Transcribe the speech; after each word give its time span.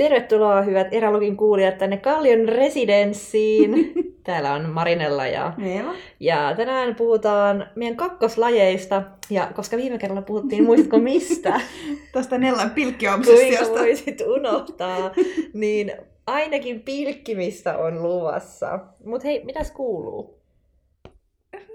Tervetuloa 0.00 0.62
hyvät 0.62 0.94
Eralogin 0.94 1.36
kuulijat 1.36 1.78
tänne 1.78 1.96
Kallion 1.96 2.48
residenssiin. 2.48 3.92
Täällä 4.24 4.52
on 4.52 4.70
Marinella 4.70 5.26
ja, 5.26 5.52
Eeva. 5.62 5.94
ja 6.20 6.54
tänään 6.56 6.94
puhutaan 6.94 7.66
meidän 7.74 7.96
kakkoslajeista. 7.96 9.02
Ja 9.30 9.52
koska 9.54 9.76
viime 9.76 9.98
kerralla 9.98 10.22
puhuttiin, 10.22 10.64
muistatko 10.64 10.98
mistä? 10.98 11.60
Tuosta 12.12 12.38
Nellan 12.38 12.60
Kuinka 12.60 12.74
pilkkiobsessiosta. 12.74 13.78
voisit 13.78 14.20
unohtaa? 14.20 15.10
Niin 15.54 15.92
ainakin 16.26 16.80
pilkkimistä 16.80 17.78
on 17.78 18.02
luvassa. 18.02 18.78
Mutta 19.04 19.28
hei, 19.28 19.44
mitäs 19.44 19.70
kuuluu? 19.70 20.40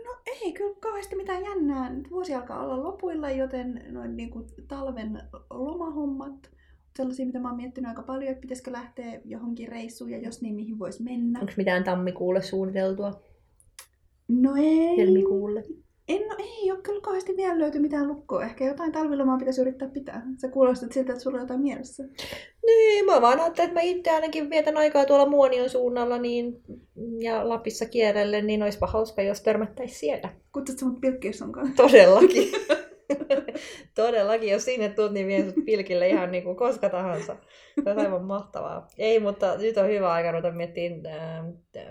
No 0.05 0.16
ei 0.26 0.54
kyllä 0.54 0.76
kauheasti 0.80 1.16
mitään 1.16 1.44
jännää. 1.44 1.89
Nyt 1.89 2.12
vuosi 2.12 2.34
alkaa 2.34 2.64
olla 2.64 2.84
lopuilla, 2.84 3.30
joten 3.30 3.86
noin 3.89 4.18
niin 4.18 4.30
kuin 4.30 4.46
talven 4.68 5.21
lomahommat, 5.50 6.55
sellaisia, 6.98 7.25
mitä 7.25 7.39
mä 7.39 7.48
oon 7.48 7.57
miettinyt 7.57 7.89
aika 7.89 8.04
paljon, 8.04 8.32
että 8.32 8.41
pitäisikö 8.41 8.71
lähteä 8.71 9.21
johonkin 9.25 9.68
reissuun 9.68 10.11
ja 10.11 10.18
jos 10.18 10.42
niin, 10.42 10.56
mihin 10.56 10.79
voisi 10.79 11.04
mennä. 11.04 11.39
Onko 11.39 11.54
mitään 11.57 11.83
tammikuulle 11.83 12.42
suunniteltua? 12.42 13.21
No 14.28 14.56
ei. 14.56 14.97
Helmikuulle? 14.97 15.64
En, 16.07 16.21
no 16.28 16.36
ei 16.39 16.71
ole 16.71 16.82
kyllä 16.82 17.01
kauheasti 17.01 17.37
vielä 17.37 17.60
löyty 17.60 17.79
mitään 17.79 18.07
lukkoa. 18.07 18.43
Ehkä 18.43 18.65
jotain 18.65 18.92
talvilomaa 18.92 19.37
pitäisi 19.37 19.61
yrittää 19.61 19.87
pitää. 19.87 20.21
Sä 20.42 20.47
kuulostat 20.47 20.92
siltä, 20.92 21.11
että 21.11 21.23
sulla 21.23 21.37
on 21.37 21.43
jotain 21.43 21.61
mielessä. 21.61 22.04
Niin, 22.65 23.06
mä 23.06 23.21
vaan 23.21 23.39
ajattelin, 23.39 23.70
että 23.70 23.79
mä 23.79 23.82
itse 23.82 24.12
ainakin 24.12 24.50
vietän 24.50 24.78
aikaa 24.78 25.06
tuolla 25.06 25.29
Muonion 25.29 25.70
suunnalla 25.70 26.18
niin, 26.18 26.64
ja 27.20 27.50
Lapissa 27.50 27.86
kierrelle, 27.86 28.42
niin 28.42 28.64
olisipa 28.64 28.87
hauska, 28.87 29.21
jos 29.21 29.42
törmättäisiin 29.42 30.00
siellä. 30.00 30.29
Kutsut 30.54 30.82
mut 30.82 31.01
pilkkiössä 31.01 31.46
onkaan. 31.46 31.73
Todellakin. 31.75 32.50
Todellakin, 33.95 34.50
jos 34.50 34.66
sinne 34.66 34.89
tulet, 34.89 35.11
niin 35.11 35.27
vien 35.27 35.45
sut 35.53 35.66
pilkille 35.66 36.09
ihan 36.09 36.31
niin 36.31 36.44
kuin 36.44 36.55
koska 36.55 36.89
tahansa. 36.89 37.36
Se 37.83 37.89
on 37.89 38.00
aivan 38.00 38.23
mahtavaa. 38.25 38.88
Ei, 38.97 39.19
mutta 39.19 39.58
nyt 39.58 39.78
on 39.78 39.88
hyvä 39.88 40.11
aika 40.14 40.31
ruveta 40.31 40.52
miettimään 40.52 41.53
äh, 41.78 41.86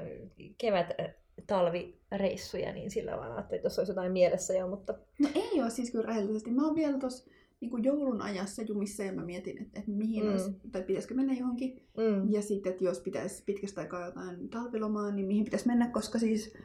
kevät 0.58 0.86
äh, 1.00 1.14
talvireissuja, 1.46 2.72
niin 2.72 2.90
sillä 2.90 3.16
vaan 3.16 3.32
ajattelin, 3.32 3.58
että 3.58 3.66
jos 3.66 3.78
olisi 3.78 3.90
jotain 3.92 4.12
mielessä 4.12 4.54
jo, 4.54 4.68
mutta 4.68 4.94
No 5.18 5.28
ei 5.34 5.62
ole 5.62 5.70
siis 5.70 5.90
kyllä 5.90 6.06
rehellisesti. 6.06 6.50
Mä 6.50 6.66
oon 6.66 6.74
vielä 6.76 6.98
tuossa 6.98 7.30
niin 7.60 7.84
joulun 7.84 8.22
ajassa 8.22 8.62
jumissa 8.62 9.02
ja 9.02 9.12
mä 9.12 9.24
mietin, 9.24 9.62
että, 9.62 9.78
että 9.78 9.90
mihin 9.90 10.22
Mm. 10.22 10.28
mm. 10.28 10.32
olisi, 10.32 10.50
tai 10.72 10.82
pitäisikö 10.82 11.14
mennä 11.14 11.34
johonkin. 11.38 11.82
mm, 11.96 12.32
Ja 12.32 12.42
sitten, 12.42 12.72
että 12.72 12.84
jos 12.84 13.00
pitäisi 13.00 13.42
pitkästä 13.46 13.80
aikaa 13.80 14.06
jotain 14.06 14.48
talvilomaa, 14.48 15.10
niin 15.10 15.26
mihin 15.26 15.44
pitäisi 15.44 15.66
mennä, 15.66 15.90
koska 15.90 16.18
siis 16.18 16.56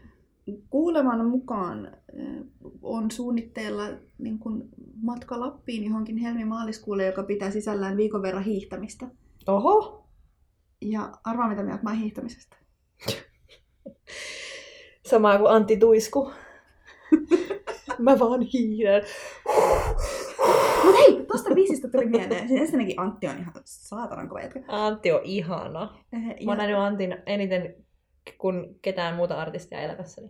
kuuleman 0.70 1.26
mukaan 1.26 1.86
äh, 1.86 1.94
on 2.82 3.12
suunnitteilla 3.12 3.84
niin 4.18 4.40
kuin 4.40 4.64
matka 5.02 5.40
Lappiin 5.40 5.84
johonkin 5.86 6.18
helmi-maaliskuulle, 6.18 7.06
joka 7.06 7.24
pitää 7.24 7.52
sisällään 7.52 7.98
viikon 7.98 8.22
verran 8.22 8.44
hiihtämistä. 8.44 9.08
oho, 9.48 10.08
Ja 10.82 11.12
arvaa 11.24 11.50
mitä 11.50 11.64
mieltä 11.64 11.84
mä 11.84 11.94
hiihtämisestä. 11.94 12.58
Samaa 15.06 15.38
kuin 15.38 15.52
Antti 15.52 15.78
Tuisku. 15.78 16.32
Mä 18.00 18.20
vaan 18.20 18.42
hiihdän. 18.42 19.02
Mut 20.86 20.96
hei, 20.98 21.26
tosta 21.26 21.54
biisistä 21.56 21.88
tuli 21.90 22.06
mieleen. 22.06 22.48
Siis 22.48 22.62
ensinnäkin 22.62 23.00
Antti 23.00 23.28
on 23.28 23.38
ihan 23.38 23.54
saatanan 23.66 24.30
kova 24.30 24.42
jätkä. 24.42 24.64
Antti 24.68 25.12
on 25.12 25.22
ihana. 25.24 25.84
Äh, 26.14 26.22
Mä 26.46 26.52
oon 26.52 26.58
nähnyt 26.58 26.78
Antin 26.78 27.18
eniten 27.26 27.76
kuin 28.38 28.80
ketään 28.82 29.16
muuta 29.16 29.36
artistia 29.42 29.80
elämässäni. 29.82 30.30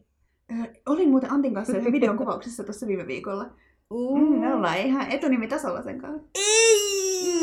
Ö, 0.51 0.53
Olin 0.85 1.09
muuten 1.09 1.31
Antin 1.31 1.53
kanssa 1.53 1.77
yhden 1.77 1.93
videokuvauksessa 1.93 2.63
tuossa 2.63 2.87
viime 2.87 3.07
viikolla. 3.07 3.45
Mm, 3.93 4.39
me 4.39 4.53
ollaan 4.55 4.77
ihan 4.77 5.11
etunimitasolla 5.11 5.81
sen 5.81 6.01
kanssa. 6.01 6.27
Ei, 6.35 6.89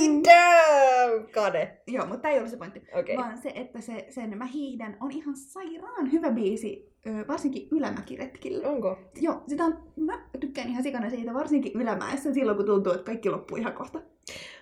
Mm. 0.08 0.22
damn, 0.22 1.26
kade. 1.34 1.80
Joo, 1.86 2.06
mutta 2.06 2.20
tämä 2.22 2.32
ei 2.32 2.38
ollut 2.38 2.50
se 2.50 2.56
pointti. 2.56 2.82
Okay. 2.98 3.16
Vaan 3.16 3.38
se, 3.38 3.52
että 3.54 3.80
se, 3.80 4.06
sen 4.10 4.38
Mä 4.38 4.44
hiihdän 4.46 4.96
on 5.00 5.10
ihan 5.12 5.36
sairaan 5.36 6.12
hyvä 6.12 6.30
biisi, 6.30 6.92
varsinkin 7.28 7.68
ylämäkiretkillä. 7.72 8.68
Onko? 8.68 8.98
Joo, 9.20 9.42
sitä 9.46 9.64
on, 9.64 9.78
mä 9.96 10.18
tykkään 10.40 10.68
ihan 10.68 10.82
sikana 10.82 11.10
siitä, 11.10 11.34
varsinkin 11.34 11.72
ylämäessä 11.80 12.34
silloin, 12.34 12.56
kun 12.56 12.66
tuntuu, 12.66 12.92
että 12.92 13.04
kaikki 13.04 13.30
loppuu 13.30 13.56
ihan 13.58 13.72
kohta. 13.72 14.00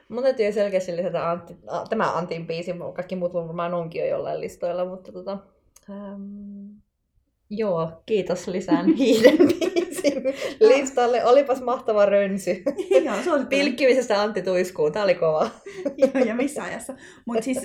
Mun 0.09 0.23
täytyy 0.23 0.53
selkeästi 0.53 0.97
lisätä 0.97 1.31
Antti, 1.31 1.57
a, 1.67 1.85
tämä 1.89 2.13
Antin 2.17 2.47
biisi, 2.47 2.73
kaikki 2.95 3.17
muut 3.17 3.35
varmaan 3.35 3.75
onkin 3.75 4.01
jo 4.03 4.09
jollain 4.09 4.41
listoilla, 4.41 4.85
mutta 4.85 5.13
tota, 5.13 5.39
ähm, 5.91 6.79
joo, 7.51 8.03
kiitos 8.07 8.49
lisään 8.49 8.95
hiiden 8.99 9.39
biisin 9.39 10.23
listalle. 10.61 11.25
Olipas 11.25 11.63
mahtava 11.63 12.07
rönsy. 12.07 12.51
Joo, 13.05 13.15
suosittelen. 13.15 13.49
Pilkkimisestä 13.49 14.23
Antti 14.23 14.43
Tuiskuun, 14.43 14.93
tää 14.93 15.05
oli 15.05 15.15
kova. 15.15 15.51
Joo, 15.99 16.25
ja 16.25 16.35
missä 16.35 16.63
ajassa. 16.63 16.95
Mutta 17.27 17.43
siis 17.43 17.61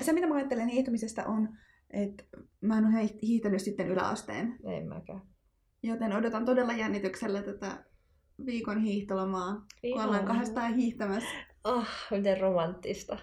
se, 0.00 0.12
mitä 0.12 0.26
mä 0.26 0.34
ajattelen 0.34 0.68
hiihtämisestä 0.68 1.26
on, 1.26 1.48
että 1.90 2.24
mä 2.60 2.78
en 2.78 2.86
ole 2.86 3.10
hiihtänyt 3.22 3.62
sitten 3.62 3.88
yläasteen. 3.88 4.56
Ei 4.72 4.84
mäkään. 4.84 5.22
Joten 5.82 6.12
odotan 6.12 6.44
todella 6.44 6.72
jännityksellä 6.72 7.42
tätä 7.42 7.84
viikon 8.46 8.80
hiihtolomaa, 8.80 9.66
kun 9.92 10.04
ollaan 10.04 10.24
kahdestaan 10.24 10.74
hiihtämässä. 10.74 11.28
Ah, 11.64 11.88
miten 12.10 12.40
romanttista. 12.40 13.18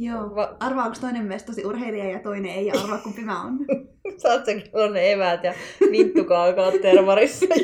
Joo. 0.00 0.34
Va- 0.34 0.56
Arvaa, 0.60 0.84
onko 0.84 0.96
toinen 1.00 1.24
mies 1.24 1.42
tosi 1.42 1.64
urheilija 1.66 2.10
ja 2.10 2.18
toinen 2.18 2.50
ei, 2.50 2.66
ja 2.66 2.74
arvaa 2.82 2.98
kumpi 2.98 3.22
mä 3.22 3.44
oon. 3.44 3.58
Saat 4.18 4.44
sen 4.44 4.62
on 4.72 4.92
ne 4.92 5.12
eväät 5.12 5.44
ja 5.44 5.54
vinttukaa 5.90 6.44
alkaa 6.44 6.72
termarissa. 6.82 7.46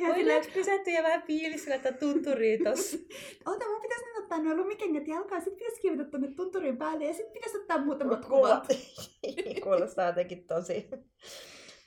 Ja 0.00 0.14
silleen, 0.14 0.14
Voidaanko 0.36 0.48
pysähtyä 0.54 0.92
ja 0.92 1.02
vähän 1.02 1.22
fiilistellä 1.22 1.78
tätä 1.78 1.98
tunturia 1.98 2.58
tossa? 2.64 2.96
ota, 3.46 3.66
mun 3.68 3.80
pitäisi 3.82 4.04
nyt 4.04 4.22
ottaa 4.22 4.38
nuo 4.38 4.54
lumikengät 4.56 5.08
jalkaan, 5.08 5.42
sit 5.42 5.56
pitäisi 5.56 5.80
kivetä 5.80 6.04
tonne 6.04 6.28
tunturin 6.36 6.76
päälle, 6.76 7.04
ja 7.04 7.14
sit 7.14 7.32
pitäisi 7.32 7.56
ottaa 7.58 7.78
muutamat 7.84 8.24
kuvat. 8.24 8.66
Kuulostaa 9.62 10.06
jotenkin 10.06 10.46
tosi 10.46 10.88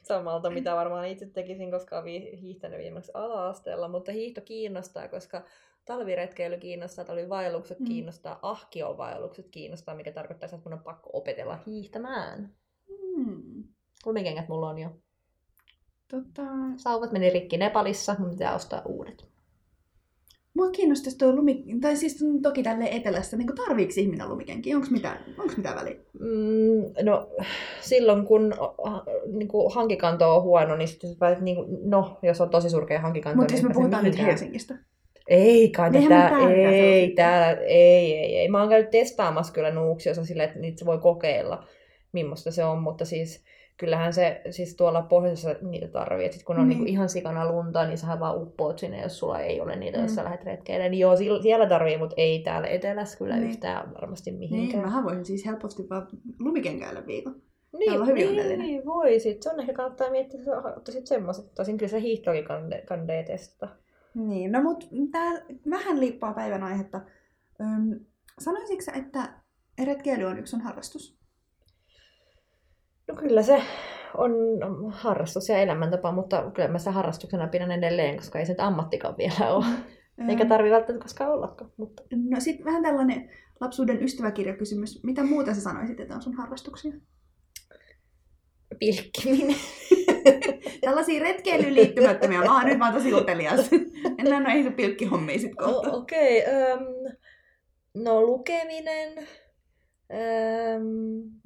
samalta, 0.04 0.50
mitä 0.50 0.76
varmaan 0.76 1.08
itse 1.08 1.26
tekisin, 1.26 1.72
koska 1.72 2.00
olen 2.00 2.38
hiihtänyt 2.38 2.80
viimeksi 2.80 3.12
ala-asteella, 3.14 3.88
mutta 3.88 4.12
hiihto 4.12 4.42
kiinnostaa, 4.42 5.08
koska 5.08 5.44
talviretkeily 5.92 6.58
kiinnostaa, 6.58 7.06
talvivaellukset 7.06 7.80
Mm. 7.80 7.86
kiinnostaa, 7.86 8.40
ahkiovaellukset 8.42 9.50
kiinnostaa, 9.50 9.96
mikä 9.96 10.12
tarkoittaa, 10.12 10.46
että 10.54 10.60
mun 10.70 10.74
on 10.74 10.84
pakko 10.84 11.10
opetella 11.14 11.60
hiihtämään. 11.68 12.50
Hmm. 13.16 13.64
Lumikengät 14.06 14.48
mulla 14.50 14.70
on 14.70 14.78
jo. 14.80 14.90
Tota, 16.08 16.42
Sauvat 16.78 17.12
meni 17.12 17.30
rikki 17.30 17.58
Nepalissa, 17.58 18.16
mun 18.20 18.30
pitää 18.30 18.56
ostaa 18.56 18.82
uudet. 18.86 19.32
mua 20.54 20.70
kiinnostaisi 20.70 21.18
tuo 21.18 21.32
lumi, 21.36 21.64
tai 21.82 21.96
siis 21.96 22.24
toki 22.42 22.64
tälle 22.64 22.86
etelässä, 22.92 23.38
niin 23.38 23.56
tarviiko 23.56 23.94
ihminen 23.98 24.30
lumikenkiä? 24.30 24.76
Onko 24.76 24.88
mitään, 24.92 25.26
onks 25.40 25.58
mitään 25.58 25.76
väliä? 25.76 25.96
Mm, 26.20 27.06
no, 27.06 27.30
silloin 27.82 28.26
kun 28.26 28.54
niin 29.34 29.48
kuin 29.48 29.74
hankikanto 29.74 30.36
on 30.36 30.44
huono, 30.44 30.76
niin 30.76 30.88
sitten 30.88 31.10
niin 31.42 31.56
kuin, 31.56 31.90
no, 31.90 32.20
jos 32.24 32.42
on 32.42 32.50
tosi 32.50 32.70
surkea 32.70 33.00
hankikanto, 33.02 33.36
Mutta 33.38 33.54
niin 33.54 33.62
jos 33.64 33.68
me 33.70 33.74
puhutaan 33.74 34.04
nyt. 34.04 34.18
Helsingistä. 34.18 34.78
Ei 35.32 35.70
kai 35.70 35.92
täällä 35.92 36.10
mitään 36.10 36.52
ei, 36.52 37.10
täällä, 37.12 37.62
ei, 37.62 38.14
ei, 38.18 38.36
ei. 38.38 38.48
Mä 38.50 38.60
oon 38.60 38.70
käynyt 38.70 38.90
testaamassa 38.90 39.54
kyllä 39.54 39.72
nuuksiossa 39.72 40.26
silleen, 40.26 40.48
että 40.50 40.60
niitä 40.60 40.86
voi 40.86 40.98
kokeilla, 40.98 41.64
millaista 42.12 42.52
se 42.52 42.64
on, 42.64 42.82
mutta 42.82 43.06
siis 43.06 43.44
kyllähän 43.78 44.14
se 44.14 44.42
siis 44.50 44.76
tuolla 44.76 45.02
pohjoisessa 45.02 45.56
niitä 45.62 45.88
tarvii. 45.88 46.26
Et 46.26 46.34
sit 46.34 46.44
kun 46.44 46.56
on 46.56 46.62
Niin. 46.62 46.70
niin. 46.70 46.78
niinku 46.78 46.92
ihan 46.92 47.10
sikana 47.10 47.52
lunta, 47.52 47.88
niin 47.88 47.98
sähän 47.98 48.20
vaan 48.20 48.42
uppoat 48.42 48.80
sinne, 48.80 49.02
jos 49.02 49.20
sulla 49.20 49.40
ei 49.40 49.62
ole 49.62 49.76
niitä, 49.76 49.98
jos 49.98 50.12
Mm. 50.12 50.16
sä 50.16 50.24
lähdet 50.24 50.44
retkeille. 50.46 50.90
Niin 50.90 51.00
joo, 51.00 51.16
siellä- 51.42 51.68
tarvii, 51.70 51.98
mutta 51.98 52.16
ei 52.18 52.40
täällä 52.40 52.68
etelässä 52.68 53.18
kyllä 53.18 53.36
Niin. 53.36 53.50
yhtään 53.50 53.94
varmasti 53.94 54.32
Niin, 54.32 54.40
mihinkään. 54.40 54.84
mähän 54.84 55.04
voisin 55.04 55.26
siis 55.26 55.46
helposti 55.46 55.84
vaan 55.90 56.08
lumikenkäillä 56.40 57.04
viikon. 57.08 57.36
Niin, 57.80 57.92
olla 57.92 58.06
hyvin 58.06 58.36
niin, 58.36 58.60
niin, 58.60 58.86
voisit. 58.86 59.44
Se 59.44 59.50
on 59.50 59.60
ehkä 59.60 59.74
kannattaa 59.74 60.10
miettiä, 60.12 60.40
että 60.40 60.52
sä 60.52 60.58
ottaisit 60.78 61.08
semmoiset. 61.08 61.46
Tosin 61.56 61.78
kyllä 61.78 61.90
se 61.90 62.02
hiihtoakin 62.02 62.44
kande, 62.46 62.82
kandee 62.88 63.24
testata. 63.24 63.76
Niin, 64.16 64.52
no 64.52 64.62
mut 64.64 64.90
tää 65.12 65.32
vähän 65.70 66.00
liippaa 66.00 66.34
päivän 66.34 66.64
aihetta. 66.64 67.02
Öm, 67.62 68.00
sanoisitko 68.40 68.82
sä, 68.84 68.92
että 68.92 69.34
retkeily 69.86 70.24
on 70.24 70.40
yksi 70.40 70.52
sun 70.52 70.62
harrastus? 70.62 71.20
No 73.08 73.16
kyllä 73.16 73.42
se 73.42 73.62
on 74.18 74.32
harrastus 74.92 75.50
ja 75.50 75.58
elämäntapa, 75.58 76.12
mutta 76.12 76.52
kyllä 76.52 76.70
mä 76.70 76.78
sitä 76.78 76.92
harrastuksena 76.92 77.48
pidän 77.48 77.72
edelleen, 77.72 78.18
koska 78.18 78.40
ei 78.40 78.46
se 78.46 78.52
nyt 78.52 78.60
ammattikaan 78.60 79.18
vielä 79.18 79.54
ole. 79.54 79.66
Eikä 80.28 80.46
tarvi 80.46 80.72
välttämättä 80.72 81.04
koskaan 81.04 81.32
ollakaan. 81.32 81.72
Mutta... 81.78 82.04
No 82.30 82.40
sit 82.40 82.66
vähän 82.66 82.84
tällainen 82.84 83.30
lapsuuden 83.60 84.04
ystäväkirjakysymys. 84.04 85.04
Mitä 85.04 85.24
muuta 85.24 85.54
sä 85.54 85.62
sanoisit, 85.62 86.00
että 86.00 86.16
on 86.16 86.22
sun 86.22 86.34
harrastuksia? 86.34 86.94
Pilkkiminen. 88.82 89.56
Tällaisia 90.82 91.24
retkeilyyn 91.24 91.76
liittymättömiä. 91.76 92.40
Mä 92.40 92.56
oon 92.56 92.66
nyt 92.66 92.80
vaan 92.80 92.94
tosi 92.94 93.14
utelias. 93.14 93.70
En 94.18 94.26
näe 94.30 94.40
noihin 94.40 94.74
pilkkihommia 94.74 95.40
sit 95.40 95.56
kohta. 95.56 95.92
O- 95.92 95.98
Okei. 95.98 96.44
Okay, 96.44 96.74
um, 96.74 96.86
no 98.04 98.22
lukeminen. 98.22 99.18
Um, 99.18 99.26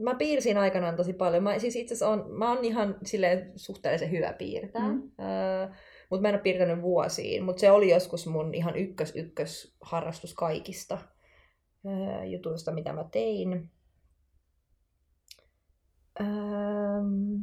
mä 0.01 0.15
piirsin 0.15 0.57
aikanaan 0.57 0.95
tosi 0.95 1.13
paljon. 1.13 1.43
Mä, 1.43 1.59
siis 1.59 1.75
itse 1.75 1.93
asiassa 1.93 2.09
on, 2.09 2.25
mä 2.31 2.49
oon 2.53 2.65
ihan 2.65 2.97
silleen 3.03 3.51
suhteellisen 3.55 4.11
hyvä 4.11 4.33
piirtää. 4.33 4.89
Mm. 4.89 4.97
Uh, 5.03 5.75
mutta 6.09 6.21
mä 6.21 6.29
en 6.29 6.35
ole 6.35 6.41
piirtänyt 6.41 6.81
vuosiin. 6.81 7.43
Mutta 7.43 7.59
se 7.59 7.71
oli 7.71 7.89
joskus 7.89 8.27
mun 8.27 8.53
ihan 8.53 8.75
ykkös 8.75 9.13
ykkös 9.15 9.75
harrastus 9.81 10.33
kaikista. 10.33 10.97
ää, 11.87 12.25
jutuista, 12.25 12.71
mitä 12.71 12.93
mä 12.93 13.05
tein. 13.11 13.69
Ähm, 16.21 17.35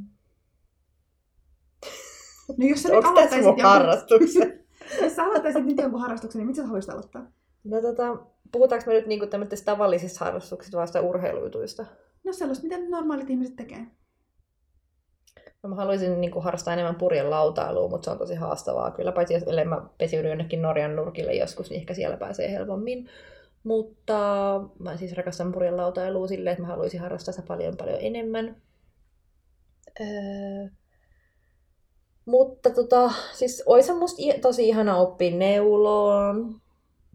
No 2.59 2.67
jos 2.67 2.83
sä 2.83 2.89
nyt 2.89 3.05
Onko 3.05 3.21
tässä 3.21 3.37
mun 3.37 3.61
harrastuksen? 3.61 4.65
jos 5.03 5.17
sä 5.17 5.25
aloittaisit 5.25 5.65
nyt 5.65 5.79
jonkun 5.79 6.01
harrastuksen, 6.01 6.39
niin 6.39 6.47
mitä 6.47 6.57
sä 6.57 6.67
haluaisit 6.67 6.91
aloittaa? 6.91 7.27
No 7.65 7.81
tota, 7.81 8.17
puhutaanko 8.53 8.87
me 8.87 8.93
nyt 8.93 9.07
niinku 9.07 9.27
tämmöisistä 9.27 9.73
tavallisista 9.73 10.25
harrastuksista 10.25 10.79
vai 10.79 10.87
sitä 10.87 11.01
urheilujutuista? 11.01 11.85
No 12.25 12.33
sellaista, 12.33 12.67
mitä 12.67 12.79
normaalit 12.89 13.31
ihmiset 13.31 13.57
tekee. 13.57 13.87
No, 15.63 15.69
mä 15.69 15.77
haluaisin 15.77 16.21
niinku 16.21 16.41
harrastaa 16.41 16.75
enemmän 16.75 16.95
purjen 16.95 17.31
lautailua, 17.31 17.89
mutta 17.89 18.05
se 18.05 18.11
on 18.11 18.19
tosi 18.19 18.35
haastavaa 18.35 18.91
kyllä. 18.91 19.13
Paitsi 19.13 19.35
jos 19.35 19.43
ellei 19.43 19.65
mä 19.65 19.83
pesiydy 19.99 20.29
jonnekin 20.29 20.63
Norjan 20.63 20.97
nurkille 20.97 21.35
joskus, 21.35 21.71
niin 21.71 21.81
ehkä 21.81 21.95
siellä 21.95 22.17
pääsee 22.17 22.53
helpommin. 22.53 23.09
Mutta 23.65 24.15
mä 24.79 24.97
siis 24.97 25.17
rakastan 25.17 25.53
purjen 25.53 25.77
lautailua 25.77 26.27
silleen, 26.27 26.53
että 26.53 26.63
mä 26.63 26.69
haluaisin 26.69 27.01
harrastaa 27.01 27.33
sitä 27.33 27.47
paljon 27.47 27.77
paljon 27.77 27.99
enemmän. 28.01 28.63
Öö, 30.01 30.69
mutta 32.25 32.71
tota, 32.71 33.13
siis 33.33 33.63
ois 33.67 33.95
musta 33.99 34.23
tosi 34.41 34.69
ihana 34.69 34.97
oppia 34.97 35.37
neuloon. 35.37 36.61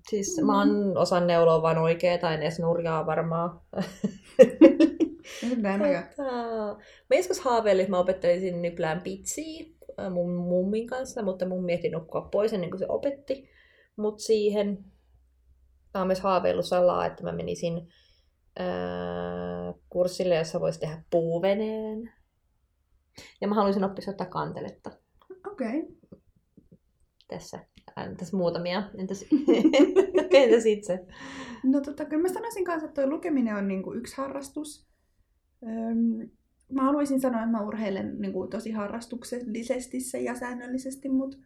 Siis 0.10 0.42
mä 0.46 0.60
oon 0.60 0.98
osan 0.98 1.28
neuloa 1.28 1.62
vaan 1.62 1.78
oikea 1.78 2.18
tai 2.18 2.36
edes 2.36 2.60
nurjaa 2.60 3.06
varmaan. 3.06 3.62
Näin. 5.58 5.82
Tota, 5.82 6.78
Mä 7.10 7.16
joskus 7.16 7.40
haaveilin, 7.40 7.82
että 7.82 7.92
mä 7.92 8.00
opettelisin 8.00 8.62
nyplään 8.62 9.02
pitsiä 9.02 9.66
ää, 9.98 10.10
mun 10.10 10.32
mummin 10.36 10.88
kanssa, 10.88 11.24
mutta 11.24 11.48
mummi 11.48 11.74
ehti 11.74 11.90
nukkua 11.90 12.22
pois 12.32 12.54
ennen 12.54 12.70
kuin 12.70 12.80
se 12.80 12.86
opetti 12.90 13.50
mut 13.96 14.20
siihen. 14.20 14.86
Mä 15.98 16.02
oon 16.02 16.08
myös 16.08 16.22
haaveillut 16.22 16.66
salaa, 16.66 17.06
että 17.06 17.24
mä 17.24 17.32
menisin 17.32 17.88
ää, 18.60 18.68
kurssille, 19.90 20.36
jossa 20.36 20.60
voisi 20.60 20.80
tehdä 20.80 21.04
puuveneen. 21.10 22.14
Ja 23.42 23.48
mä 23.48 23.56
haluaisin 23.56 23.84
oppia 23.84 24.06
soittaa 24.06 24.28
kanteletta 24.28 24.92
Okei. 25.52 25.80
Okay. 25.80 25.96
tässä. 27.28 27.60
Entäs 27.98 28.34
muutamia? 28.34 28.84
Entäs, 28.98 29.26
entäs 30.32 30.66
itse? 30.66 31.06
No 31.64 31.82
tota, 31.82 32.06
kyllä 32.06 32.22
mä 32.22 32.34
sanoisin 32.34 32.66
kanssa, 32.66 32.88
että 32.88 33.02
toi 33.02 33.10
lukeminen 33.10 33.56
on 33.56 33.68
niinku 33.68 33.94
yksi 33.94 34.18
harrastus. 34.18 34.88
Öm, 35.64 36.30
mä 36.72 36.84
haluaisin 36.84 37.22
sanoa, 37.22 37.40
että 37.40 37.52
mä 37.52 37.68
urheilen 37.68 38.20
niinku 38.20 38.48
tosi 38.48 38.72
harrastuksellisesti 38.72 40.00
se 40.00 40.22
ja 40.22 40.36
säännöllisesti, 40.36 41.10
mutta 41.10 41.38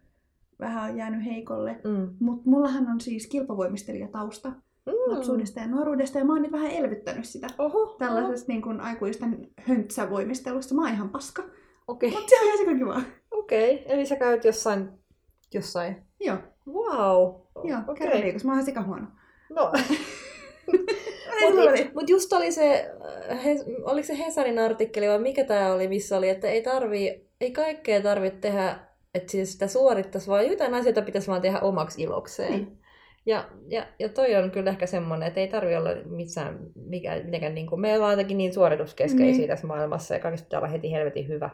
vähän 0.62 0.90
on 0.92 0.98
jäänyt 0.98 1.25
heikolle. 1.25 1.72
Mm. 1.84 2.10
Mutta 2.19 2.50
mullahan 2.50 2.88
on 2.88 3.02
siis 3.02 3.28
kilpavoimistelijatausta 3.28 4.52
Mm. 4.86 4.94
lapsuudesta 5.16 5.60
ja 5.60 5.68
nuoruudesta, 5.68 6.18
ja 6.19 6.25
mä 6.25 6.34
oon 6.34 6.42
nyt 6.42 6.52
vähän 6.52 6.72
elvyttänyt 6.72 7.25
sitä. 7.25 7.48
Oho, 7.58 7.96
Tällaisesta 8.00 8.52
niin 8.52 8.62
kuin 8.62 8.81
aikuisten 8.81 9.48
höntsävoimistelusta. 9.62 10.75
Mä 10.75 10.81
oon 10.81 10.94
ihan 10.94 11.10
paska. 11.10 11.44
Okei, 11.88 12.12
Mutta 12.12 12.30
se 12.30 12.36
on 12.42 12.66
ihan 12.66 12.78
kiva. 12.78 13.02
okei. 13.31 13.84
Eli 13.88 14.06
sä 14.06 14.16
käyt 14.16 14.44
jossain, 14.46 14.90
jossain. 15.54 15.96
Joo, 16.19 16.38
Wow. 16.68 17.42
joo 17.63 17.80
Okei. 17.88 17.96
kerran 18.08 18.24
viikossa. 18.24 18.46
Mä 18.48 18.52
oon 18.52 18.58
ihan 18.58 18.66
sika 18.66 18.81
huono. 18.84 19.08
No. 19.50 19.72
Mutta 21.42 21.92
mut 21.94 22.10
just 22.10 22.34
oli 22.34 22.52
se, 22.52 22.92
äh, 23.31 23.44
he, 23.46 23.56
oliko 23.84 24.08
se 24.08 24.18
Hesarin 24.18 24.60
artikkeli 24.60 25.08
vai 25.08 25.19
mikä 25.19 25.44
tämä 25.44 25.74
oli, 25.74 25.88
missä 25.88 26.18
oli, 26.18 26.30
että 26.30 26.48
ei, 26.48 26.62
tarvii, 26.62 27.30
ei 27.42 27.52
kaikkea 27.52 28.02
tarvitse 28.02 28.40
tehdä, 28.40 28.80
että 29.13 29.31
siis 29.31 29.52
sitä 29.54 29.68
suorittaisi, 29.68 30.28
vaan 30.28 30.48
jotain 30.48 30.74
asioita 30.74 31.02
pitäisi 31.02 31.28
vaan 31.28 31.42
tehdä 31.42 31.60
omaksi 31.60 32.02
ilokseen. 32.02 32.52
Niin. 32.52 32.78
Ja, 33.25 33.50
ja, 33.68 33.88
ja 34.00 34.10
toi 34.10 34.36
on 34.36 34.52
kyllä 34.52 34.69
ehkä 34.69 34.86
semmoinen, 34.86 35.28
että 35.28 35.40
ei 35.40 35.48
tarvi 35.48 35.75
olla 35.75 35.90
missään, 36.06 36.60
mikä, 36.75 37.22
mitenkään 37.25 37.56
niin 37.56 37.68
kuin, 37.68 37.81
me 37.81 37.96
ollaan 37.96 38.12
jotenkin 38.12 38.38
niin 38.38 38.54
suorituskeskeisiä 38.54 39.38
Niin. 39.38 39.48
tässä 39.48 39.68
maailmassa 39.68 40.13
ja 40.13 40.19
kaikista 40.19 40.46
pitää 40.46 40.60
olla 40.60 40.69
heti 40.69 40.92
helvetin 40.92 41.28
hyvä. 41.28 41.50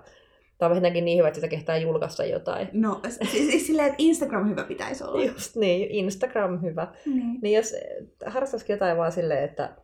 Tai 0.57 0.69
vähintäänkin 0.69 1.06
niin 1.06 1.18
hyvä, 1.18 1.27
että 1.27 1.36
sitä 1.36 1.48
kehtaa 1.48 1.77
julkaista 1.77 2.25
jotain. 2.25 2.69
No, 2.74 3.01
siis, 3.19 3.50
siis 3.50 3.68
silleen, 3.68 3.86
että 3.88 3.95
Instagram 3.98 4.50
hyvä 4.50 4.63
pitäisi 4.63 5.04
olla. 5.04 5.24
Just 5.24 5.56
niin, 5.56 5.92
Instagram 5.92 6.62
hyvä. 6.62 6.94
Niin. 7.06 7.39
Niin 7.42 7.56
jos 7.56 7.75
harrastaisikin 8.25 8.74
jotain 8.74 8.98
vaan 8.98 9.12
silleen, 9.12 9.44
että 9.44 9.75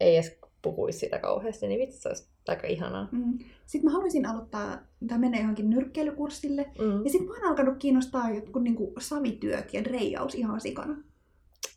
ei 0.00 0.14
edes 0.16 0.41
puhuisi 0.62 0.98
siitä 0.98 1.18
kauheasti, 1.18 1.68
niin 1.68 1.80
vitsi 1.80 2.00
se 2.00 2.08
olisi 2.08 2.28
aika 2.48 2.66
ihanaa. 2.66 3.08
Mm. 3.12 3.38
Sitten 3.66 3.84
mä 3.84 3.92
haluaisin 3.92 4.26
aloittaa, 4.26 4.78
tai 5.08 5.18
mennä 5.18 5.38
johonkin 5.38 5.70
nyrkkeilykurssille. 5.70 6.70
Mm. 6.78 7.04
Ja 7.04 7.10
sitten 7.10 7.28
mä 7.28 7.34
oon 7.34 7.48
alkanut 7.48 7.78
kiinnostaa 7.78 8.30
jotkut 8.30 8.62
niinku 8.62 8.92
savityöt 8.98 9.74
ja 9.74 9.84
dreijaus 9.84 10.34
ihan 10.34 10.60
sikana. 10.60 10.96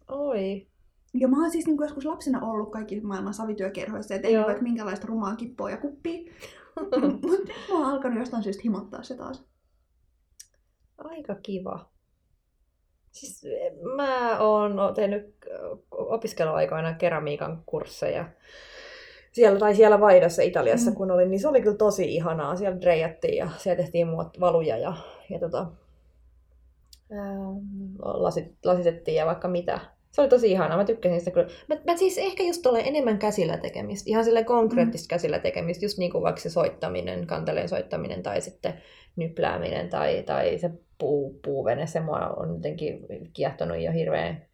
Oi. 0.07 0.67
Ja 1.13 1.27
mä 1.27 1.41
oon 1.41 1.51
siis 1.51 1.65
niinku 1.65 1.83
joskus 1.83 2.05
lapsena 2.05 2.41
ollut 2.41 2.71
kaikki 2.71 3.01
maailman 3.01 3.33
savityökerhoissa 3.33 4.13
ja 4.13 4.21
tehnyt 4.21 4.45
vaikka 4.45 4.63
minkälaista 4.63 5.07
rumaa 5.07 5.35
kippoa 5.35 5.69
ja 5.69 5.77
kuppia. 5.77 6.31
Mutta 7.21 7.51
mä 7.69 7.77
oon 7.77 7.85
alkanut 7.85 8.19
jostain 8.19 8.43
syystä 8.43 8.63
himottaa 8.63 9.03
se 9.03 9.15
taas. 9.15 9.43
Aika 10.97 11.35
kiva. 11.35 11.89
Siis 13.11 13.45
eh, 13.45 13.73
mä 13.95 14.39
oon 14.39 14.95
tehnyt 14.95 15.35
ö, 15.47 15.77
opiskeluaikoina 15.91 16.93
keramiikan 16.93 17.63
kursseja. 17.65 18.29
Siellä, 19.35 19.59
tai 19.59 19.75
siellä 19.75 19.99
Vaidossa 19.99 20.41
Italiassa, 20.41 20.91
Mm. 20.91 20.95
kun 20.95 21.11
olin, 21.11 21.31
niin 21.31 21.39
se 21.39 21.47
oli 21.47 21.61
kyllä 21.61 21.77
tosi 21.77 22.15
ihanaa. 22.15 22.55
Siellä 22.55 22.81
dreijattiin 22.81 23.37
ja 23.37 23.49
siellä 23.57 23.81
tehtiin 23.81 24.07
muut 24.07 24.39
valuja 24.39 24.77
ja, 24.77 24.93
ja 25.29 25.39
tota, 25.39 25.67
ää, 27.11 27.35
lasit, 28.03 28.53
lasitettiin 28.65 29.15
ja 29.17 29.25
vaikka 29.25 29.47
mitä. 29.47 29.79
Se 30.11 30.21
oli 30.21 30.29
tosi 30.29 30.51
ihanaa, 30.51 30.77
mä 30.77 30.85
tykkäsin 30.85 31.19
sitä 31.19 31.31
kyllä. 31.31 31.47
Mä, 31.67 31.75
mä 31.85 31.97
siis 31.97 32.17
ehkä 32.17 32.43
just 32.43 32.65
olen 32.65 32.85
enemmän 32.85 33.17
käsillä 33.19 33.57
tekemistä, 33.57 34.09
ihan 34.09 34.23
sille 34.25 34.43
konkreettista 34.43 35.07
käsillä 35.09 35.39
tekemistä, 35.39 35.85
just 35.85 35.97
niin 35.97 36.11
kuin 36.11 36.21
vaikka 36.23 36.41
se 36.41 36.49
soittaminen, 36.49 37.27
kanteleen 37.27 37.69
soittaminen 37.69 38.23
tai 38.23 38.41
sitten 38.41 38.73
nyplääminen 39.15 39.89
tai, 39.89 40.23
tai 40.23 40.57
se 40.57 40.69
puu, 40.97 41.39
puuvene, 41.45 41.87
se 41.87 41.99
mua 41.99 42.19
on 42.37 42.53
jotenkin 42.53 42.99
kiehtonut 43.33 43.77
jo 43.81 43.91
hirveän, 43.91 44.45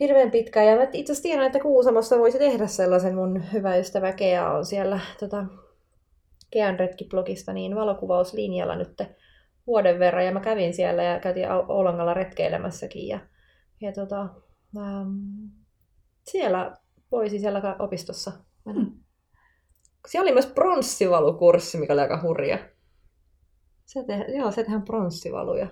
hirveän 0.00 0.30
pitkään. 0.30 0.66
Ja 0.66 0.76
mä 0.76 0.82
itse 0.82 1.12
asiassa 1.12 1.22
tiedän, 1.22 1.46
että 1.46 1.60
Kuusamossa 1.60 2.18
voisi 2.18 2.38
tehdä 2.38 2.66
sellaisen. 2.66 3.14
Mun 3.14 3.52
hyvä 3.52 3.76
ystävä 3.76 4.12
Kea 4.12 4.52
on 4.52 4.64
siellä 4.64 5.00
tota, 5.20 5.44
Kean 6.50 6.78
retkiblogista 6.78 7.52
niin 7.52 7.74
valokuvauslinjalla 7.74 8.76
nyt 8.76 9.02
vuoden 9.66 9.98
verran. 9.98 10.24
Ja 10.24 10.32
mä 10.32 10.40
kävin 10.40 10.74
siellä 10.74 11.02
ja 11.02 11.20
käytiin 11.20 11.48
Oulangalla 11.68 12.14
retkeilemässäkin. 12.14 13.08
Ja, 13.08 13.20
ja 13.80 13.92
tota, 13.92 14.28
ähm, 14.78 15.48
siellä 16.22 16.76
voisi 17.10 17.38
siellä 17.38 17.76
opistossa 17.78 18.32
mennä. 18.64 18.82
Hmm. 18.82 18.98
Siellä 20.08 20.24
oli 20.24 20.32
myös 20.32 20.46
pronssivalukurssi, 20.46 21.78
mikä 21.78 21.92
oli 21.92 22.00
aika 22.00 22.22
hurja. 22.22 22.58
Se 23.84 24.04
te, 24.04 24.24
joo, 24.28 24.50
se 24.50 24.62
tehdään 24.62 24.82
pronssivaluja. 24.82 25.66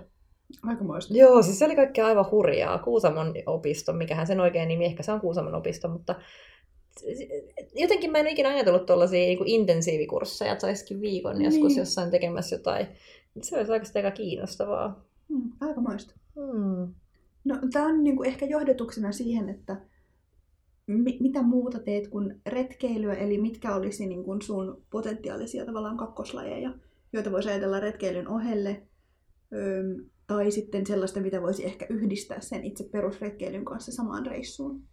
Aikamoista. 0.63 1.13
Joo, 1.17 1.43
siis 1.43 1.59
se 1.59 1.65
oli 1.65 1.75
kaikkea 1.75 2.05
aivan 2.05 2.31
hurjaa. 2.31 2.77
Kuusamon 2.77 3.33
opisto, 3.45 3.93
mikähän 3.93 4.27
sen 4.27 4.39
oikein 4.39 4.67
nimi, 4.67 4.85
ehkä 4.85 5.03
se 5.03 5.11
on 5.11 5.21
Kuusamon 5.21 5.55
opisto, 5.55 5.87
mutta 5.87 6.15
jotenkin 7.75 8.11
mä 8.11 8.17
en 8.17 8.27
ikinä 8.27 8.49
ajatellut 8.49 8.85
tuollaisia 8.85 9.19
niin 9.19 9.47
intensiivikursseja, 9.47 10.51
että 10.51 10.61
saisikin 10.61 11.01
viikon 11.01 11.37
Niin. 11.37 11.45
joskus 11.45 11.77
jossain 11.77 12.11
tekemässä 12.11 12.55
jotain. 12.55 12.87
Se 13.41 13.57
olisi 13.57 13.71
oikeasti 13.71 13.99
aika 13.99 14.11
kiinnostavaa. 14.11 15.05
Mm, 15.29 15.51
aikamoista. 15.61 16.13
Hmm. 16.35 16.93
No, 17.45 17.59
tämä 17.73 17.85
on 17.85 18.03
niinku 18.03 18.23
ehkä 18.23 18.45
johdotuksena 18.45 19.11
siihen, 19.11 19.49
että 19.49 19.81
mi- 20.87 21.17
mitä 21.19 21.41
muuta 21.41 21.79
teet 21.79 22.07
kuin 22.07 22.41
retkeilyä, 22.45 23.13
eli 23.13 23.37
mitkä 23.37 23.75
olisi 23.75 24.05
niinku 24.07 24.37
sun 24.41 24.81
potentiaalisia 24.89 25.65
tavallaan 25.65 25.97
kakkoslajeja, 25.97 26.73
joita 27.13 27.31
voisi 27.31 27.49
ajatella 27.49 27.79
retkeilyn 27.79 28.27
ohelle, 28.27 28.81
öö, 29.53 29.83
tai 30.27 30.51
sitten 30.51 30.85
sellaista, 30.85 31.19
mitä 31.19 31.41
voisi 31.41 31.65
ehkä 31.65 31.85
yhdistää 31.89 32.39
sen 32.39 32.63
itse 32.63 32.89
perusretkeilyn 32.91 33.65
kanssa 33.65 33.91
samaan 33.91 34.25
reissuun. 34.25 34.83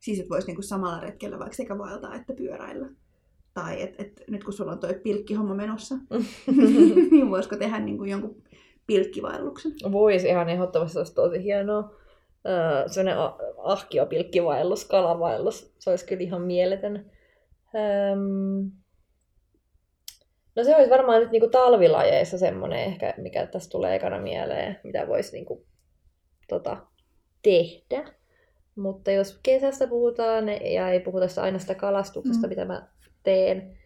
Siis, 0.00 0.18
että 0.18 0.30
voisi 0.30 0.46
niinku 0.46 0.62
samalla 0.62 1.00
retkellä 1.00 1.38
vaikka 1.38 1.56
sekä 1.56 1.78
vaeltaa 1.78 2.14
että 2.14 2.32
pyöräillä. 2.32 2.88
Tai 3.54 3.82
että 3.82 4.02
et, 4.02 4.22
nyt 4.30 4.44
kun 4.44 4.52
sulla 4.52 4.72
on 4.72 4.78
toi 4.78 4.94
pilkkihomma 4.94 5.54
menossa, 5.54 5.94
niin 7.10 7.30
voisiko 7.30 7.56
tehdä 7.56 7.78
niinku 7.78 8.04
jonkun 8.04 8.42
pilkkivaelluksen? 8.86 9.72
Voisi 9.92 10.28
ihan 10.28 10.48
ehdottomasti, 10.48 10.92
se 10.92 10.98
olisi 10.98 11.14
tosi 11.14 11.42
hienoa. 11.42 11.94
Öö, 12.46 12.88
sellainen 12.88 13.22
a- 13.22 13.38
ahkiopilkkivaellus, 13.58 14.84
kalavaellus, 14.84 15.74
se 15.78 15.90
olisi 15.90 16.06
kyllä 16.06 16.22
ihan 16.22 16.42
mieletön. 16.42 17.10
No 20.56 20.64
se 20.64 20.76
olisi 20.76 20.90
varmaan 20.90 21.20
nyt 21.20 21.30
niinku 21.30 21.48
talvilajeissa 21.48 22.38
semmoinen 22.38 22.78
ehkä, 22.78 23.14
mikä 23.16 23.46
tässä 23.46 23.70
tulee 23.70 23.94
ekana 23.94 24.20
mieleen, 24.20 24.80
mitä 24.84 25.08
voisi 25.08 25.32
niinku, 25.32 25.66
tota, 26.48 26.76
tehdä. 27.42 28.04
Mutta 28.76 29.10
jos 29.10 29.40
kesästä 29.42 29.86
puhutaan 29.86 30.48
ja 30.72 30.90
ei 30.90 31.00
puhuta 31.00 31.28
sitä 31.28 31.42
aina 31.42 31.58
sitä 31.58 31.74
kalastuksesta, 31.74 32.46
Mm. 32.46 32.48
mitä 32.48 32.64
mä 32.64 32.88
teen, 33.22 33.78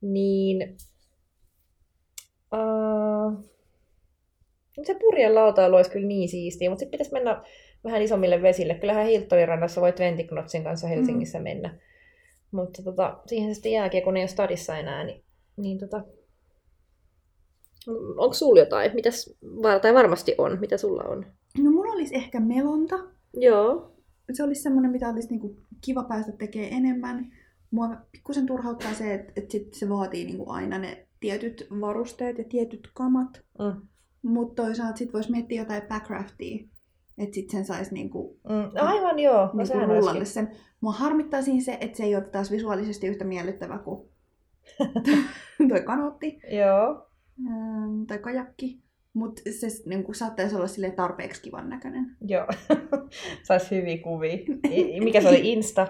niin 0.00 0.76
uh, 2.52 3.44
se 4.82 4.94
purjen 4.94 5.34
lautailu 5.34 5.76
olisi 5.76 5.90
kyllä 5.90 6.06
niin 6.06 6.28
siistiä, 6.28 6.70
mutta 6.70 6.78
sitten 6.78 6.90
pitäisi 6.90 7.12
mennä 7.12 7.42
vähän 7.84 8.02
isommille 8.02 8.42
vesille. 8.42 8.74
Kyllähän 8.74 9.06
Hiltonin 9.06 9.48
rannassa 9.48 9.80
voi 9.80 9.92
Twentiknotsin 9.92 10.64
kanssa 10.64 10.88
Helsingissä 10.88 11.38
mm. 11.38 11.42
mennä. 11.42 11.78
Mutta 12.50 12.82
tota, 12.82 13.18
siihen 13.26 13.50
se 13.50 13.54
sitten 13.54 13.72
jääkin, 13.72 14.02
kun 14.02 14.16
ei 14.16 14.22
ole 14.22 14.28
stadissa 14.28 14.78
enää, 14.78 15.04
niin, 15.04 15.24
niin 15.56 15.78
tota... 15.78 16.04
Onko 18.16 18.32
sulla 18.32 18.60
jotain? 18.60 18.94
Mitäs, 18.94 19.36
tai 19.82 19.94
varmasti 19.94 20.34
on. 20.38 20.60
Mitä 20.60 20.76
sulla 20.76 21.02
on? 21.02 21.26
No 21.58 21.70
mulla 21.70 21.92
olisi 21.92 22.14
ehkä 22.14 22.40
melonta. 22.40 22.98
Joo. 23.34 23.92
Se 24.32 24.42
olisi 24.42 24.62
semmoinen, 24.62 24.90
mitä 24.90 25.08
olisi 25.08 25.28
niinku 25.28 25.56
kiva 25.80 26.02
päästä 26.04 26.32
tekemään 26.32 26.72
enemmän. 26.72 27.32
Mua 27.70 27.88
pikkusen 28.12 28.46
turhauttaa 28.46 28.94
se, 28.94 29.14
että, 29.14 29.32
että 29.36 29.52
sit 29.52 29.74
se 29.74 29.88
vaatii 29.88 30.24
niinku 30.24 30.44
aina 30.50 30.78
ne 30.78 31.06
tietyt 31.20 31.66
varusteet 31.80 32.38
ja 32.38 32.44
tietyt 32.44 32.90
kamat. 32.94 33.42
Mm. 33.58 33.80
Mutta 34.22 34.62
toisaalta 34.62 34.96
sitten 34.96 35.12
voisi 35.12 35.30
miettiä 35.30 35.62
jotain 35.62 35.82
backraftia. 35.88 36.64
Että 37.18 37.34
sitten 37.34 37.52
sen 37.58 37.64
saisi 37.64 37.94
niinku, 37.94 38.38
Mm. 38.48 38.70
Aivan 38.86 39.18
joo, 39.18 39.36
no 39.46 39.50
niinku 39.52 39.66
sehän 39.66 39.88
rullalle 39.88 40.10
olisikin. 40.18 40.46
sen. 40.46 40.56
Mua 40.80 40.92
harmittaa 40.92 41.42
siinä 41.42 41.60
se, 41.64 41.78
että 41.80 41.96
se 41.96 42.02
ei 42.04 42.16
ole 42.16 42.24
taas 42.24 42.50
visuaalisesti 42.50 43.06
yhtä 43.06 43.24
miellyttävä 43.24 43.78
kuin 43.78 44.08
toi 45.68 45.82
kanootti 45.82 46.38
Joo. 46.50 47.08
Ähm, 47.46 48.04
tai 48.06 48.18
kajakki. 48.18 48.80
Mutta 49.12 49.42
se 49.60 49.66
niinku, 49.86 50.14
saattaisi 50.14 50.56
olla 50.56 50.66
sille 50.66 50.90
tarpeeksi 50.90 51.42
kivan 51.42 51.68
näköinen. 51.68 52.16
Joo. 52.20 52.46
Saisi 53.42 53.76
hyviä 53.76 53.98
kuvia. 53.98 54.38
Mikä 55.04 55.20
se 55.20 55.28
oli? 55.28 55.52
Insta? 55.52 55.86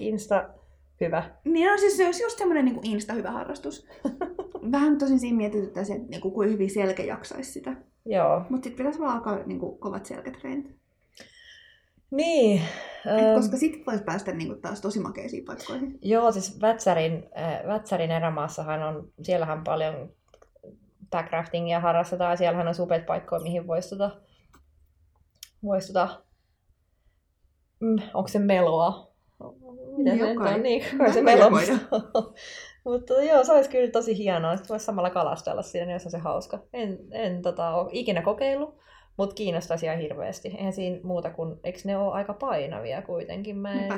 Insta. 0.00 0.48
Hyvä. 1.00 1.30
Niin 1.44 1.70
no 1.70 1.78
siis 1.78 1.96
se 1.96 2.06
olisi 2.06 2.22
just 2.22 2.38
semmoinen 2.38 2.64
niinku 2.64 2.80
insta-hyvä 2.84 3.30
harrastus. 3.30 3.88
Vähän 4.72 4.98
tosin 4.98 5.20
siinä 5.20 5.36
mietityttää 5.36 5.84
se, 5.84 5.94
että 5.94 6.08
niinku, 6.08 6.30
kuin 6.30 6.50
hyvin 6.50 6.70
selkä 6.70 7.02
jaksaisi 7.02 7.52
sitä. 7.52 7.76
Joo. 8.06 8.42
Mutta 8.48 8.64
sitten 8.64 8.76
pitäisi 8.76 9.00
vaan 9.00 9.14
alkaa 9.14 9.38
niinku, 9.46 9.76
kovat 9.76 10.06
selkätreenit. 10.06 10.78
Niin. 12.10 12.62
Et 13.06 13.24
ähm, 13.24 13.34
koska 13.34 13.56
sitten 13.56 13.86
voisi 13.86 14.04
päästä 14.04 14.32
niinku, 14.32 14.54
taas 14.54 14.80
tosi 14.80 15.00
makeisiin 15.00 15.44
paikkoihin. 15.44 15.98
Joo, 16.02 16.32
siis 16.32 16.60
Vätsärin, 16.60 17.12
äh, 17.38 17.66
Vätsärin 17.66 18.10
erämaassahan 18.10 18.82
on, 18.82 19.12
siellähän 19.22 19.64
paljon 19.64 20.12
backraftingia 21.10 21.80
harrastetaan, 21.80 22.30
ja 22.30 22.36
siellähän 22.36 22.68
on 22.68 22.74
supet 22.74 23.06
paikkoja, 23.06 23.42
mihin 23.42 23.66
voisi 23.66 23.88
tota, 23.88 24.20
vois 25.64 25.86
tota, 25.86 26.22
mm, 27.80 27.96
onko 28.14 28.28
se 28.28 28.38
meloa? 28.38 29.08
Mitä 29.96 30.10
se 30.10 30.26
nyt 30.26 30.38
on? 30.38 30.62
Niin, 30.62 30.84
kai 30.98 31.12
se 31.12 31.22
Näin 31.22 31.38
melo. 31.38 31.50
voidaan. 31.50 31.80
Mutta 32.84 33.22
joo, 33.22 33.44
se 33.44 33.52
olisi 33.52 33.70
kyllä 33.70 33.90
tosi 33.90 34.18
hienoa, 34.18 34.52
että 34.52 34.68
voisi 34.68 34.84
samalla 34.86 35.10
kalastella 35.10 35.62
siinä, 35.62 35.86
niin 35.86 35.94
olisi 35.94 36.10
se 36.10 36.18
hauska. 36.18 36.58
En, 36.72 36.98
en 37.10 37.42
tota, 37.42 37.70
ole 37.70 37.88
ikinä 37.92 38.22
kokeillut, 38.22 38.78
mutta 39.16 39.34
kiinnostaisi 39.34 39.86
ihan 39.86 39.98
hirveästi. 39.98 40.48
Eihän 40.48 40.72
siinä 40.72 41.00
muuta 41.02 41.30
kuin, 41.30 41.56
eikö 41.64 41.78
ne 41.84 41.96
ole 41.96 42.12
aika 42.14 42.34
painavia 42.34 43.02
kuitenkin? 43.02 43.56
Mä 43.56 43.72
en... 43.72 43.92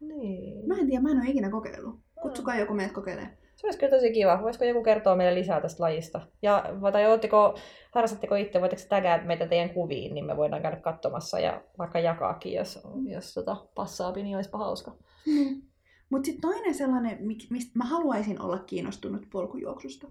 Niin. 0.00 0.68
Mä 0.68 0.74
en 0.74 0.86
tiedä, 0.86 1.02
mä 1.02 1.10
en 1.10 1.18
ole 1.18 1.30
ikinä 1.30 1.50
kokeillut. 1.50 2.00
Kutsukaa 2.22 2.56
joku 2.56 2.74
meidät 2.74 2.92
kokeilemaan. 2.92 3.36
Se 3.58 3.66
olisi 3.66 3.78
kyllä 3.78 3.90
tosi 3.96 4.12
kiva. 4.12 4.42
Voisiko 4.42 4.64
joku 4.64 4.82
kertoa 4.82 5.16
meille 5.16 5.40
lisää 5.40 5.60
tästä 5.60 5.82
lajista? 5.82 6.20
Ja, 6.42 6.64
tai 6.92 7.06
ootteko, 7.06 7.54
harrastatteko 7.92 8.34
itse, 8.34 8.60
voitteko 8.60 8.82
tägää 8.88 9.24
meitä 9.24 9.46
teidän 9.46 9.70
kuviin, 9.70 10.14
niin 10.14 10.24
me 10.26 10.36
voidaan 10.36 10.62
käydä 10.62 10.76
katsomassa 10.76 11.40
ja 11.40 11.62
vaikka 11.78 11.98
jakaakin, 11.98 12.52
jos, 12.52 12.78
jos 13.08 13.34
tota, 13.34 13.56
passaapi, 13.74 14.22
niin 14.22 14.36
olisipa 14.36 14.58
hauska. 14.58 14.94
Mm. 15.26 15.62
Mutta 16.10 16.26
sitten 16.26 16.50
toinen 16.50 16.74
sellainen, 16.74 17.18
mistä 17.50 17.72
mä 17.74 17.84
haluaisin 17.84 18.42
olla 18.42 18.58
kiinnostunut 18.58 19.22
polkujuoksusta. 19.32 20.08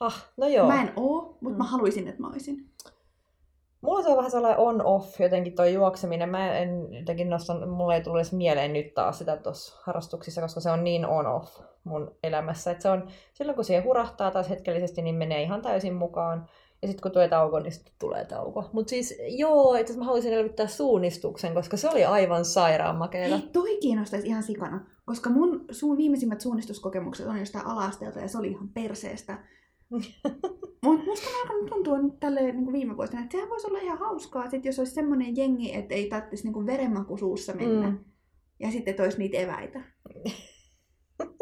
Ah, 0.00 0.32
no 0.36 0.46
joo. 0.46 0.66
Mä 0.66 0.82
en 0.82 0.92
oo, 0.96 1.22
mutta 1.40 1.48
Mm. 1.50 1.56
mä 1.56 1.64
haluaisin, 1.64 2.08
että 2.08 2.20
mä 2.20 2.28
olisin. 2.28 2.70
Mulla 3.80 4.02
se 4.02 4.08
on 4.08 4.16
vähän 4.16 4.30
sellainen 4.30 4.58
on-off 4.60 5.20
jotenkin 5.20 5.54
toi 5.54 5.72
juokseminen. 5.72 6.28
Mä 6.28 6.58
en 6.58 6.94
jotenkin 6.94 7.30
nostan, 7.30 7.68
mulle 7.68 7.94
ei 7.94 8.02
tullut 8.02 8.18
edes 8.18 8.32
mieleen 8.32 8.72
nyt 8.72 8.94
taas 8.94 9.18
sitä 9.18 9.36
tuossa 9.36 9.80
harrastuksissa, 9.86 10.40
koska 10.40 10.60
se 10.60 10.70
on 10.70 10.84
niin 10.84 11.06
on-off 11.06 11.60
mun 11.84 12.16
elämässä. 12.22 12.70
Et 12.70 12.80
se 12.80 12.88
on, 12.88 13.08
silloin 13.32 13.56
kun 13.56 13.64
siihen 13.64 13.84
hurahtaa 13.84 14.30
taas 14.30 14.50
hetkellisesti, 14.50 15.02
niin 15.02 15.14
menee 15.14 15.42
ihan 15.42 15.62
täysin 15.62 15.94
mukaan. 15.94 16.48
Ja 16.82 16.88
sitten 16.88 17.02
kun 17.02 17.12
tulee 17.12 17.28
tauko, 17.28 17.60
niin 17.60 17.72
sitten 17.72 17.94
tulee 17.98 18.24
tauko. 18.24 18.70
Mutta 18.72 18.90
siis 18.90 19.14
joo, 19.28 19.74
että 19.74 19.98
mä 19.98 20.04
haluaisin 20.04 20.32
elvyttää 20.32 20.66
suunnistuksen, 20.66 21.54
koska 21.54 21.76
se 21.76 21.88
oli 21.88 22.04
aivan 22.04 22.44
sairaan 22.44 22.96
makeeta. 22.96 23.36
Hei, 23.36 23.48
toi 23.52 23.78
kiinnostaisi 23.80 24.26
ihan 24.26 24.42
sikana, 24.42 24.86
koska 25.06 25.30
mun 25.30 25.64
suun 25.70 25.96
viimeisimmät 25.96 26.40
suunnistuskokemukset 26.40 27.26
on 27.26 27.38
jostain 27.38 27.66
ala-asteelta 27.66 28.20
ja 28.20 28.28
se 28.28 28.38
oli 28.38 28.48
ihan 28.48 28.68
perseestä. 28.68 29.38
Mutta 30.84 31.04
musta 31.04 31.26
on 31.30 31.42
alkanut 31.42 31.70
tuntua 31.70 31.98
nyt 31.98 32.20
tälleen 32.20 32.56
niin 32.56 32.72
viime 32.72 32.96
vuosina, 32.96 33.22
että 33.22 33.32
sehän 33.32 33.50
voisi 33.50 33.66
olla 33.66 33.78
ihan 33.78 33.98
hauskaa, 33.98 34.50
sit 34.50 34.64
jos 34.64 34.78
olisi 34.78 34.94
semmoinen 34.94 35.36
jengi, 35.36 35.74
että 35.74 35.94
ei 35.94 36.08
tarvitsisi 36.08 36.48
niin 36.48 36.66
verenmaku 36.66 37.16
suussa 37.16 37.52
mennä. 37.52 37.90
Mm. 37.90 37.98
Ja 38.60 38.70
sitten 38.70 38.90
että 38.90 39.02
olisi 39.02 39.18
niitä 39.18 39.38
eväitä. 39.38 39.80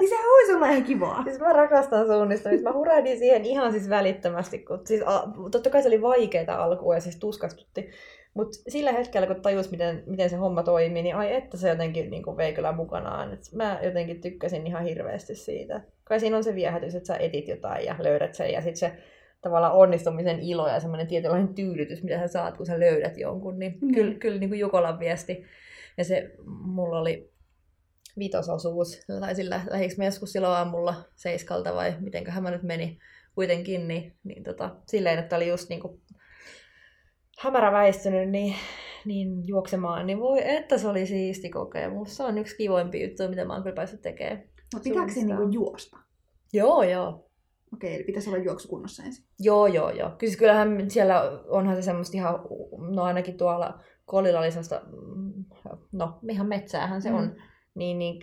niin 0.01 0.09
sehän 0.09 0.25
voisi 0.27 0.53
olla 0.55 0.69
ihan 0.71 0.85
kivaa. 0.85 1.23
Siis 1.25 1.41
mä 1.41 1.53
rakastan 1.53 2.07
suunnistamista. 2.07 2.69
Mä 2.69 2.77
hurahdin 2.77 3.19
siihen 3.19 3.45
ihan 3.45 3.73
siis 3.73 3.89
välittömästi, 3.91 4.59
kun 4.59 4.81
siis, 4.87 5.03
a, 5.07 5.29
totta 5.51 5.71
kai 5.71 5.83
se 5.83 5.89
oli 5.89 6.03
vaikeaa 6.03 6.65
alkuun 6.65 6.95
ja 6.95 7.01
siis 7.01 7.17
tuskastutti. 7.17 7.91
Mutta 8.35 8.59
sillä 8.69 8.93
hetkellä, 8.93 9.27
kun 9.27 9.43
tajus, 9.43 9.71
miten, 9.71 10.03
miten 10.07 10.31
se 10.31 10.37
homma 10.37 10.63
toimii, 10.63 11.03
niin 11.03 11.17
ai 11.17 11.35
että 11.35 11.57
se 11.57 11.69
jotenkin 11.69 12.11
niin 12.11 12.23
kuin 12.23 12.37
vei 12.37 12.53
kyllä 12.53 12.73
mukanaan. 12.73 13.33
Et 13.33 13.41
mä 13.55 13.79
jotenkin 13.83 14.21
tykkäsin 14.21 14.67
ihan 14.67 14.85
hirveästi 14.85 15.35
siitä. 15.35 15.81
Kai 16.05 16.21
siinä 16.21 16.37
on 16.37 16.45
se 16.45 16.55
viehätys, 16.55 16.95
että 16.95 17.07
sä 17.07 17.17
etit 17.17 17.49
jotain 17.49 17.85
ja 17.85 17.97
löydät 17.99 18.35
sen. 18.35 18.53
Ja 18.53 18.61
sitten 18.61 18.77
se 18.77 18.93
tavallaan 19.41 19.73
onnistumisen 19.73 20.41
ilo 20.41 20.69
ja 20.69 20.81
semmoinen 20.81 21.07
tietynlainen 21.07 21.55
tyydytys, 21.55 22.03
mitä 22.03 22.19
sä 22.19 22.29
saat, 22.29 22.57
kun 22.57 22.67
sä 22.67 22.81
löydät 22.81 23.17
jonkun. 23.19 23.59
Niin 23.59 23.79
Mm. 23.81 23.95
kyllä, 23.95 24.15
kyllä 24.15 24.39
niin 24.39 24.51
kuin 24.51 24.61
Jukolan 24.61 24.99
viesti. 24.99 25.45
Ja 25.99 26.05
se 26.05 26.31
mulla 26.65 27.01
oli 27.01 27.32
vitososuus. 28.19 29.01
Taisin 29.21 29.51
lä- 29.51 29.61
lähdikö 29.71 29.95
mä 29.99 30.05
joskus 30.05 30.33
silloin 30.33 30.55
aamulla 30.55 30.95
seiskalta 31.17 31.75
vai 31.75 31.95
mitenköhän 32.01 32.43
mä 32.43 32.51
nyt 32.51 32.63
meni 32.63 32.99
kuitenkin, 33.35 33.89
niin, 33.89 34.17
niin 34.25 34.45
tota, 34.45 34.77
silleen, 34.87 35.19
että 35.19 35.37
oli 35.37 35.49
just 35.49 35.69
niinku 35.69 36.01
hämärä 37.39 37.73
väistynyt, 37.73 38.31
niin, 38.31 38.55
niin 39.05 39.49
juoksemaan, 39.49 40.07
niin 40.07 40.21
voi 40.21 40.41
että 40.51 40.79
se 40.79 40.89
oli 40.89 41.07
siisti 41.07 41.51
kokemus. 41.51 42.17
Se 42.17 42.23
on 42.23 42.39
yksi 42.39 42.57
kivoimpi 42.57 43.03
juttu, 43.03 43.29
mitä 43.29 43.45
mä 43.45 43.53
oon 43.53 43.63
kyllä 43.63 43.75
päässyt 43.77 44.03
tekemään. 44.03 44.43
Mutta 44.75 44.89
pitääkö 44.89 45.13
se 45.13 45.21
niinku 45.25 45.49
juosta? 45.51 45.97
Joo, 46.53 46.83
joo. 46.83 47.29
Okei, 47.75 47.95
eli 47.95 48.05
pitäisi 48.05 48.31
olla 48.31 48.39
juoksukunnossa 48.45 49.03
ensin. 49.03 49.25
Joo, 49.39 49.67
joo, 49.67 49.91
joo. 49.91 50.09
Kyllä 50.09 50.19
siis 50.21 50.37
kyllähän 50.37 50.91
siellä 50.91 51.23
onhan 51.49 51.77
se 51.77 51.83
semmoista 51.83 52.17
ihan, 52.17 52.35
no 52.95 53.03
ainakin 53.03 53.37
tuolla 53.37 53.81
Kolilla 54.05 54.39
oli 54.39 54.51
sellaista, 54.51 54.81
mm, 55.17 55.45
no 55.93 56.19
ihan 56.31 56.47
metsäähän 56.49 57.03
se 57.03 57.11
Mm. 57.11 57.17
on, 57.17 57.37
niin, 57.75 57.99
niin 57.99 58.21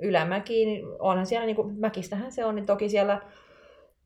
ylämäki, 0.00 0.66
niin 0.66 0.86
onhan 0.98 1.26
siellä, 1.26 1.46
niin 1.46 1.56
kuin, 1.56 1.80
mäkistähän 1.80 2.32
se 2.32 2.44
on, 2.44 2.54
niin 2.54 2.66
toki 2.66 2.88
siellä 2.88 3.20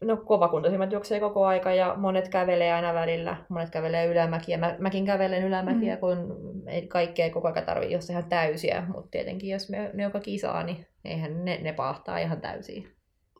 no 0.00 0.16
kovakuntoisimmat 0.16 0.92
juoksee 0.92 1.20
koko 1.20 1.46
aika 1.46 1.72
ja 1.74 1.94
monet 1.96 2.28
kävelee 2.28 2.72
aina 2.72 2.94
välillä, 2.94 3.36
monet 3.48 3.70
kävelee 3.70 4.06
ylämäkiä. 4.06 4.58
Mä, 4.58 4.76
mäkin 4.78 5.06
kävelen 5.06 5.44
ylämäkiä, 5.44 5.94
Mm. 5.94 6.00
kun 6.00 6.36
ei 6.66 6.86
kaikkea 6.86 7.30
koko 7.30 7.48
aika 7.48 7.62
tarvitse, 7.62 7.94
jos 7.94 8.10
ihan 8.10 8.24
täysiä, 8.28 8.82
mutta 8.94 9.10
tietenkin 9.10 9.50
jos 9.50 9.70
me, 9.70 9.90
ne 9.94 10.02
joka 10.02 10.20
kisaa, 10.20 10.62
niin 10.62 10.86
eihän 11.04 11.44
ne, 11.44 11.58
ne 11.62 11.72
pahtaa 11.72 12.18
ihan 12.18 12.40
täysiä. 12.40 12.88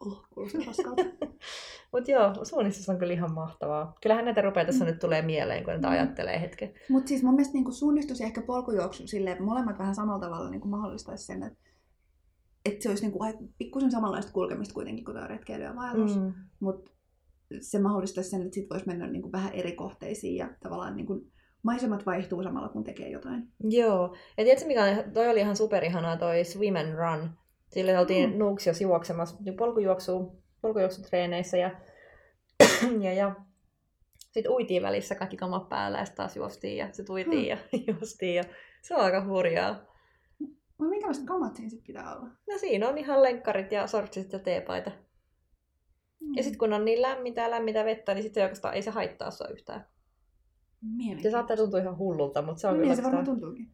Oh, 0.06 0.26
kuulostaa 0.34 0.60
raskalta. 0.66 1.02
Mutta 1.92 2.10
joo, 2.10 2.44
suunnistus 2.44 2.88
on 2.88 2.98
kyllä 2.98 3.12
ihan 3.12 3.32
mahtavaa. 3.34 3.94
Kyllähän 4.02 4.24
näitä 4.24 4.42
rupeaa 4.42 4.66
tässä 4.66 4.84
nyt 4.84 4.98
tulee 4.98 5.22
mieleen, 5.22 5.64
kun 5.64 5.72
niitä 5.74 5.86
Mm. 5.88 5.92
ajattelee 5.92 6.40
hetken. 6.40 6.72
Mutta 6.88 7.08
siis 7.08 7.22
mun 7.22 7.34
mielestä 7.34 7.54
niinku 7.54 7.72
suunnistus 7.72 8.20
ja 8.20 8.26
ehkä 8.26 8.42
polkujuoksu 8.42 9.06
silleen, 9.06 9.42
molemmat 9.42 9.78
vähän 9.78 9.94
samalla 9.94 10.20
tavalla 10.20 10.50
niinku 10.50 10.68
mahdollistaisi 10.68 11.26
sen, 11.26 11.42
että 11.42 11.58
et 12.64 12.82
se 12.82 12.88
olisi 12.88 13.02
niinku 13.02 13.18
pikkusen 13.58 13.90
samanlaista 13.90 14.32
kulkemista 14.32 14.74
kuitenkin 14.74 15.04
kuin 15.04 15.28
retkeily 15.28 15.64
ja 15.64 15.76
vaellus. 15.76 16.16
Mm. 16.16 16.22
Mm. 16.22 16.32
Mutta 16.60 16.90
se 17.60 17.78
mahdollistaisi 17.78 18.30
sen, 18.30 18.42
että 18.42 18.54
sit 18.54 18.70
voisi 18.70 18.86
mennä 18.86 19.06
niinku 19.06 19.32
vähän 19.32 19.52
eri 19.52 19.72
kohteisiin 19.72 20.36
ja 20.36 20.48
tavallaan 20.62 20.96
niinku 20.96 21.26
maisemat 21.62 22.06
vaihtuu 22.06 22.42
samalla 22.42 22.68
kun 22.68 22.84
tekee 22.84 23.08
jotain. 23.10 23.48
Joo. 23.70 24.16
Ja 24.38 24.44
tiedätkö 24.44 24.66
mikä 24.66 24.84
on, 24.84 25.12
toi 25.12 25.28
oli 25.28 25.40
ihan 25.40 25.56
superihanaa 25.56 26.16
toi 26.16 26.44
Swim 26.44 26.76
and 26.76 26.94
Run. 26.94 27.30
Sille 27.68 27.98
oltiin 27.98 28.30
Mm. 28.30 28.34
mm. 28.34 28.38
Nuuksiossa 28.38 28.82
juoksemassa 28.82 29.36
niin 29.44 29.56
polkujuoksu, 29.56 30.42
polkujuoksutreeneissä 30.60 31.56
ja, 31.56 31.70
ja, 33.00 33.12
ja 33.12 33.34
sitten 34.30 34.52
uitiin 34.52 34.82
välissä 34.82 35.14
kaikki 35.14 35.36
kamat 35.36 35.68
päällä 35.68 35.98
ja 35.98 36.04
sitten 36.04 36.16
taas 36.16 36.36
juostiin 36.36 36.76
ja 36.76 36.92
sitten 36.92 37.14
uitiin 37.14 37.58
Hmm. 37.58 37.68
ja 37.78 37.84
juostiin 37.94 38.34
ja 38.34 38.44
se 38.82 38.94
on 38.94 39.00
aika 39.00 39.24
hurjaa. 39.24 39.88
Mutta 40.78 40.90
minkälaiset 40.90 41.24
kamat 41.24 41.56
siinä 41.56 41.70
sitten 41.70 41.86
pitää 41.86 42.16
olla? 42.16 42.26
No 42.26 42.58
siinä 42.58 42.88
on 42.88 42.98
ihan 42.98 43.22
lenkkarit 43.22 43.72
ja 43.72 43.86
sortsit 43.86 44.32
ja 44.32 44.38
teepaita. 44.38 44.90
Mm. 46.20 46.34
Ja 46.36 46.42
sitten 46.42 46.58
kun 46.58 46.72
on 46.72 46.84
niin 46.84 47.02
lämmintä 47.02 47.40
ja 47.40 47.50
lämmintä 47.50 47.84
vettä, 47.84 48.14
niin 48.14 48.22
sitten 48.22 48.42
oikeastaan 48.42 48.74
ei 48.74 48.82
se 48.82 48.90
haittaa 48.90 49.30
sua 49.30 49.48
yhtään. 49.48 49.86
Se 51.22 51.30
saattaa 51.30 51.56
tuntua 51.56 51.80
ihan 51.80 51.98
hullulta, 51.98 52.42
mutta 52.42 52.60
se 52.60 52.66
on 52.66 52.72
No 52.72 52.76
kyllä 52.76 52.88
niin 52.88 52.96
se 52.96 53.02
varmaan 53.02 53.24
tuntuukin. 53.24 53.66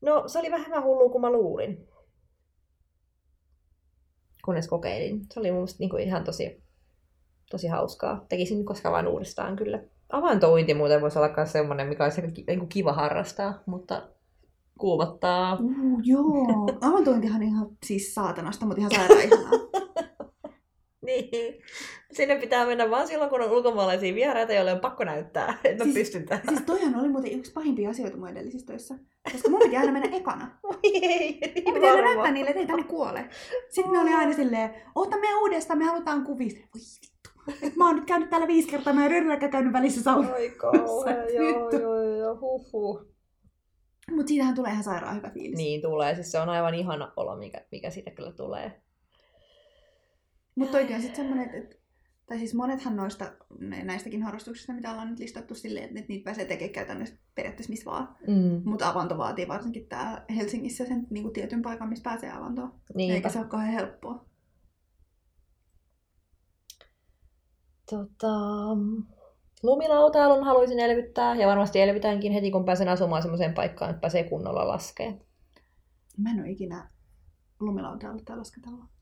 No, 0.00 0.28
se 0.28 0.38
oli 0.38 0.50
vähemmän 0.50 0.82
hullua 0.82 1.10
kuin 1.10 1.20
mä 1.20 1.30
luulin. 1.30 1.88
Kunnes 4.46 4.68
kokeilin. 4.68 5.26
Se 5.32 5.40
oli 5.40 5.50
mun 5.50 5.58
mielestä 5.58 5.76
niinku 5.80 5.96
ihan 5.96 6.24
tosi, 6.24 6.62
tosi 7.50 7.66
hauskaa. 7.68 8.24
Tekisin 8.28 8.64
koskaan 8.64 8.92
vaan 8.92 9.08
uudestaan 9.08 9.56
kyllä. 9.56 9.80
avantouinti 10.12 10.74
muuten 10.74 11.00
voisi 11.00 11.18
olla 11.18 11.30
myös 11.36 11.52
semmoinen, 11.52 11.88
mikä 11.88 12.04
olisi 12.04 12.20
niin 12.20 12.58
kuin 12.58 12.68
kiva 12.68 12.92
harrastaa, 12.92 13.62
mutta 13.66 14.02
kuumottaa. 14.78 15.54
Uh, 15.54 16.00
joo. 16.02 16.66
Avantointihan 16.80 17.42
ihan 17.42 17.68
siis 17.86 18.14
saatanasta, 18.14 18.66
mutta 18.66 18.80
ihan 18.80 19.08
sairaan. 19.08 19.50
Niin. 21.06 21.62
Sinne 22.12 22.36
pitää 22.36 22.66
mennä 22.66 22.90
vaan 22.90 23.06
silloin, 23.08 23.30
kun 23.30 23.42
on 23.42 23.50
ulkomaalaisia 23.50 24.14
vieraita, 24.14 24.52
joille 24.52 24.72
on 24.72 24.80
pakko 24.80 25.04
näyttää, 25.04 25.58
että 25.64 25.84
Siis- 25.84 25.94
pystyn 25.96 26.26
tähän. 26.26 26.44
Siis 26.48 26.62
toihan 26.66 27.00
oli 27.00 27.08
muuten 27.08 27.32
yksi 27.32 27.52
pahimpia 27.52 27.90
asioita 27.90 28.16
mun 28.16 28.28
edellisissä 28.28 28.66
töissä. 28.66 28.94
Koska 29.32 29.50
mun 29.50 29.60
piti 29.60 29.76
aina 29.76 29.92
mennä 29.92 30.16
ekana. 30.16 30.58
Voi 30.62 30.78
ei, 30.84 31.40
Mun 31.64 31.74
piti 31.74 31.88
aina 31.88 32.02
näyttää 32.02 32.30
niille, 32.32 32.50
että 32.50 32.60
ei 32.60 32.66
tänne 32.66 32.84
kuole. 32.84 33.28
Sitten 33.68 33.92
me 33.92 33.98
oli 33.98 34.14
aina 34.14 34.32
silleen, 34.32 34.70
ota 34.94 35.16
me 35.18 35.34
uudestaan, 35.40 35.78
me 35.78 35.84
halutaan 35.84 36.24
kuvista. 36.24 36.60
Voi 36.74 36.80
vittu. 37.02 37.30
Et 37.66 37.76
Mä 37.76 37.86
oon 37.86 37.96
nyt 37.96 38.04
käynyt 38.04 38.30
täällä 38.30 38.46
viisi 38.46 38.68
kertaa, 38.68 38.92
mä 38.92 39.04
en 39.04 39.10
rynnäkään 39.10 39.52
käynyt 39.52 39.72
välissä 39.72 40.02
saunassa. 40.02 40.34
Oi 40.34 40.50
kauhea, 40.50 41.16
Vittu. 41.16 41.76
joo, 41.76 42.02
joo, 42.02 42.16
joo, 42.16 42.36
huh, 42.40 42.72
huh. 42.72 43.00
Mut 44.10 44.28
siitähän 44.28 44.54
tulee 44.54 44.72
ihan 44.72 44.84
sairaan 44.84 45.16
hyvä 45.16 45.30
fiilis. 45.30 45.56
Niin 45.56 45.82
tulee, 45.82 46.14
siis 46.14 46.32
se 46.32 46.38
on 46.38 46.48
aivan 46.48 46.74
ihana 46.74 47.12
olo, 47.16 47.36
mikä, 47.36 47.64
mikä 47.72 47.90
siitä 47.90 48.10
kyllä 48.10 48.32
tulee. 48.32 48.72
Mutta 50.56 50.72
toikin 50.72 50.96
on 50.96 51.02
sitten 51.02 51.26
semmoinen, 51.26 51.54
että, 51.54 51.76
tai 52.26 52.38
siis 52.38 52.54
monethan 52.54 52.96
noista 52.96 53.32
nä- 53.58 53.84
näistäkin 53.84 54.22
harrastuksista, 54.22 54.72
mitä 54.72 54.90
ollaan 54.90 55.10
nyt 55.10 55.18
listattu 55.18 55.54
silleen, 55.54 55.98
että 55.98 56.08
niitä 56.08 56.24
pääsee 56.24 56.44
tekemään 56.44 56.72
käytännössä 56.72 57.16
periaatteessa 57.34 57.70
missä 57.70 57.90
vaan. 57.90 58.16
Mm. 58.26 58.62
Mutta 58.64 58.88
avanto 58.88 59.18
vaatii 59.18 59.48
varsinkin 59.48 59.88
tää 59.88 60.24
Helsingissä 60.36 60.84
sen 60.84 61.06
niin 61.10 61.32
tietyn 61.32 61.62
paikan, 61.62 61.88
missä 61.88 62.02
pääsee 62.02 62.32
avantoon. 62.32 62.72
Niinpä. 62.94 63.14
Eikä 63.14 63.28
se 63.28 63.38
ole 63.38 63.46
kauhean 63.46 63.72
helppoa. 63.72 64.24
Tota, 67.90 68.36
lumilautailun 69.62 70.44
haluaisin 70.44 70.80
elvyttää, 70.80 71.34
ja 71.34 71.46
varmasti 71.46 71.80
elvytäänkin 71.80 72.32
heti, 72.32 72.50
kun 72.50 72.64
pääsen 72.64 72.88
asumaan 72.88 73.22
semmoiseen 73.22 73.54
paikkaan, 73.54 73.90
että 73.90 74.00
pääsee 74.00 74.24
kunnolla 74.24 74.68
laskeen. 74.68 75.20
Mä 76.18 76.30
en 76.30 76.40
ole 76.40 76.50
ikinä 76.50 76.90
lumilautailla 77.60 78.22
tai 78.24 78.36
lasketella. 78.36 78.95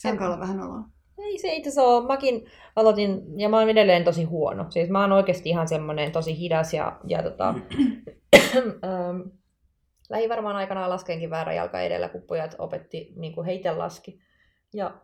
Se 0.00 0.08
alkaa 0.08 0.26
olla 0.26 0.40
vähän 0.40 0.60
oloa. 0.60 0.84
Ei 1.18 1.38
se 1.38 1.52
itse 1.52 1.68
asiassa 1.68 1.88
ole. 1.88 2.06
Mäkin 2.06 2.46
aloitin, 2.76 3.40
ja 3.40 3.48
mä 3.48 3.58
oon 3.58 3.68
edelleen 3.68 4.04
tosi 4.04 4.24
huono. 4.24 4.66
Siis 4.70 4.88
mä 4.88 5.00
oon 5.00 5.12
oikeasti 5.12 5.48
ihan 5.48 5.68
semmonen 5.68 6.12
tosi 6.12 6.38
hidas 6.38 6.74
ja, 6.74 7.00
ja 7.06 7.22
tota, 7.22 7.48
ähm, 8.84 9.20
lähi 10.10 10.28
varmaan 10.28 10.56
aikanaan 10.56 10.90
laskenkin 10.90 11.30
väärä 11.30 11.52
jalka 11.52 11.80
edellä, 11.80 12.08
kun 12.08 12.22
pojat 12.22 12.54
opetti 12.58 13.12
niin 13.16 13.34
kuin 13.34 13.46
heitä 13.46 13.78
laski. 13.78 14.20
Ja 14.74 14.94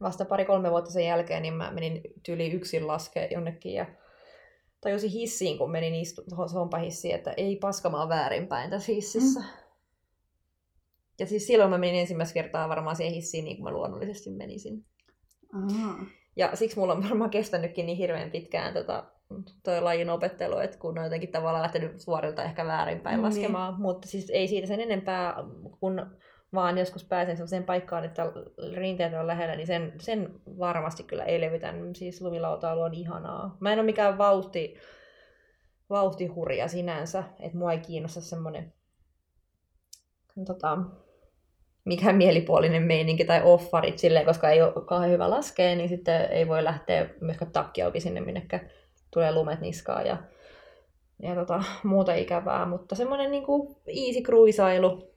vasta 0.00 0.24
pari-kolme 0.24 0.70
vuotta 0.70 0.90
sen 0.90 1.06
jälkeen 1.06 1.42
niin 1.42 1.54
mä 1.54 1.70
menin 1.70 2.00
tyyli 2.22 2.50
yksin 2.50 2.86
laskea 2.86 3.28
jonnekin 3.30 3.74
ja 3.74 3.86
tajusin 4.80 5.10
hissiin, 5.10 5.58
kun 5.58 5.70
menin 5.70 5.94
istu 5.94 6.22
sompahissiin, 6.52 7.14
että 7.14 7.34
ei 7.36 7.56
paskamaan 7.56 8.08
väärinpäin 8.08 8.70
tässä 8.70 8.92
hississä. 8.92 9.40
Mm. 9.40 9.63
Ja 11.18 11.26
siis 11.26 11.46
silloin 11.46 11.70
mä 11.70 11.78
menin 11.78 12.00
ensimmäistä 12.00 12.34
kertaa 12.34 12.68
varmaan 12.68 12.96
siihen 12.96 13.14
hissiin 13.14 13.44
niin 13.44 13.56
kuin 13.56 13.64
mä 13.64 13.70
luonnollisesti 13.70 14.30
menisin. 14.30 14.84
Aa. 15.54 16.04
Ja 16.36 16.56
siksi 16.56 16.78
mulla 16.78 16.92
on 16.92 17.02
varmaan 17.02 17.30
kestänytkin 17.30 17.86
niin 17.86 17.98
hirveän 17.98 18.30
pitkään 18.30 18.74
tota, 18.74 19.04
toi 19.62 19.80
lajin 19.80 20.10
opettelu, 20.10 20.58
että 20.58 20.78
kun 20.78 20.98
on 20.98 21.04
jotenkin 21.04 21.32
tavallaan 21.32 21.62
lähtenyt 21.62 22.00
suorilta 22.00 22.44
ehkä 22.44 22.66
väärinpäin 22.66 23.16
Niin. 23.16 23.22
laskemaan. 23.24 23.80
Mutta 23.80 24.08
siis 24.08 24.30
ei 24.30 24.48
siitä 24.48 24.66
sen 24.66 24.80
enempää, 24.80 25.34
kun 25.80 26.06
vaan 26.54 26.78
joskus 26.78 27.04
pääsen 27.04 27.36
sellaiseen 27.36 27.64
paikkaan, 27.64 28.04
että 28.04 28.32
rinteet 28.74 29.14
on 29.14 29.26
lähellä, 29.26 29.56
niin 29.56 29.66
sen, 29.66 29.92
sen 30.00 30.40
varmasti 30.58 31.02
kyllä 31.02 31.24
elvytän. 31.24 31.94
Siis 31.94 32.22
lumilautailu 32.22 32.80
on 32.80 32.94
ihanaa. 32.94 33.56
Mä 33.60 33.72
en 33.72 33.78
ole 33.78 33.86
mikään 33.86 34.18
vauhti, 34.18 34.74
vauhtihurja 35.90 36.68
sinänsä, 36.68 37.24
että 37.40 37.58
mua 37.58 37.72
ei 37.72 37.78
kiinnosta 37.78 38.20
semmoinen 38.20 38.72
tota, 40.46 40.78
mikään 41.84 42.16
mielipuolinen 42.16 42.82
meininki 42.82 43.24
tai 43.24 43.40
offarit 43.44 43.98
silleen, 43.98 44.26
koska 44.26 44.50
ei 44.50 44.62
ole 44.62 44.84
kauhean 44.86 45.10
hyvä 45.10 45.30
laskea, 45.30 45.76
niin 45.76 45.88
sitten 45.88 46.20
ei 46.30 46.48
voi 46.48 46.64
lähteä 46.64 47.08
myöskään 47.20 47.52
takki 47.52 47.82
auki 47.82 48.00
sinne, 48.00 48.20
minnekä 48.20 48.60
tulee 49.10 49.32
lumet 49.32 49.60
niskaan 49.60 50.06
ja, 50.06 50.16
ja 51.22 51.34
tota, 51.34 51.62
muuta 51.84 52.14
ikävää. 52.14 52.66
Mutta 52.66 52.94
semmoinen 52.94 53.30
niin 53.30 53.44
kuin 53.44 53.76
easy 53.86 54.20
cruisailu 54.20 55.14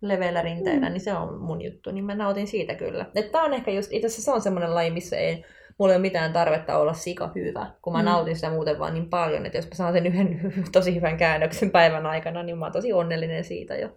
leveillä 0.00 0.42
rinteillä, 0.42 0.86
Mm. 0.86 0.92
niin 0.92 1.00
se 1.00 1.14
on 1.14 1.40
mun 1.40 1.62
juttu, 1.62 1.90
niin 1.90 2.04
mä 2.04 2.14
nautin 2.14 2.46
siitä 2.46 2.74
kyllä. 2.74 3.06
Että 3.14 3.32
tää 3.32 3.42
on 3.42 3.54
ehkä 3.54 3.70
just, 3.70 3.92
itse 3.92 4.06
asiassa 4.06 4.22
se 4.22 4.30
on 4.30 4.40
semmoinen 4.40 4.74
laji, 4.74 4.90
missä 4.90 5.16
ei 5.16 5.44
mulla 5.78 5.92
ei 5.92 5.96
ole 5.96 6.02
mitään 6.02 6.32
tarvetta 6.32 6.78
olla 6.78 6.92
sika 6.92 7.30
hyvä, 7.34 7.70
kun 7.82 7.92
mä 7.92 7.98
mm. 7.98 8.04
nautin 8.04 8.36
sitä 8.36 8.50
muuten 8.50 8.78
vaan 8.78 8.94
niin 8.94 9.10
paljon, 9.10 9.46
että 9.46 9.58
jos 9.58 9.66
mä 9.66 9.74
saan 9.74 9.92
sen 9.92 10.06
yhden 10.06 10.52
tosi 10.72 10.94
hyvän 10.94 11.16
käännöksen 11.16 11.70
päivän 11.70 12.06
aikana, 12.06 12.42
niin 12.42 12.58
mä 12.58 12.64
oon 12.64 12.72
tosi 12.72 12.92
onnellinen 12.92 13.44
siitä 13.44 13.76
jo. 13.76 13.88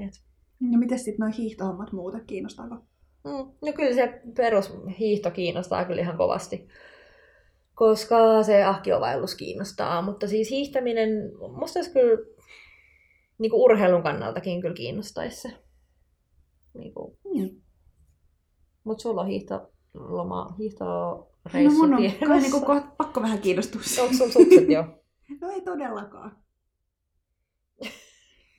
Et 0.00 0.29
No 0.60 0.78
miten 0.78 0.98
sitten 0.98 1.18
noi 1.18 1.36
hiihtohommat 1.38 1.92
muuta, 1.92 2.20
kiinnostaako? 2.20 2.74
Mm, 3.24 3.52
no 3.66 3.72
kyllä 3.76 3.94
se 3.94 4.20
perushiihto 4.36 5.30
kiinnostaa 5.30 5.84
kyllä 5.84 6.00
ihan 6.00 6.16
kovasti, 6.16 6.68
koska 7.74 8.42
se 8.42 8.64
ahkiovaellus 8.64 9.34
kiinnostaa, 9.34 10.02
mutta 10.02 10.28
siis 10.28 10.50
hiihtäminen, 10.50 11.08
musta 11.58 11.78
olisi 11.78 11.92
kyllä 11.92 12.18
niin 13.38 13.50
kuin 13.50 13.62
urheilun 13.62 14.02
kannaltakin 14.02 14.60
kyllä 14.60 14.74
kiinnostaisi 14.74 15.40
se. 15.40 15.48
Niin 16.74 16.94
kuin, 16.94 17.16
Mm. 17.24 17.60
mutta 18.84 19.02
sulla 19.02 19.20
on 19.20 19.26
hiihtoloma, 19.26 20.44
No 20.44 20.54
hiihtoreissu 20.58 21.78
mun 21.86 21.94
on 21.94 22.02
kai 22.28 22.40
niinku 22.40 22.60
kohta 22.60 22.88
pakko 22.96 23.22
vähän 23.22 23.38
kiinnostua 23.38 23.80
Onko 24.02 24.14
sulla 24.14 24.30
sukset 24.32 24.68
jo? 24.70 24.84
No 25.40 25.50
ei 25.50 25.60
todellakaan. 25.60 26.36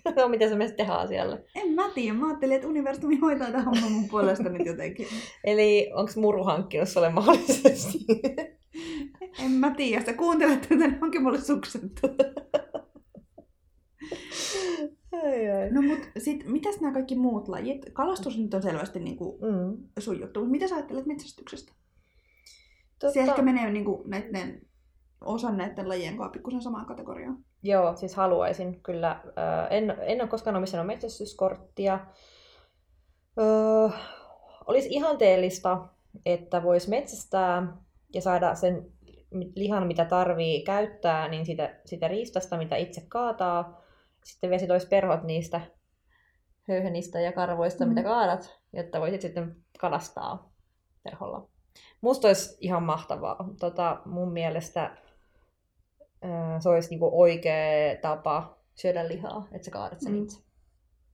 no 0.16 0.28
miten 0.28 0.50
sä 0.50 0.56
menet 0.56 0.76
tehdä 0.76 0.94
asialle? 0.94 1.44
En 1.56 1.72
mä 1.72 1.90
tiedä. 1.96 2.14
Mä 2.18 2.28
ajattelin, 2.28 2.56
että 2.56 2.68
universumi 2.68 3.16
hoitaa 3.20 3.48
tämän 3.52 3.66
homman 3.66 3.92
mun 3.92 4.10
puolesta 4.10 4.50
nyt 4.50 4.66
jotenkin. 4.66 5.08
Eli 5.44 5.92
onko 5.96 6.12
muru 6.16 6.44
hankkinut 6.44 6.90
sulle 6.90 7.10
mahdollisesti? 7.10 7.98
En 9.46 9.52
mä 9.52 9.74
tiedä. 9.76 10.06
Sä 10.06 10.14
kuuntelet 10.14 10.62
tätä, 10.62 10.76
niin 10.88 11.04
onkin 11.04 11.24
mulle 11.24 11.42
sukset. 11.42 11.82
ai, 15.12 15.50
ai. 15.52 15.72
No 15.72 15.82
mut 15.82 16.00
sit, 16.18 16.44
mitäs 16.46 16.82
nämä 16.82 16.94
kaikki 16.94 17.16
muut 17.16 17.48
lajit? 17.48 17.86
Kalastus 17.94 18.38
nyt 18.38 18.54
on 18.54 18.62
selvästi 18.62 19.00
niinku 19.00 19.40
Mm. 19.42 19.78
sun 20.00 20.20
juttu, 20.22 20.40
mutta 20.40 20.52
mitä 20.52 20.68
sä 20.68 20.76
ajattelet 20.76 21.06
metsästyksestä? 21.06 21.74
Totta, 23.00 23.14
Se 23.14 23.20
ehkä 23.20 23.42
menee 23.42 23.72
niinku 23.72 24.04
näiden, 24.08 24.62
osan 25.22 25.58
näiden 25.58 25.90
lajien 25.90 26.18
kanssa 26.18 26.32
pikkusen 26.32 26.62
samaan 26.62 26.86
kategoriaan. 26.86 27.46
Joo, 27.64 27.96
siis 27.96 28.16
haluaisin 28.16 28.84
kyllä. 28.84 29.22
Ö, 29.26 29.68
En, 29.70 29.98
en 30.02 30.22
ole 30.22 30.30
koskaan 30.30 30.56
omistanut 30.56 30.88
metsästyskorttia. 30.88 32.00
Öö, 33.40 33.90
olisi 34.68 34.88
ihanteellista, 34.92 35.88
että 36.26 36.64
voisi 36.64 36.90
metsästää 36.90 37.78
ja 38.14 38.22
saada 38.22 38.56
sen 38.56 38.86
lihan, 39.56 39.88
mitä 39.88 40.06
tarvii 40.06 40.64
käyttää, 40.64 41.28
niin 41.28 41.46
sitä, 41.46 41.76
sitä 41.86 42.08
riistasta, 42.08 42.58
mitä 42.58 42.76
itse 42.76 43.02
kaataa. 43.10 43.82
Sitten 44.24 44.50
vielä 44.50 44.60
sit 44.60 44.72
olisi 44.72 44.88
perhot 44.88 45.24
niistä 45.24 45.62
höyhenistä 46.68 47.20
ja 47.22 47.32
karvoista, 47.32 47.86
Mm. 47.86 47.90
mitä 47.90 48.04
kaadat, 48.04 48.60
jotta 48.74 49.00
voisit 49.02 49.22
sitten 49.22 49.56
kalastaa 49.80 50.52
perholla. 51.04 51.48
Musta 52.02 52.28
olisi 52.28 52.58
ihan 52.62 52.84
mahtavaa. 52.84 53.50
Tota, 53.60 54.02
mun 54.06 54.34
mielestä 54.34 54.98
se 56.60 56.70
olisi 56.70 56.90
niinku 56.90 57.10
oikea 57.22 57.96
tapa 58.02 58.58
syödä 58.76 59.08
lihaa, 59.08 59.48
että 59.52 59.66
sä 59.66 59.72
kaadat 59.72 60.02
sen 60.02 60.14
Mm. 60.14 60.24
itse. 60.24 60.40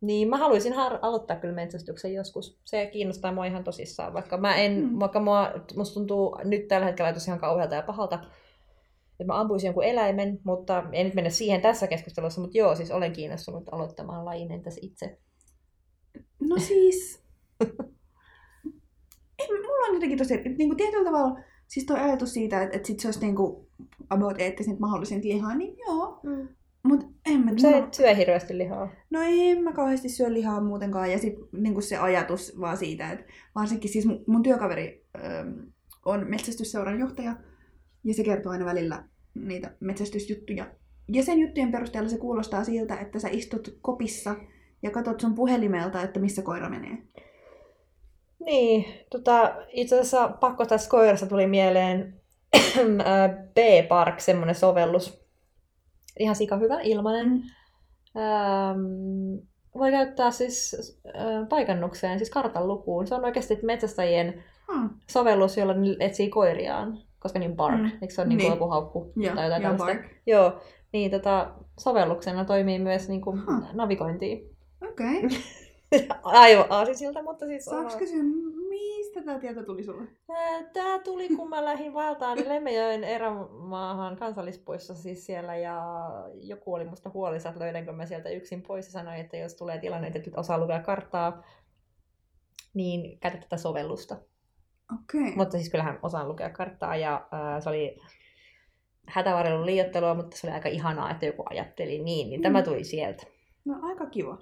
Niin 0.02 0.30
mä 0.30 0.38
haluaisin 0.38 0.74
har- 0.74 1.00
aloittaa 1.02 1.38
kyllä 1.38 1.54
metsästyksen 1.56 2.14
joskus. 2.14 2.60
Se 2.66 2.86
kiinnostaa 2.86 3.32
mua 3.32 3.46
ihan 3.46 3.64
tosissaan, 3.64 4.14
vaikka 4.14 4.38
mä 4.38 4.56
en, 4.56 4.84
Mm. 4.84 5.00
vaikka 5.00 5.20
mua, 5.20 5.52
musta 5.76 5.94
tuntuu 5.94 6.38
nyt 6.44 6.68
tällä 6.68 6.86
hetkellä 6.86 7.14
tosi 7.14 7.30
ihan 7.30 7.40
kauhealta 7.40 7.76
ja 7.76 7.82
pahalta, 7.82 8.16
että 9.12 9.24
mä 9.34 9.40
ampuisin 9.40 9.68
jonkun 9.68 9.84
eläimen, 9.84 10.40
mutta 10.44 10.84
en 10.92 11.06
nyt 11.06 11.16
mennä 11.16 11.30
siihen 11.30 11.62
tässä 11.62 11.88
keskustelussa, 11.88 12.42
mutta 12.42 12.58
joo, 12.58 12.76
siis 12.76 12.92
olen 12.92 13.14
kiinnostunut 13.14 13.74
aloittamaan 13.74 14.26
lajin, 14.26 14.52
entäs 14.52 14.80
itse? 14.82 15.18
No 16.40 16.56
siis... 16.58 17.24
ei, 19.40 19.48
mulla 19.48 19.88
on 19.88 19.94
jotenkin 19.94 20.18
tosi... 20.18 20.38
Niin 20.38 20.70
kuin 20.70 20.78
tietyllä 20.78 21.06
tavalla... 21.12 21.40
Siis 21.68 21.86
tuo 21.86 21.98
ajatus 21.98 22.34
siitä, 22.34 22.62
että, 22.62 22.76
että 22.76 22.88
sit 22.88 23.00
se 23.00 23.08
olisi 23.08 23.20
niin 23.20 23.36
kuin 23.36 23.68
about 24.10 24.42
eettisin 24.42 24.78
mahdollisin 24.80 25.22
lihaa, 25.24 25.56
niin 25.56 25.78
joo. 25.88 26.20
Mm. 26.24 26.48
Mut 26.84 27.06
en 27.26 27.46
mä... 27.46 27.52
Sä 27.58 27.78
et 27.78 27.94
syö 27.94 28.16
hirveästi 28.16 28.58
lihaa. 28.58 28.90
No 29.10 29.20
en 29.24 29.64
mä 29.64 29.74
kauheasti 29.74 30.10
syö 30.10 30.34
lihaa 30.34 30.62
muutenkaan. 30.62 31.12
Ja 31.12 31.20
sitten 31.20 31.48
niin 31.52 31.82
se 31.82 31.98
ajatus 31.98 32.60
vaan 32.60 32.78
siitä, 32.78 33.12
että 33.12 33.26
varsinkin 33.56 33.92
siis 33.92 34.06
mun, 34.06 34.24
mun 34.28 34.44
työkaveri 34.44 35.06
ähm, 35.16 35.50
on 36.06 36.30
metsästysseuran 36.30 37.00
johtaja. 37.00 37.36
Ja 38.04 38.14
se 38.14 38.24
kertoo 38.24 38.52
aina 38.52 38.66
välillä 38.66 39.04
niitä 39.36 39.76
metsästysjuttuja. 39.80 40.68
Ja 41.14 41.24
sen 41.24 41.40
juttujen 41.40 41.72
perusteella 41.72 42.10
se 42.10 42.18
kuulostaa 42.18 42.64
siltä, 42.64 42.96
että 42.96 43.20
sä 43.20 43.28
istut 43.32 43.78
kopissa 43.82 44.36
ja 44.84 44.92
katsot 44.92 45.20
sun 45.20 45.36
puhelimelta, 45.36 46.02
että 46.02 46.20
missä 46.20 46.42
koira 46.42 46.70
menee. 46.70 46.98
Niin, 48.40 48.86
tota, 49.10 49.56
itse 49.70 49.96
asiassa 50.00 50.28
pakko 50.28 50.66
tästä 50.66 50.90
koirasta 50.90 51.28
tuli 51.28 51.48
mieleen. 51.48 52.14
B-Park, 53.56 54.20
semmoinen 54.20 54.56
sovellus. 54.56 55.22
Ihan 56.20 56.36
sika 56.36 56.58
hyvä, 56.58 56.80
ilmainen. 56.82 57.28
Mm. 57.28 57.42
Ähm, 58.22 59.40
voi 59.78 59.92
käyttää 59.92 60.32
siis 60.32 60.76
äh, 61.08 61.48
paikannukseen, 61.50 62.18
siis 62.20 62.30
kartan 62.30 62.68
lukuun. 62.68 63.08
Se 63.08 63.16
on 63.16 63.26
oikeasti 63.26 63.60
metsästäjien 63.64 64.44
Hmm. 64.74 64.90
sovellus, 65.10 65.58
jolla 65.58 65.74
ne 65.74 65.96
etsii 66.00 66.30
koiriaan, 66.30 66.98
koska 67.20 67.40
niin 67.40 67.56
bark, 67.56 67.76
Mm. 67.78 67.84
mm. 67.84 67.92
eikö 68.02 68.14
se 68.14 68.22
ole 68.22 68.28
niin 68.28 68.38
Niin. 68.38 68.52
joku 68.52 68.68
haukku 68.68 69.12
Joo, 69.16 69.36
tai 69.36 69.46
jotain 69.46 69.62
tällaista? 69.62 69.86
bark. 69.86 70.02
Joo, 70.26 70.62
niin 70.94 71.12
tota, 71.12 71.52
sovelluksena 71.80 72.46
toimii 72.46 72.80
myös 72.80 73.10
niin 73.10 73.22
kuin 73.22 73.40
Huh. 73.46 73.64
navigointiin. 73.74 74.56
Okei. 74.92 75.18
Okay. 75.26 75.30
Aivan 76.24 76.66
aasisilta, 76.70 77.24
mutta 77.24 77.46
siis... 77.46 77.66
Saanko 77.66 77.98
kysyä, 77.98 78.24
mistä 78.70 79.22
tämä 79.22 79.40
tieto 79.40 79.64
tuli 79.64 79.84
sulle? 79.84 80.08
Tämä 80.74 81.00
tuli, 81.00 81.30
kun 81.30 81.50
mä 81.50 81.66
lähdin 81.66 81.94
valtaan 81.94 82.38
Lemmenjoen 82.50 83.04
erämaahan 83.04 84.16
kansallispuistossa 84.18 85.04
siis 85.04 85.26
siellä 85.26 85.56
ja 85.56 85.84
joku 86.42 86.74
oli 86.74 86.86
musta 86.86 87.12
huolissa, 87.14 87.50
että 87.50 87.62
löydänkö 87.62 87.92
mä 87.92 88.06
sieltä 88.06 88.30
yksin 88.30 88.62
pois 88.62 88.86
ja 88.86 88.92
sanoi, 88.92 89.20
että 89.20 89.38
jos 89.38 89.56
tulee 89.56 89.80
tilanne, 89.80 90.08
että 90.08 90.20
et 90.20 90.38
osaa 90.38 90.58
lukea 90.60 90.80
karttaa, 90.80 91.44
niin 92.74 93.20
käytä 93.20 93.38
tätä 93.38 93.58
sovellusta. 93.58 94.16
Okei. 94.94 95.22
Okay. 95.22 95.36
Mutta 95.36 95.58
siis 95.58 95.70
kyllähän 95.70 96.00
osaan 96.02 96.28
lukea 96.28 96.50
karttaa 96.50 96.96
ja 96.96 97.28
ää, 97.32 97.62
se 97.62 97.70
oli 97.70 98.00
hätävarjelun 99.08 99.66
liiottelua, 99.66 100.14
mutta 100.14 100.38
se 100.38 100.48
oli 100.48 100.54
aika 100.54 100.70
ihanaa, 100.70 101.12
että 101.12 101.26
joku 101.26 101.44
ajatteli 101.50 102.00
niin, 102.00 102.30
niin 102.30 102.40
Mm. 102.40 102.44
tämä 102.44 102.62
tuli 102.62 102.84
sieltä. 102.84 103.24
No 103.66 103.80
aika 103.82 104.06
kiva. 104.06 104.38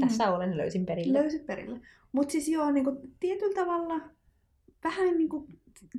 Tässä 0.00 0.34
olen, 0.34 0.56
löysin 0.56 0.86
perille. 0.86 1.18
Löysit 1.18 1.46
perille. 1.46 1.80
Mutta 2.12 2.32
siis 2.32 2.48
joo, 2.48 2.70
niinku, 2.70 3.00
tietyllä 3.20 3.54
tavalla 3.54 4.00
vähän 4.84 5.18
niinku, 5.18 5.46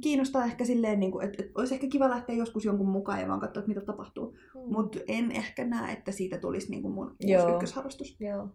kiinnostaa 0.01 0.45
ehkä 0.45 0.65
silleen, 0.65 0.99
niinku, 0.99 1.19
että 1.19 1.43
et 1.43 1.51
olisi 1.55 1.73
ehkä 1.73 1.87
kiva 1.87 2.09
lähteä 2.09 2.35
joskus 2.35 2.65
jonkun 2.65 2.89
mukaan 2.89 3.21
ja 3.21 3.27
vaan 3.27 3.39
katsoa, 3.39 3.61
että 3.61 3.67
mitä 3.67 3.81
tapahtuu. 3.81 4.37
Mm. 4.55 4.73
Mutta 4.73 4.99
en 5.07 5.31
ehkä 5.31 5.65
näe, 5.65 5.93
että 5.93 6.11
siitä 6.11 6.37
tulisi 6.37 6.71
niinku 6.71 6.89
mun 6.89 7.15
Joo. 7.19 7.53
ykkösharrastus. 7.53 8.17
Joo. 8.19 8.49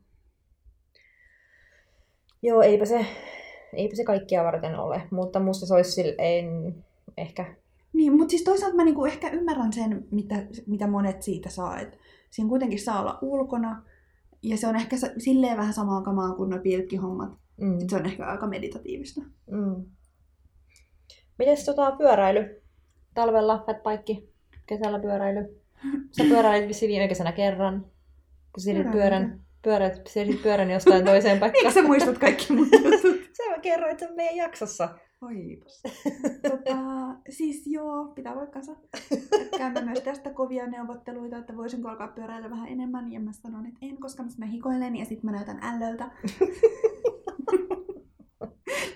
Joo, 2.43 2.63
eipä 2.63 2.85
se, 2.85 3.07
eipä 3.73 3.97
se 3.97 4.05
kaikkia 4.05 4.45
varten 4.45 4.79
ole, 4.79 5.03
mutta 5.11 5.41
musta 5.41 5.67
se 5.67 5.75
olisi 5.75 5.93
silleen 5.93 6.75
ehkä... 7.17 7.55
Niin, 7.93 8.17
mutta 8.17 8.31
siis 8.31 8.45
toisaalta 8.45 8.77
mä 8.77 8.85
niinku 8.85 9.05
ehkä 9.05 9.31
ymmärrän 9.31 9.73
sen, 9.73 10.07
mitä, 10.11 10.47
mitä 10.67 10.87
monet 10.87 11.23
siitä 11.23 11.51
saa. 11.51 11.81
Et 11.81 11.99
siinä 12.31 12.49
kuitenkin 12.49 12.81
saa 12.81 13.01
olla 13.01 13.19
ulkona. 13.23 13.83
Ja 14.45 14.57
se 14.57 14.67
on 14.67 14.77
ehkä 14.77 14.97
silleen 15.19 15.57
vähän 15.57 15.73
samaa 15.75 16.03
kamaa 16.03 16.35
kuin 16.35 16.51
nuo 16.51 16.59
pilkkihommat. 16.59 17.31
Mm. 17.61 17.79
Se 17.91 17.97
on 17.97 18.07
ehkä 18.07 18.27
aika 18.27 18.47
meditatiivista. 18.47 19.21
Mm. 19.51 19.85
Mites 21.39 21.65
tota 21.65 21.93
pyöräily? 21.93 22.63
Talvella 23.15 23.65
fatbike, 23.67 24.23
kesällä 24.67 24.99
pyöräily. 24.99 25.61
Sä 26.13 26.25
pyöräilit 26.25 26.69
vissiin 26.69 26.89
viime 26.89 27.09
kesänä 27.09 27.33
kerran. 27.33 27.81
Kun 28.53 28.63
Pyöräilynkö? 28.65 28.93
pyörän, 28.99 29.41
pyörät, 29.63 30.03
pyörän 30.43 30.71
jostain 30.71 31.05
toiseen 31.05 31.35
Miksi 31.41 31.51
paikkaan. 31.53 31.75
sä 31.75 31.83
muistat 31.83 32.19
kaikki 32.19 32.53
mun 32.53 32.69
jutut? 32.73 33.21
Sä 33.33 33.59
kerroit 33.63 33.99
sen 33.99 34.15
meidän 34.17 34.37
jaksossa. 34.37 34.89
Oipas. 35.25 35.83
Tota, 36.51 36.77
siis 37.29 37.67
joo, 37.67 38.05
pitää 38.15 38.35
paikkansa. 38.35 38.77
Käymme 39.59 39.81
myös 39.81 40.01
tästä 40.01 40.31
kovia 40.31 40.67
neuvotteluita, 40.67 41.39
että 41.39 41.57
voisinko 41.57 41.89
alkaa 41.89 42.09
pyöräillä 42.09 42.51
vähän 42.51 42.69
enemmän. 42.69 43.13
Ja 43.13 43.21
mä 43.21 43.33
sanon, 43.33 43.67
että 43.67 43.79
en, 43.83 43.97
koska 43.97 44.25
mä 44.39 44.47
hikoilen 44.47 44.97
ja 44.97 45.05
sitten 45.05 45.31
mä 45.31 45.37
näytän 45.37 45.59
ällöltä. 45.63 46.11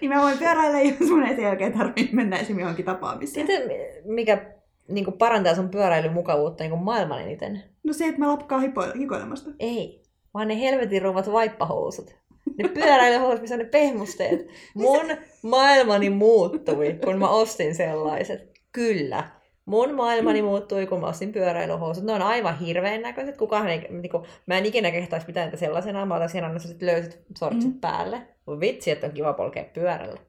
niin 0.00 0.10
mä 0.14 0.22
voin 0.22 0.38
pyöräillä, 0.38 0.80
jos 0.80 1.10
mun 1.10 1.22
ei 1.22 1.34
sen 1.34 1.44
jälkeen 1.44 1.72
tarvitse 1.72 2.16
mennä 2.16 2.36
esimerkiksi 2.36 2.62
johonkin 2.62 2.84
tapaamiseen. 2.84 3.46
Sitten 3.46 3.70
mikä 4.04 4.54
niin 4.88 5.12
parantaa 5.18 5.54
sun 5.54 5.68
pyöräilyn 5.68 6.12
mukavuutta 6.12 6.64
niin 6.64 6.78
maailman 6.78 7.22
eniten? 7.22 7.62
No 7.84 7.92
se, 7.92 8.06
että 8.06 8.20
mä 8.20 8.28
lapkaan 8.28 8.62
hipo- 8.62 8.98
hikoilemasta. 8.98 9.50
Ei, 9.58 10.02
vaan 10.34 10.48
ne 10.48 10.60
helvetin 10.60 11.02
ruuvat 11.02 11.32
vaippahousut. 11.32 12.14
Ne 12.58 12.68
pyöräilyhousut, 12.68 13.40
missä 13.40 13.54
on 13.54 13.58
ne 13.58 13.64
pehmusteet. 13.64 14.46
Mun 14.74 15.06
maailmani 15.42 16.10
muuttui, 16.10 16.98
kun 17.04 17.18
mä 17.18 17.28
ostin 17.28 17.74
sellaiset. 17.74 18.52
Kyllä. 18.72 19.30
Mun 19.64 19.94
maailmani 19.94 20.42
muuttui, 20.42 20.86
kun 20.86 21.00
mä 21.00 21.06
ostin 21.06 21.32
pyöräilyhousut. 21.32 22.04
Ne 22.04 22.12
on 22.12 22.22
aivan 22.22 22.58
hirveän 22.58 23.02
näköiset. 23.02 23.36
Kukaan 23.36 23.68
ei, 23.68 23.78
niin 23.90 24.10
kuin, 24.10 24.24
mä 24.46 24.58
en 24.58 24.66
ikinä 24.66 24.90
kehtaisi 24.90 25.26
pitää 25.26 25.44
niitä 25.44 25.56
sellaisena. 25.56 26.06
Mä 26.06 26.16
otan 26.16 26.28
siinä 26.28 26.46
sellaiset 26.46 26.82
löyset 26.82 27.22
sortsit 27.38 27.72
Mm. 27.74 27.80
päälle. 27.80 28.28
Mut 28.46 28.60
vitsi, 28.60 28.90
että 28.90 29.06
on 29.06 29.12
kiva 29.12 29.32
polkea 29.32 29.64
pyörällä. 29.74 30.20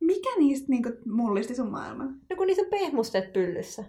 Mikä 0.00 0.28
niistä 0.38 0.66
niinku 0.68 0.90
mullisti 1.06 1.54
sun 1.54 1.70
maailman? 1.70 2.14
No 2.30 2.36
kun 2.36 2.46
niissä 2.46 2.62
on 2.62 2.70
pehmusteet 2.70 3.32
pyllyssä. 3.32 3.84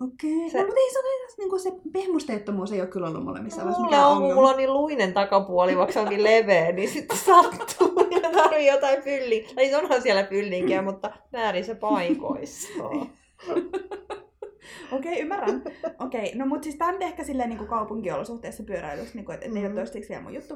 Okei. 0.00 0.36
Okay. 0.36 0.50
Se- 0.50 0.58
No, 0.58 0.64
mutta 0.64 0.80
ei 0.80 0.92
se 0.92 0.98
ole 0.98 1.22
edes, 1.22 1.38
niinku 1.38 1.58
se 1.58 1.72
pehmusteettomuus 1.92 2.72
ei 2.72 2.80
ole 2.80 2.88
kyllä 2.88 3.08
ollut 3.08 3.42
missään 3.42 3.66
vaiheessa 3.66 3.82
Mulla 3.84 4.06
on, 4.06 4.16
ongelma. 4.16 4.34
mulla 4.34 4.50
on 4.50 4.56
niin 4.56 4.72
luinen 4.72 5.12
takapuoli, 5.12 5.76
vaikka 5.76 5.92
se 5.92 6.00
onkin 6.00 6.24
leveä, 6.24 6.72
niin 6.72 6.88
sitten 6.90 7.16
sattuu 7.16 7.92
ja 8.22 8.30
tarvii 8.32 8.66
jotain 8.66 9.02
pylliä. 9.02 9.48
Tai 9.54 9.64
siis 9.64 9.76
onhan 9.76 10.02
siellä 10.02 10.22
pyllinkiä, 10.24 10.82
mutta 10.82 11.10
väärissä 11.32 11.74
paikoissa. 11.74 12.68
Okei, 14.92 15.20
ymmärrän. 15.20 15.62
Okei, 16.00 16.34
no 16.34 16.46
mutta 16.46 16.64
siis 16.64 16.76
tää 16.76 16.88
on 16.88 16.94
nyt 16.94 17.02
ehkä 17.02 17.24
silleen 17.24 17.48
niin 17.50 17.66
kaupunkiolosuhteessa 17.66 18.62
pyöräilyssä, 18.62 19.14
niin 19.18 19.32
että 19.32 19.46
et 19.46 19.52
ne 19.52 19.60
ei 19.60 19.64
ole 19.66 19.68
Mhm. 19.68 19.76
toistaiseksi 19.76 20.08
vielä 20.08 20.22
mun 20.22 20.34
juttu. 20.34 20.54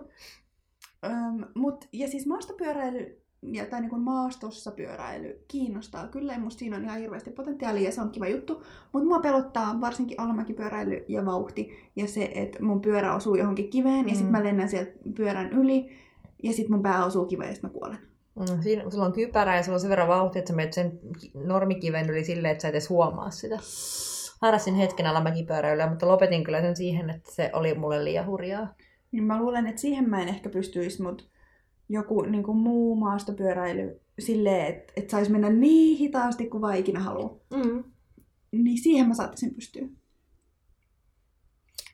Öm, 1.05 1.45
mut, 1.55 1.85
ja 1.93 2.09
siis 2.09 2.27
maastopyöräily, 2.27 3.23
ja, 3.47 3.67
tai 3.67 3.81
niin 3.81 4.01
maastossa 4.01 4.71
pyöräily 4.71 5.41
kiinnostaa 5.49 6.07
kyllä, 6.09 6.33
ja 6.33 6.39
musta 6.39 6.59
siinä 6.59 6.77
on 6.77 6.85
ihan 6.85 6.99
hirveästi 6.99 7.31
potentiaalia, 7.31 7.83
ja 7.83 7.93
se 7.93 8.01
on 8.01 8.11
kiva 8.11 8.29
juttu. 8.29 8.63
Mutta 8.93 9.09
mua 9.09 9.19
pelottaa 9.21 9.81
varsinkin 9.81 10.21
alamäkipyöräily 10.21 11.05
ja 11.09 11.27
vauhti, 11.27 11.91
ja 11.97 12.07
se, 12.09 12.31
että 12.35 12.63
mun 12.63 12.81
pyörä 12.81 13.15
osuu 13.15 13.35
johonkin 13.35 13.71
kiveen, 13.71 13.97
ja 13.99 14.03
Mm. 14.03 14.17
sitten 14.17 14.33
mä 14.33 14.45
lennän 14.45 14.69
sieltä 14.69 14.93
pyörän 15.17 15.53
yli, 15.53 15.97
ja 16.43 16.53
sitten 16.53 16.73
mun 16.73 16.83
pää 16.83 17.05
osuu 17.05 17.27
kiveen, 17.27 17.49
ja 17.49 17.55
sit 17.55 17.63
mä 17.63 17.69
kuolen. 17.69 17.99
Mm, 18.39 18.63
siinä, 18.63 18.91
sulla 18.91 19.05
on 19.05 19.13
kypärä 19.13 19.57
ja 19.57 19.63
sulla 19.63 19.77
on 19.77 19.81
sen 19.81 19.91
verran 19.91 20.09
vauhtia, 20.09 20.39
että 20.39 20.49
sä 20.49 20.57
menet 20.57 20.73
sen 20.73 20.99
ki- 21.21 21.31
normikiven 21.35 22.11
yli 22.11 22.25
silleen, 22.25 22.53
että 22.53 22.63
sä 22.63 22.69
et 22.69 22.75
edes 22.75 22.91
huomaa 22.91 23.31
sitä. 23.31 23.59
Harrastin 24.41 24.75
hetken 24.75 25.07
alamäkipyöräilyä, 25.07 25.91
mutta 25.91 26.09
lopetin 26.09 26.45
kyllä 26.45 26.61
sen 26.61 26.77
siihen, 26.77 27.11
että 27.11 27.33
se 27.33 27.51
oli 27.53 27.75
mulle 27.75 28.05
liian 28.05 28.27
hurjaa. 28.27 28.75
Niin 29.13 29.25
mä 29.25 29.39
luulen, 29.39 29.67
että 29.67 29.81
siihen 29.81 30.11
mä 30.11 30.23
en 30.23 30.29
ehkä 30.29 30.49
pystyisi, 30.49 31.03
mutta 31.03 31.25
joku 31.89 32.23
niin 32.23 32.43
kuin 32.43 32.57
muu 32.59 32.97
maastopyöräily 32.97 34.01
silleen, 34.19 34.67
että, 34.67 34.93
että 34.97 35.11
saisi 35.11 35.33
mennä 35.33 35.51
niin 35.51 35.99
hitaasti 35.99 36.47
kuin 36.49 36.61
vaan 36.61 36.77
ikinä 36.77 37.01
haluaa. 37.01 37.37
Mm. 37.55 37.85
Niin 38.53 38.79
siihen 38.83 39.09
mä 39.09 39.15
saattaisin 39.15 39.55
pystyä. 39.55 39.83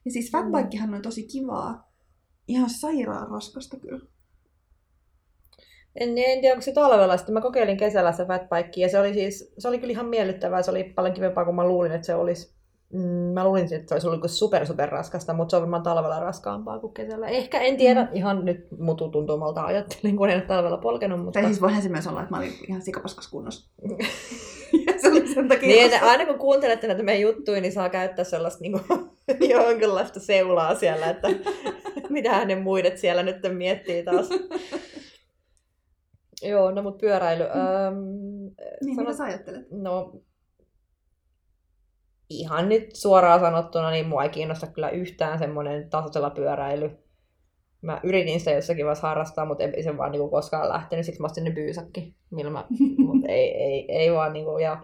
Ja 0.05 0.11
siis 0.11 0.33
Mm. 0.33 0.38
fatbikehan 0.38 0.94
on 0.94 1.02
tosi 1.02 1.22
kivaa. 1.26 1.92
Ihan 2.48 2.70
sairaan 2.70 3.28
raskasta 3.31 3.76
kyllä. 3.81 4.07
En, 5.94 6.09
en 6.09 6.40
tiedä, 6.40 6.55
onko 6.55 6.62
se 6.62 6.72
talvella. 6.72 7.16
Sitten 7.16 7.33
mä 7.33 7.40
kokeilin 7.40 7.76
kesällä 7.76 8.12
se 8.12 8.24
fatbike 8.26 8.81
ja 8.81 8.88
se 8.88 8.98
oli 8.98 9.14
siis, 9.14 9.55
se 9.59 9.68
oli 9.68 9.78
kyllä 9.78 9.90
ihan 9.90 10.07
miellyttävää. 10.07 10.62
Se 10.62 10.70
oli 10.70 10.85
paljon 10.85 11.14
kivempaa 11.14 11.44
kuin 11.44 11.55
mä 11.55 11.66
luulin, 11.68 11.92
että 11.92 12.07
se 12.07 12.14
olisi. 12.14 12.55
Mm, 12.92 13.00
mä 13.35 13.44
luulin, 13.44 13.64
että 13.74 13.88
se 13.88 13.94
olisi 13.94 14.07
ollut 14.07 14.31
super 14.31 14.66
super 14.66 14.88
raskasta, 14.88 15.33
mutta 15.33 15.50
se 15.50 15.57
on 15.57 15.62
varmaan 15.62 15.83
talvella 15.83 16.20
raskaampaa 16.20 16.78
kuin 16.78 16.94
kesällä. 16.94 17.26
Ehkä, 17.28 17.61
en 17.61 17.76
tiedä. 17.76 18.02
Mm. 18.02 18.09
Ihan 18.12 18.44
nyt 18.44 18.66
mutu 18.78 19.09
tuntumalta 19.09 19.64
ajattelin, 19.64 20.16
kun 20.16 20.31
en 20.31 20.37
ole 20.37 20.46
talvella 20.46 20.76
polkenut. 20.76 21.20
Mutta... 21.24 21.40
Tai 21.40 21.48
siis 21.48 21.61
voihan 21.61 21.83
se 21.83 21.88
myös 21.88 22.07
olla, 22.07 22.20
että 22.22 22.35
mä 22.35 22.38
olin 22.38 22.52
ihan 22.68 22.83
sikapaskas 22.83 23.28
kunnossa. 23.31 23.70
ja 24.87 24.92
se 25.02 25.09
oli 25.09 25.35
sen 25.35 25.48
takia 25.48 25.68
Niin, 25.68 25.85
että 25.94 26.07
aina 26.07 26.26
kun 26.26 26.38
kuuntelette 26.38 26.87
näitä 26.87 27.02
meidän 27.02 27.22
juttuja, 27.22 27.61
niin 27.61 27.72
saa 27.72 27.88
käyttää 27.88 28.24
sellaista 28.24 28.62
niin 28.62 28.72
kuin, 28.72 29.11
jonkinlaista 29.50 30.20
seulaa 30.20 30.74
siellä, 30.74 31.07
että 31.07 31.28
mitä 32.09 32.44
ne 32.44 32.55
muidet 32.55 32.98
siellä 32.98 33.22
nyt 33.22 33.37
miettii 33.57 34.02
taas. 34.05 34.28
Joo, 36.42 36.70
no 36.70 36.83
mut 36.83 36.98
pyöräily. 36.98 37.44
Öm, 37.44 37.94
Niin, 38.85 38.96
mitä 38.96 39.11
sanot- 39.11 39.14
sä 39.16 39.24
ajattelet? 39.24 39.66
No, 39.70 40.12
ihan 42.40 42.68
nyt 42.68 42.97
suoraan 42.97 43.40
sanottuna, 43.40 43.90
niin 43.90 44.09
mua 44.09 44.23
ei 44.23 44.29
kiinnosta 44.29 44.66
kyllä 44.66 44.90
yhtään 44.90 45.38
semmoinen 45.38 45.90
tasoisella 45.90 46.31
pyöräily. 46.31 46.90
Mä 47.83 48.01
yritin 48.03 48.38
sitä 48.38 48.51
jossakin 48.51 48.85
vaiheessa 48.85 49.09
harrastaa, 49.09 49.45
mutta 49.45 49.64
ei 49.64 49.83
se 49.83 49.97
vaan 49.97 50.12
niinku 50.12 50.29
koskaan 50.29 50.68
lähtenyt. 50.68 51.07
Siksi 51.07 51.21
mä 51.21 51.27
ostin 51.27 51.45
ne 51.45 51.51
byysakki, 51.51 52.14
millä 52.31 52.51
mä, 52.51 52.64
mut 53.07 53.25
ei, 53.29 53.57
ei, 53.57 53.87
ei 53.88 54.12
vaan 54.12 54.33
niinku, 54.33 54.59
ja 54.59 54.83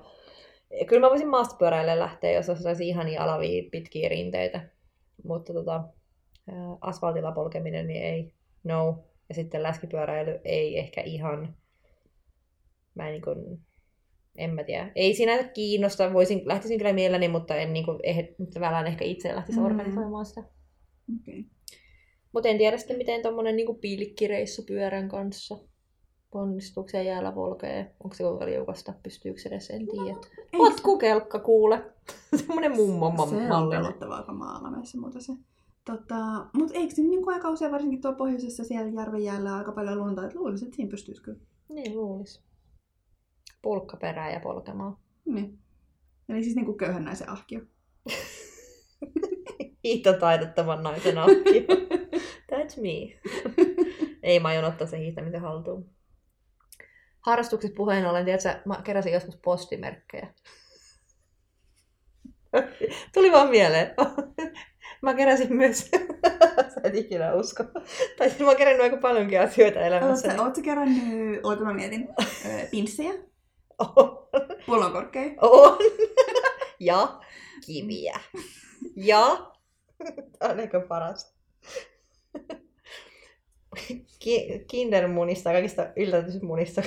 kyllä 0.86 1.00
mä 1.00 1.10
voisin 1.10 1.28
maastopyöräille 1.28 1.98
lähteä, 1.98 2.32
jos 2.32 2.48
olisi 2.48 2.88
ihania 2.88 3.24
alavia 3.24 3.68
pitkiä 3.72 4.08
rinteitä. 4.08 4.60
Mutta 5.24 5.52
tota, 5.52 5.84
asfaltilla 6.80 7.32
polkeminen, 7.32 7.86
niin 7.86 8.02
ei, 8.02 8.34
no. 8.64 9.04
Ja 9.28 9.34
sitten 9.34 9.62
läskipyöräily 9.62 10.40
ei 10.44 10.78
ehkä 10.78 11.00
ihan, 11.00 11.56
mä 12.94 13.06
en 13.06 13.12
niin 13.12 13.22
kuin, 13.22 13.60
en 14.38 14.54
mä 14.54 14.64
tiedä. 14.64 14.92
Ei 14.94 15.14
sinänsä 15.14 15.48
kiinnosta, 15.48 16.12
voisin, 16.12 16.42
lähtisin 16.44 16.78
kyllä 16.78 16.92
mielelläni, 16.92 17.28
mutta 17.28 17.56
en 17.56 17.72
niin 17.72 17.84
kuin, 17.84 17.98
eh, 18.02 18.28
tavallaan 18.54 18.86
ehkä 18.86 19.04
itse 19.04 19.34
lähtisi 19.34 19.58
Mm. 19.58 19.64
organisoimaan 19.66 20.26
sitä. 20.26 20.40
Okay. 21.20 21.44
Mutta 22.32 22.48
en 22.48 22.58
tiedä 22.58 22.76
sitten, 22.78 22.96
miten 22.98 23.22
tuommoinen 23.22 23.56
niin 23.56 23.78
pilkkireissu 23.80 24.62
pyörän 24.62 25.08
kanssa. 25.08 25.58
ponnistuksen 26.30 27.06
jäällä 27.06 27.32
polkee. 27.32 27.94
Onko 28.04 28.14
se 28.16 28.24
kuinka 28.24 28.46
liukasta? 28.46 28.92
Pystyykö 29.02 29.40
se 29.40 29.48
edes? 29.48 29.70
En 29.70 29.86
tiedä. 29.86 30.18
Ei 30.38 30.58
Potkukelkka 30.58 31.38
kuule. 31.38 31.82
Semmoinen 32.36 32.76
mummo 32.76 33.26
se 33.26 33.52
on 33.54 33.70
pelottavaa 33.70 34.22
kamaalamessa, 34.22 34.98
mutta 35.00 35.20
se. 35.20 35.32
Tota, 35.84 36.46
mutta 36.52 36.74
eikö 36.74 36.94
se 36.94 37.02
niin 37.02 37.22
kuin 37.24 37.34
aika 37.34 37.50
usein, 37.50 37.72
varsinkin 37.72 38.00
tuolla 38.00 38.16
pohjoisessa 38.18 38.64
siellä 38.64 39.00
järven 39.00 39.24
jäällä 39.24 39.56
aika 39.56 39.72
paljon 39.72 39.98
lunta, 39.98 40.24
että 40.26 40.38
luulisin, 40.38 40.66
että 40.66 40.76
siinä 40.76 40.90
pystyisi 40.90 41.22
kyllä. 41.22 41.38
Niin 41.68 41.96
luulis. 41.96 42.42
Pulkka 43.68 43.96
perään 43.96 44.32
ja 44.32 44.40
polkemaan. 44.40 44.96
Niin. 45.24 45.58
Eli 46.28 46.42
siis 46.42 46.56
niin 46.56 46.66
kuin 46.66 46.78
köyhän 46.78 47.04
naisen 47.04 47.30
ahkio. 47.30 47.60
Hiihtotaidottoman 49.84 50.82
naisen 50.82 51.18
ahki. 51.18 51.66
That's 52.52 52.80
me. 52.80 53.20
Ei 54.22 54.40
mä 54.40 54.48
aion 54.48 54.64
ottaa 54.64 54.86
sen 54.86 55.00
hiihtämisen 55.00 55.40
haltuun. 55.40 55.90
Harrastuksista 57.20 57.76
puheen 57.76 58.06
ollen, 58.06 58.24
tiedätkö, 58.24 58.60
mä 58.64 58.80
keräsin 58.84 59.12
joskus 59.12 59.36
postimerkkejä. 59.36 60.34
Tuli 63.14 63.32
vaan 63.32 63.50
mieleen. 63.50 63.94
Mä 65.02 65.14
keräsin 65.14 65.56
myös, 65.56 65.90
sä 66.74 66.80
et 66.84 66.94
ikinä 66.94 67.34
usko. 67.34 67.64
Tai 68.18 68.28
siis 68.28 68.40
mä 68.40 68.46
oon 68.46 68.56
kerännyt 68.56 68.82
aika 68.82 68.96
paljonkin 68.96 69.40
asioita 69.40 69.80
elämässä. 69.80 70.42
Oletko, 70.42 70.62
kerännyt, 70.62 71.40
oota 71.44 71.64
mä 71.64 71.74
mietin, 71.74 72.08
ö, 72.20 72.68
pinssejä, 73.78 74.62
pullonkorkkeja? 74.66 75.30
On. 75.40 75.78
Ja 76.80 77.20
kiviä. 77.66 78.20
Ja. 78.96 79.52
Tämä 80.38 80.52
on 80.52 80.60
ehkä 80.60 80.80
paras. 80.80 81.34
Ki- 84.18 84.64
Kindermunista, 84.70 85.50
kaikista 85.52 85.86
yllätysmunista. 85.96 86.82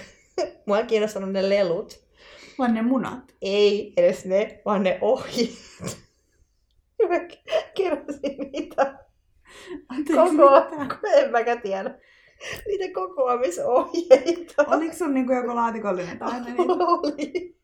Mua 0.65 0.77
on 0.77 0.87
kiinnostanut 0.87 1.31
ne 1.31 1.49
lelut. 1.49 2.05
Vaan 2.59 2.73
ne 2.73 2.81
munat. 2.81 3.35
Ei 3.41 3.93
edes 3.97 4.25
ne, 4.25 4.61
vaan 4.65 4.83
ne 4.83 4.97
ohjeet. 5.01 5.49
Mä 7.09 7.19
keräsin 7.75 8.37
niitä 8.53 9.05
Anteeksi, 9.89 10.37
koko... 10.37 10.77
mitä? 10.79 10.99
En 11.13 11.31
mäkään 11.31 11.61
tiedä. 11.61 11.99
Niitä 12.67 12.93
kokoamisohjeita. 12.93 14.65
Oliko 14.67 14.93
sun 14.93 15.13
niinku 15.13 15.33
joku 15.33 15.55
laatikollinen 15.55 16.19
taina 16.19 16.45
niitä? 16.45 16.73
Oli. 17.03 17.55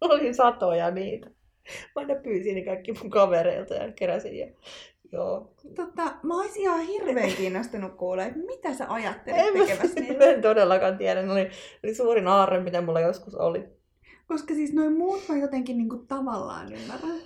Oli 0.00 0.34
satoja 0.34 0.90
niitä. 0.90 1.26
Mä 1.66 2.02
aina 2.02 2.14
pyysin 2.14 2.54
ne 2.54 2.64
kaikki 2.64 2.92
mun 2.92 3.10
kavereilta 3.10 3.74
ja 3.74 3.92
keräsin. 3.92 4.38
Ja... 4.38 4.46
Joo. 5.12 5.54
Tota, 5.74 6.14
mä 6.22 6.36
oisin 6.36 6.62
ihan 6.62 6.80
hirveän 6.80 7.32
kiinnostunut 7.36 7.94
kuulla, 7.94 8.24
että 8.24 8.38
mitä 8.38 8.74
sä 8.74 8.86
ajattelet 8.88 9.40
En, 9.40 9.58
mä 9.58 9.64
niillä. 10.00 10.24
en 10.34 10.42
todellakaan 10.42 10.98
tiedä. 10.98 11.22
Ne 11.22 11.32
oli, 11.32 11.50
oli 11.84 11.94
suurin 11.94 12.28
aarre, 12.28 12.60
mitä 12.60 12.80
mulla 12.80 13.00
joskus 13.00 13.34
oli. 13.34 13.64
Koska 14.28 14.54
siis 14.54 14.72
noin 14.72 14.92
muut 14.92 15.22
mä 15.28 15.36
jotenkin 15.36 15.76
niinku 15.76 15.96
tavallaan 15.96 16.72
ymmärrän. 16.72 17.20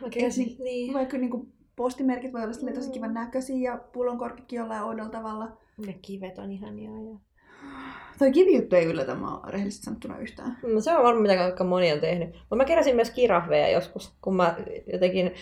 Mä 0.00 0.08
keräsin, 0.10 0.52
Et 0.52 0.58
niin. 0.58 0.94
Vaikka 0.94 1.18
niinku 1.18 1.48
postimerkit 1.80 2.32
voi 2.32 2.42
olla 2.42 2.52
silleen 2.52 2.76
tosi 2.76 2.90
kivan 2.90 3.14
näköisiä 3.14 3.72
ja 3.72 3.78
pullonkorkkikin 3.92 4.56
jollain 4.56 4.82
oudolla 4.82 5.10
tavalla. 5.10 5.48
Ne 5.86 5.92
kivet 6.02 6.38
on 6.38 6.50
ihania. 6.50 6.90
Ja... 6.90 7.18
Toi 8.18 8.32
kivijuttu 8.32 8.76
ei 8.76 8.84
yllätä 8.84 9.14
mua 9.14 9.40
rehellisesti 9.48 9.84
sanottuna 9.84 10.18
yhtään. 10.18 10.58
No, 10.62 10.80
se 10.80 10.96
on 10.96 11.02
varmaan 11.02 11.22
mitä 11.22 11.44
aika 11.44 11.64
moni 11.64 11.92
on 11.92 12.00
tehnyt. 12.00 12.28
Mutta 12.32 12.56
mä 12.56 12.64
keräsin 12.64 12.96
myös 12.96 13.10
kirahveja 13.10 13.68
joskus, 13.68 14.12
kun 14.22 14.36
mä 14.36 14.56
jotenkin 14.92 15.34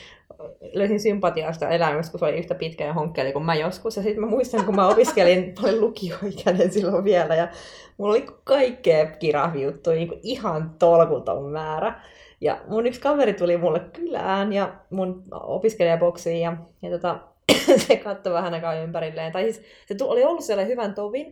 löysin 0.73 1.01
sympatiaa 1.01 1.53
sitä 1.53 1.69
elämästä, 1.69 2.11
kun 2.11 2.19
se 2.19 2.25
oli 2.25 2.39
yhtä 2.39 2.55
pitkä 2.55 2.85
ja 2.85 2.93
honkkeli 2.93 3.33
kuin 3.33 3.45
mä 3.45 3.55
joskus. 3.55 3.97
Ja 3.97 4.03
sitten 4.03 4.21
mä 4.21 4.31
muistan, 4.31 4.65
kun 4.65 4.77
mä 4.77 4.89
opiskelin, 4.89 5.55
olin 5.63 5.81
lukioikäinen 5.81 6.73
silloin 6.73 7.05
vielä, 7.05 7.35
ja 7.35 7.49
mulla 7.97 8.13
oli 8.13 8.27
kaikkea 8.45 9.07
kirahvijuttuja, 9.07 9.97
niin 9.97 10.21
ihan 10.23 10.75
tolkuton 10.79 11.45
määrä. 11.45 12.01
Ja 12.41 12.61
mun 12.69 12.87
yksi 12.87 13.01
kaveri 13.01 13.35
tuli 13.35 13.57
mulle 13.57 13.81
kylään 13.81 14.53
ja 14.53 14.75
mun 14.91 15.25
opiskelijaboksiin 15.33 16.41
ja, 16.41 16.57
ja 16.83 16.91
tota, 16.91 17.21
se 17.87 17.97
katsoi 17.97 18.33
vähän 18.33 18.55
aikaa 18.55 18.75
ympärilleen. 18.75 19.33
Tai 19.33 19.43
siis 19.43 19.63
se 19.87 19.95
tu- 19.95 20.11
oli 20.11 20.25
ollut 20.25 20.45
siellä 20.45 20.65
hyvän 20.65 20.95
tovin. 20.95 21.27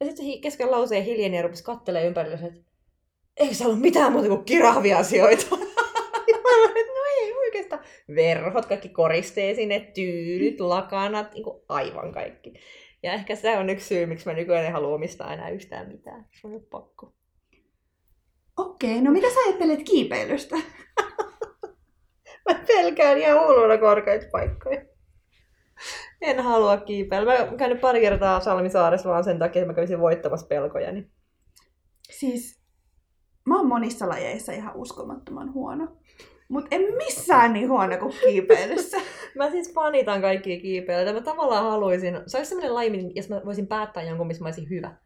Ja 0.00 0.06
sitten 0.06 0.26
se 0.26 0.38
kesken 0.42 0.70
lauseen 0.70 1.04
hiljeni 1.04 1.36
ja 1.36 1.42
rupesi 1.42 1.64
katselemaan 1.64 2.06
ympärille, 2.06 2.36
että 2.36 2.60
eikö 3.36 3.54
se 3.54 3.64
ollut 3.66 3.80
mitään 3.80 4.12
muuta 4.12 4.28
kuin 4.28 4.44
olin, 5.22 5.32
että 5.38 5.56
no 5.56 7.02
ei. 7.20 7.32
Verhot, 8.14 8.66
kaikki 8.66 8.88
koristeet 8.88 9.56
sinne, 9.56 9.80
tyynyt, 9.94 10.60
lakanat, 10.60 11.34
niin 11.34 11.44
aivan 11.68 12.12
kaikki. 12.12 12.52
Ja 13.02 13.12
ehkä 13.12 13.36
se 13.36 13.58
on 13.58 13.70
yksi 13.70 13.86
syy, 13.86 14.06
miksi 14.06 14.26
mä 14.26 14.32
nykyään 14.32 14.66
en 14.66 14.72
halua 14.72 14.94
omistaa 14.94 15.32
enää 15.32 15.48
yhtään 15.48 15.88
mitään. 15.88 16.26
Se 16.40 16.46
on 16.46 16.62
pakko. 16.70 17.12
Okei, 18.56 19.00
no 19.02 19.10
mitä 19.10 19.30
sä 19.30 19.40
ajattelet 19.46 19.82
kiipeilystä? 19.82 20.56
Mä 22.48 22.54
pelkään 22.66 23.18
ihan 23.18 23.40
hulluna 23.46 23.78
korkeita 23.78 24.26
paikkoja. 24.32 24.82
En 26.20 26.40
halua 26.40 26.76
kiipeillä. 26.76 27.32
Mä 27.32 27.44
oon 27.44 27.56
käynyt 27.56 27.80
pari 27.80 28.00
kertaa 28.00 28.40
Salmisaaressa 28.40 29.08
vaan 29.08 29.24
sen 29.24 29.38
takia, 29.38 29.62
että 29.62 29.72
mä 29.72 29.74
kävisin 29.74 30.00
voittamassa 30.00 30.46
pelkojani. 30.46 31.10
Siis 32.10 32.62
mä 33.46 33.56
oon 33.56 33.66
monissa 33.66 34.08
lajeissa 34.08 34.52
ihan 34.52 34.76
uskomattoman 34.76 35.52
huono. 35.54 35.96
Mut 36.48 36.64
en 36.70 36.94
missään 36.96 37.52
niin 37.52 37.68
huono 37.68 37.96
kuin 37.98 38.14
kiipeilyssä. 38.20 38.96
Mä 39.38 39.50
siis 39.50 39.72
panitan 39.74 40.20
kaikkia 40.20 40.60
kiipeilyitä. 40.60 41.12
Mä 41.12 41.20
tavallaan 41.20 41.64
haluaisin, 41.64 42.20
se 42.26 42.36
olisi 42.36 42.48
sellainen 42.48 42.74
laji, 42.74 43.12
jos 43.14 43.28
mä 43.28 43.40
voisin 43.44 43.66
päättää 43.66 44.02
jonkun, 44.02 44.26
missä 44.26 44.42
mä 44.42 44.46
olisin 44.48 44.70
hyvä, 44.70 44.96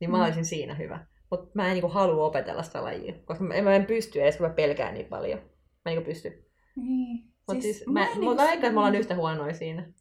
niin 0.00 0.10
mä 0.10 0.16
Mm. 0.16 0.24
olisin 0.24 0.44
siinä 0.44 0.74
hyvä. 0.74 1.06
Mutta 1.30 1.50
mä 1.54 1.66
en 1.66 1.72
niinku 1.72 1.88
halua 1.88 2.26
opetella 2.26 2.62
sitä 2.62 2.82
lajia, 2.82 3.14
koska 3.24 3.44
mä 3.44 3.54
en, 3.54 3.64
mä 3.64 3.74
en 3.74 3.86
pysty 3.86 4.22
edes, 4.22 4.36
kun 4.36 4.46
mä 4.46 4.52
pelkään 4.52 4.94
niin 4.94 5.06
paljon. 5.06 5.38
Mä 5.38 5.46
en 5.86 5.96
niinku 5.96 6.10
pysty. 6.10 6.50
niin. 6.76 7.30
Mutta 7.48 7.62
siis, 7.62 7.86
mä 7.86 7.92
mä, 7.92 8.00
mä, 8.00 8.06
niinku 8.06 8.34
mä 8.34 8.36
veikkaan, 8.36 8.54
että 8.54 8.72
me 8.72 8.78
ollaan 8.78 8.94
yhtä 8.94 9.16
huonoja 9.16 9.54
siinä. 9.54 9.92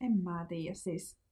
En 0.00 0.22
mä 0.22 0.46
tiedä, 0.48 0.74
siis... 0.74 1.22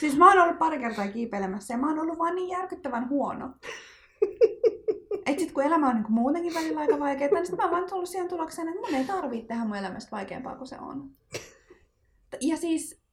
Siis 0.00 0.16
mä 0.16 0.28
oon 0.28 0.42
ollut 0.42 0.58
pari 0.58 0.78
kertaa 0.78 1.08
kiipeilemässä 1.08 1.74
ja 1.74 1.78
mä 1.78 1.88
oon 1.88 1.98
ollut 1.98 2.18
vaan 2.18 2.34
niin 2.34 2.48
järkyttävän 2.48 3.08
huono. 3.08 3.54
Et 5.26 5.38
sit 5.38 5.52
kun 5.52 5.62
elämä 5.62 5.88
on 5.88 5.94
niinku 5.94 6.12
muutenkin 6.12 6.54
välillä 6.54 6.80
aika 6.80 6.98
vaikeaa, 6.98 7.30
niin 7.30 7.46
sit 7.46 7.56
mä 7.56 7.62
oon 7.62 7.72
vaan 7.72 7.88
tullut 7.88 8.08
siihen 8.08 8.28
tulokseen, 8.28 8.68
että 8.68 8.80
mun 8.80 8.94
ei 8.94 9.04
tarvii 9.04 9.42
tehdä 9.42 9.64
mun 9.64 9.76
elämästä 9.76 10.10
vaikeampaa 10.10 10.56
kuin 10.56 10.68
se 10.68 10.76
on. 10.80 11.10
Ja 12.40 12.56
siis 12.56 13.05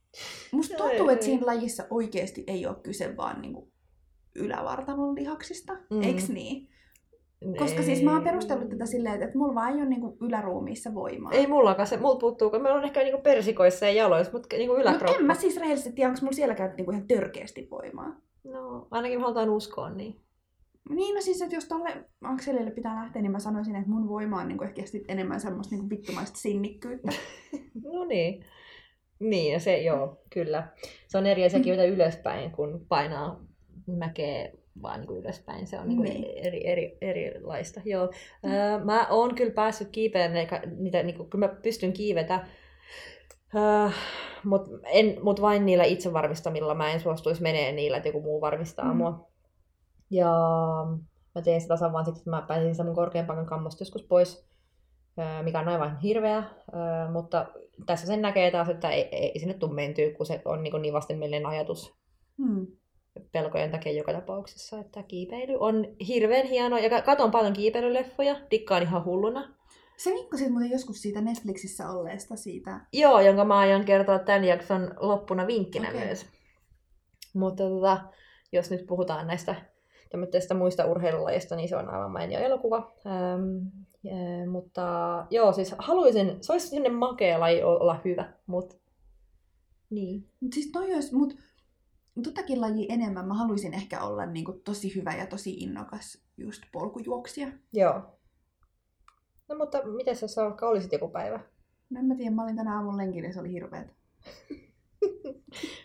musta 0.52 0.78
tuntuu, 0.78 1.10
että 1.10 1.26
siinä 1.26 1.45
lajissa 1.45 1.84
oikeesti 1.89 2.43
ei 2.47 2.65
ole 2.65 2.76
kyse 2.84 3.17
vaan 3.17 3.41
niinku 3.41 3.71
ylävartalon 4.36 5.15
lihaksista. 5.15 5.73
Mm. 5.89 6.02
Eiks 6.02 6.30
niin? 6.30 6.69
Koska 7.60 7.84
siis 7.84 8.04
mä 8.04 8.13
oon 8.13 8.23
perustellut 8.23 8.69
tätä 8.69 8.86
silleen, 8.86 9.23
että 9.23 9.38
mulla 9.38 9.56
vaan 9.56 9.73
ei 9.73 9.82
ole 9.82 9.89
niinku 9.89 10.17
yläruumiissa 10.21 10.93
voimaa. 10.93 11.32
Ei 11.32 11.47
mullakaan 11.47 11.88
se, 11.88 11.97
mulla 11.97 12.19
puuttuu, 12.19 12.49
kun 12.49 12.62
meillä 12.62 12.78
on 12.78 12.86
ehkä 12.86 13.04
niinku 13.04 13.21
persikoissa 13.21 13.86
ja 13.86 13.91
jaloissa, 13.91 14.34
mutta 14.34 14.56
niinku 14.58 14.76
yläkroppa. 14.76 15.19
en 15.19 15.26
mä 15.26 15.34
siis 15.34 15.58
rehellisesti 15.58 15.91
tiedä, 15.91 16.10
onko 16.10 16.19
mulla 16.21 16.36
sielläkään 16.36 16.73
niinku 16.78 16.91
ihan 16.91 17.08
törkeästi 17.08 17.67
voimaa. 17.71 18.21
No, 18.43 18.88
ainakin 18.91 19.19
mä 19.19 19.23
halutaan 19.23 19.49
uskoa 19.49 19.89
niin. 19.89 20.19
Niin, 20.89 21.15
no 21.15 21.21
siis, 21.21 21.41
että 21.41 21.56
jos 21.56 21.65
tolle 21.65 22.06
akselille 22.21 22.71
pitää 22.71 22.95
lähteä, 22.95 23.21
niin 23.21 23.32
mä 23.32 23.39
sanoisin, 23.39 23.76
että 23.76 23.89
mun 23.89 24.10
voima 24.10 24.41
on 24.41 24.47
niinku 24.47 24.63
ehkä 24.63 24.86
sit 24.86 25.04
enemmän 25.08 25.39
semmoista 25.39 25.76
niinku 25.76 25.89
vittumaista 25.89 26.38
sinnikkyyttä. 26.38 27.12
No 27.84 28.06
niin. 28.06 28.45
Niin, 29.19 29.54
ja 29.54 29.60
se 29.60 29.78
joo, 29.78 30.21
kyllä. 30.30 30.67
Se 31.08 31.17
on 31.17 31.26
eri 31.26 31.45
asia 31.45 31.60
kivetä 31.60 31.84
ylöspäin, 31.84 32.52
kun 32.52 32.86
painaa 32.89 33.39
mäkeä 33.88 34.52
vaan 34.82 34.99
niin 34.99 35.08
kuin 35.08 35.19
ylöspäin. 35.19 35.67
Se 35.67 35.80
on 35.80 35.88
niin 35.88 35.97
kuin 35.97 36.10
Niin. 36.10 36.45
eri, 36.47 36.67
eri, 36.67 36.97
erilaista. 37.02 37.82
Joo. 37.86 38.10
Öö, 38.45 38.84
mä 38.84 39.08
oon 39.10 39.36
kyllä 39.36 39.52
päässyt 39.52 39.89
kiipeämään, 39.91 40.38
eikä 40.38 40.62
niitä, 40.78 41.04
niin 41.04 41.17
kuin, 41.17 41.30
kyllä 41.30 41.47
mä 41.47 41.56
pystyn 41.63 41.93
kiivetä, 41.93 42.47
öö, 43.56 43.89
mutta 44.43 44.69
mut 45.23 45.41
vain 45.41 45.65
niillä 45.65 45.84
itse 45.84 46.13
varmistamilla. 46.13 46.76
Mä 46.76 46.91
en 46.91 46.99
suostuisi 46.99 47.41
menee 47.41 47.71
niillä, 47.71 47.97
että 47.97 48.10
joku 48.10 48.21
muu 48.21 48.41
varmistaa 48.41 48.91
Mm. 48.93 48.97
mua. 48.97 49.28
Ja 50.10 50.32
mä 51.36 51.41
teen 51.41 51.62
sitä 51.62 51.73
tasan 51.73 51.93
vaan 51.93 52.06
siksi, 52.06 52.19
että 52.19 52.30
mä 52.30 52.41
pääsin 52.47 52.76
sen 52.76 52.86
mun 52.86 52.95
korkean 52.95 53.26
paikan 53.26 53.45
kammosta 53.45 53.82
joskus 53.82 54.04
pois, 54.04 54.45
mikä 55.43 55.60
on 55.60 55.67
aivan 55.67 55.99
hirveä, 55.99 56.43
mutta 57.12 57.45
tässä 57.86 58.08
sen 58.08 58.21
näkee 58.21 58.52
taas, 58.52 58.69
että 58.69 58.89
ei, 58.89 59.04
ei 59.12 59.39
sinne 59.39 59.54
tule 59.54 59.73
mentyä, 59.73 60.13
kun 60.17 60.26
se 60.26 60.41
on 60.45 60.63
niin, 60.63 60.82
niin 60.82 60.93
vastenmielinen 60.93 61.45
ajatus 61.45 62.04
Hmm. 62.38 62.67
pelkojen 63.32 63.71
takia 63.71 63.91
joka 63.91 64.13
tapauksessa, 64.13 64.80
että 64.80 65.04
kiipeily 65.04 65.56
on 65.60 65.95
hirveän 66.08 66.47
hieno. 66.47 66.78
Ja 66.78 66.89
ka- 66.89 67.02
katon 67.02 67.32
paljon 67.32 67.54
kiipeilyleffoja, 67.54 68.36
dikkaan 68.52 68.84
ihan 68.84 69.06
hulluna. 69.06 69.56
Se 69.97 70.10
vinkkasit 70.10 70.49
muuten 70.49 70.71
joskus 70.71 71.02
siitä 71.02 71.21
Netflixissä 71.21 71.89
olleesta 71.89 72.36
siitä. 72.36 72.80
Joo, 72.93 73.19
jonka 73.19 73.45
mä 73.45 73.58
aion 73.58 73.86
kertoa 73.86 74.19
tämän 74.19 74.43
jakson 74.43 74.93
loppuna 74.99 75.47
vinkkinä 75.47 75.89
okay. 75.89 76.06
myös. 76.06 76.26
Mutta 77.34 77.63
tota, 77.63 78.02
jos 78.52 78.71
nyt 78.71 78.86
puhutaan 78.88 79.28
näistä 79.28 79.56
tämmöistä 80.13 80.54
muista 80.54 80.86
urheilulajista, 80.86 81.56
niin 81.56 81.69
se 81.69 81.76
on 81.76 81.89
aivan 81.89 82.12
mainio 82.12 82.39
elokuva. 82.39 82.93
Ähm, 83.06 83.67
ja, 84.04 84.52
mutta 84.52 84.82
joo, 85.30 85.54
siis 85.54 85.76
haluaisin, 85.78 86.38
se 86.41 86.52
olisi 86.52 86.67
sellainen 86.67 86.93
makea 86.93 87.39
laji 87.39 87.63
olla 87.63 88.02
hyvä, 88.06 88.34
mutta 88.45 88.76
niin. 89.89 90.30
Mut 90.39 90.54
siis 90.54 90.71
toi 90.71 90.93
olisi, 90.93 91.15
mut 91.15 91.38
totakin 92.23 92.62
laji 92.62 92.86
enemmän 92.89 93.28
mä 93.28 93.34
haluaisin 93.34 93.73
ehkä 93.73 94.04
olla 94.04 94.26
niin 94.26 94.45
kuin, 94.45 94.62
tosi 94.62 94.95
hyvä 94.95 95.15
ja 95.15 95.28
tosi 95.28 95.54
innokas 95.54 96.23
just 96.38 96.63
polkujuoksija. 96.71 97.47
Joo. 97.73 98.02
No 99.49 99.56
mutta 99.56 99.88
miten 99.88 100.15
sä 100.15 100.43
vaikka 100.43 100.67
olisit 100.67 100.91
joku 100.91 101.10
päivä? 101.10 101.39
No 101.89 101.99
en 101.99 102.06
mä 102.06 102.15
tiedä, 102.15 102.32
mä 102.32 102.43
olin 102.43 102.56
tänä 102.56 102.76
aamun 102.76 102.97
lenkillä 102.97 103.28
ja 103.28 103.34
se 103.34 103.39
oli 103.39 103.52
hirveet. 103.52 103.88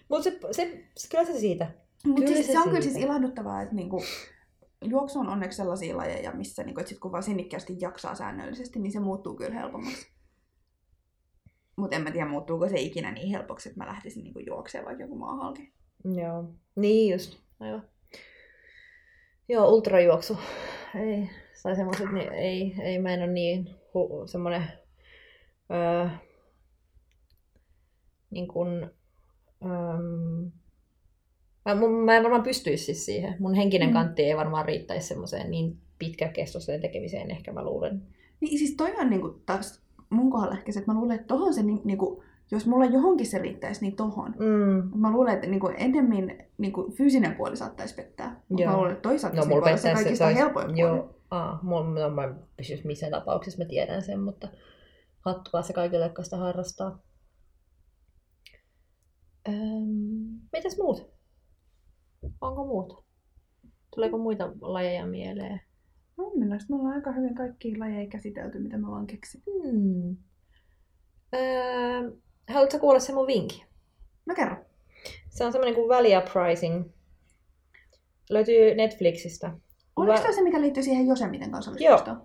Mutta 0.08 0.22
se, 0.22 0.38
se, 0.52 0.84
se, 0.96 1.08
kyllä 1.10 1.24
se 1.24 1.38
siitä. 1.38 1.70
Mutta 2.06 2.32
siis, 2.32 2.46
se 2.46 2.52
se, 2.52 2.58
on 2.58 2.68
kyllä 2.68 2.80
siis 2.80 2.96
ilahduttavaa, 2.96 3.62
että 3.62 3.74
niinku, 3.74 4.02
juoksu 4.84 5.18
on 5.18 5.28
onneksi 5.28 5.56
sellaisia 5.56 5.96
lajeja, 5.96 6.32
missä 6.32 6.64
niinku, 6.64 6.80
sit 6.86 6.98
kun 6.98 7.12
vaan 7.12 7.22
sinnikkäästi 7.22 7.76
jaksaa 7.80 8.14
säännöllisesti, 8.14 8.78
niin 8.78 8.92
se 8.92 9.00
muuttuu 9.00 9.36
kyllä 9.36 9.54
helpommaksi. 9.54 10.12
Mutta 11.76 11.96
en 11.96 12.02
mä 12.02 12.10
tiedä, 12.10 12.28
muuttuuko 12.28 12.68
se 12.68 12.80
ikinä 12.80 13.12
niin 13.12 13.30
helpoksi, 13.30 13.68
että 13.68 13.84
mä 13.84 13.90
lähtisin 13.90 14.24
niinku 14.24 14.38
juoksemaan 14.38 14.86
vaikka 14.86 15.04
joku 15.04 15.18
maahalki. 15.18 15.72
Joo. 16.04 16.54
Niin 16.76 17.12
just, 17.12 17.38
aivan. 17.60 17.88
Joo, 19.48 19.68
ultrajuoksu. 19.68 20.38
Ei, 20.94 21.30
tai 21.62 21.76
semmoset, 21.76 22.12
niin 22.12 22.32
ei, 22.32 22.74
ei, 22.82 22.98
mä 22.98 23.14
en 23.14 23.22
ole 23.22 23.32
niin 23.32 23.74
hu, 23.94 24.26
semmonen, 24.26 24.62
öö, 25.70 26.08
niin 28.30 28.48
kun, 28.48 28.90
öö, 29.64 30.50
mä, 31.74 32.16
en 32.16 32.22
varmaan 32.22 32.42
pystyisi 32.42 32.84
siis 32.84 33.06
siihen. 33.06 33.36
Mun 33.38 33.54
henkinen 33.54 33.88
Mm. 33.88 33.92
kantti 33.92 34.22
ei 34.22 34.36
varmaan 34.36 34.64
riittäisi 34.64 35.08
semmoiseen 35.08 35.50
niin 35.50 35.76
pitkäkestoiseen 35.98 36.80
tekemiseen, 36.80 37.30
ehkä 37.30 37.52
mä 37.52 37.64
luulen. 37.64 38.02
Niin 38.40 38.58
siis 38.58 38.74
toi 38.76 38.94
on 38.98 39.10
niinku 39.10 39.42
taas 39.46 39.82
mun 40.10 40.30
kohdalla 40.30 40.54
ehkä 40.54 40.72
se, 40.72 40.78
että 40.78 40.92
mä 40.92 40.98
luulen, 41.00 41.14
että 41.14 41.26
tohon 41.26 41.54
se 41.54 41.62
ni- 41.62 41.80
niinku, 41.84 42.22
jos 42.50 42.66
mulla 42.66 42.84
johonkin 42.84 43.26
se 43.26 43.38
riittäisi, 43.38 43.80
niin 43.80 43.96
tohon. 43.96 44.34
Mm. 44.38 44.98
Mä 45.00 45.10
luulen, 45.12 45.34
että 45.34 45.46
niinku 45.46 45.70
ennemmin 45.76 46.38
niinku 46.58 46.92
fyysinen 46.96 47.34
puoli 47.34 47.56
saattaisi 47.56 47.94
pettää. 47.94 48.40
Mut 48.48 48.60
Joo. 48.60 48.70
Mä 48.70 48.76
luulen, 48.76 48.92
että 48.92 49.08
toisaalta 49.08 49.36
No 49.36 49.42
se 49.42 49.48
mulla 49.48 49.60
voi 49.60 49.68
olla 49.70 49.76
se 49.80 49.92
kaikista 49.92 50.16
se 50.16 50.24
olisi, 50.24 50.38
helpoin 50.38 50.66
puoli. 50.66 50.80
joo, 50.80 51.14
aa, 51.30 51.58
mulla, 51.62 51.84
no, 52.00 52.10
mä 52.10 52.34
pysyn 52.56 52.78
missään 52.84 53.12
tapauksessa, 53.12 53.58
mä 53.64 53.68
tiedän 53.68 54.02
sen, 54.02 54.20
mutta 54.20 54.48
hattua 55.20 55.62
se 55.62 55.72
kaikille, 55.72 56.04
jotka 56.04 56.22
sitä 56.22 56.36
harrastaa. 56.36 56.98
Öm, 59.48 60.38
mitäs 60.52 60.78
muut? 60.78 61.17
Onko 62.40 62.64
muut? 62.66 63.04
Tuleeko 63.94 64.18
muita 64.18 64.52
lajeja 64.60 65.06
mieleen? 65.06 65.60
Mun 66.16 66.38
mielestä 66.38 66.72
me 66.72 66.76
ollaan 66.76 66.94
aika 66.94 67.12
hyvin 67.12 67.34
kaikkia 67.34 67.78
lajeja 67.78 68.08
käsitelty, 68.08 68.58
mitä 68.58 68.78
me 68.78 68.86
vaan 68.86 69.06
keksin. 69.06 69.42
Hmm. 69.46 70.16
Öö, 71.34 72.10
haluatko 72.48 72.78
kuulla 72.78 73.00
se 73.00 73.14
mun 73.14 73.26
vinkki? 73.26 73.64
No 74.26 74.34
kerro. 74.34 74.56
Se 75.28 75.44
on 75.44 75.52
semmoinen 75.52 75.74
kuin 75.74 75.88
Valia 75.88 76.22
Pricing. 76.32 76.84
Löytyy 78.30 78.74
Netflixistä. 78.74 79.52
Oliko 79.96 80.12
Va- 80.12 80.20
toi 80.22 80.34
se, 80.34 80.42
mikä 80.42 80.60
liittyy 80.60 80.82
siihen 80.82 81.06
Josemiten 81.06 81.50
kansallispuistoon? 81.50 82.16
Ää, 82.16 82.24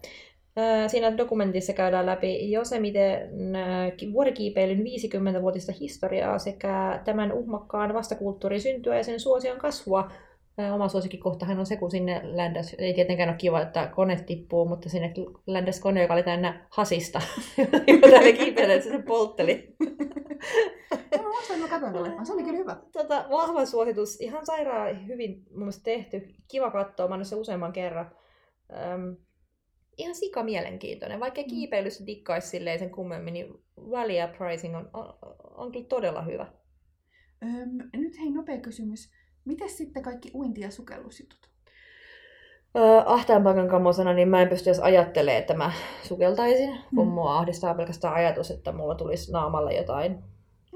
Siinä 0.88 1.18
dokumentissa 1.18 1.74
käydään 1.74 2.06
läpi 2.06 2.52
Josemiten 2.52 3.30
vuorikiipeilyn 4.14 4.84
50-vuotista 5.38 5.72
historiaa 5.80 6.40
sekä 6.40 7.02
tämän 7.06 7.32
uhmakkaan 7.32 7.94
vastakulttuurin 7.94 8.62
syntyä 8.62 8.98
ja 8.98 9.04
sen 9.04 9.20
suosion 9.20 9.58
kasvua. 9.58 10.12
Oma 10.74 10.88
suosikkikohtahan 10.88 11.60
on 11.60 11.66
se, 11.66 11.76
kun 11.76 11.92
sinne 11.92 12.22
ländäs, 12.24 12.76
ei 12.78 12.94
tietenkään 12.94 13.30
ole 13.30 13.38
kiva, 13.38 13.62
että 13.62 13.88
kone 13.88 14.24
tippuu, 14.28 14.66
mutta 14.66 14.90
sinne 14.90 15.14
ländäs 15.48 15.80
kone, 15.80 16.02
joka 16.02 16.14
oli 16.14 16.24
täynnä 16.24 16.68
hasista, 16.70 17.22
jota 17.88 18.20
ne 18.20 18.34
kiipeilee, 18.34 18.76
että 18.76 18.90
se 18.90 19.02
poltteli. 19.02 19.76
Mä 21.62 21.68
katsoin. 21.68 22.26
Se 22.26 22.34
oli 22.34 22.44
kyllä 22.44 22.58
hyvä. 22.58 22.78
Tota, 22.92 23.26
vahva 23.30 23.66
suositus, 23.66 24.22
ihan 24.22 24.46
sairaan 24.46 25.08
hyvin 25.08 25.44
mun 25.50 25.60
mielestä 25.60 25.84
tehty. 25.84 26.28
Kiva 26.48 26.72
katsoa, 26.72 27.08
mä 27.08 27.24
sen 27.24 27.40
useamman 27.40 27.74
kerran. 27.74 28.12
Ihan 29.98 30.16
sika 30.16 30.44
mielenkiintoinen. 30.44 31.20
Vaikka 31.20 31.42
Mm. 31.42 31.48
kiipeilyssä 31.48 32.06
dikkaisi 32.06 32.48
silleen 32.50 32.80
sen 32.80 32.90
kummemmin, 32.90 33.34
niin 33.34 33.54
Valia 33.78 34.28
Pricing 34.28 34.76
on, 34.78 34.90
on, 34.94 35.14
on 35.56 35.72
kyllä 35.72 35.86
todella 35.86 36.22
hyvä. 36.22 36.48
Öm, 37.44 37.78
nyt 37.94 38.20
hei, 38.20 38.32
nopea 38.32 38.58
kysymys. 38.58 39.12
Mites 39.46 39.78
sitten 39.78 40.04
kaikki 40.04 40.32
uinti- 40.36 40.62
ja 40.62 40.72
sukellusjutut? 40.72 41.50
Öö, 42.78 43.02
ahtaan 43.06 43.44
paikan 43.44 43.68
kamosena, 43.70 44.14
niin 44.14 44.28
mä 44.28 44.42
en 44.42 44.50
pysty 44.50 44.70
edes 44.70 44.80
ajattelemaan, 44.80 45.40
että 45.40 45.54
mä 45.54 45.72
sukeltaisin, 46.04 46.78
kun 46.96 47.08
Mm. 47.08 47.14
mua 47.14 47.38
ahdistaa 47.38 47.74
pelkästään 47.76 48.14
ajatus, 48.14 48.52
että 48.52 48.72
mulla 48.72 48.96
tulisi 48.96 49.32
naamalle 49.32 49.74
jotain. 49.74 50.24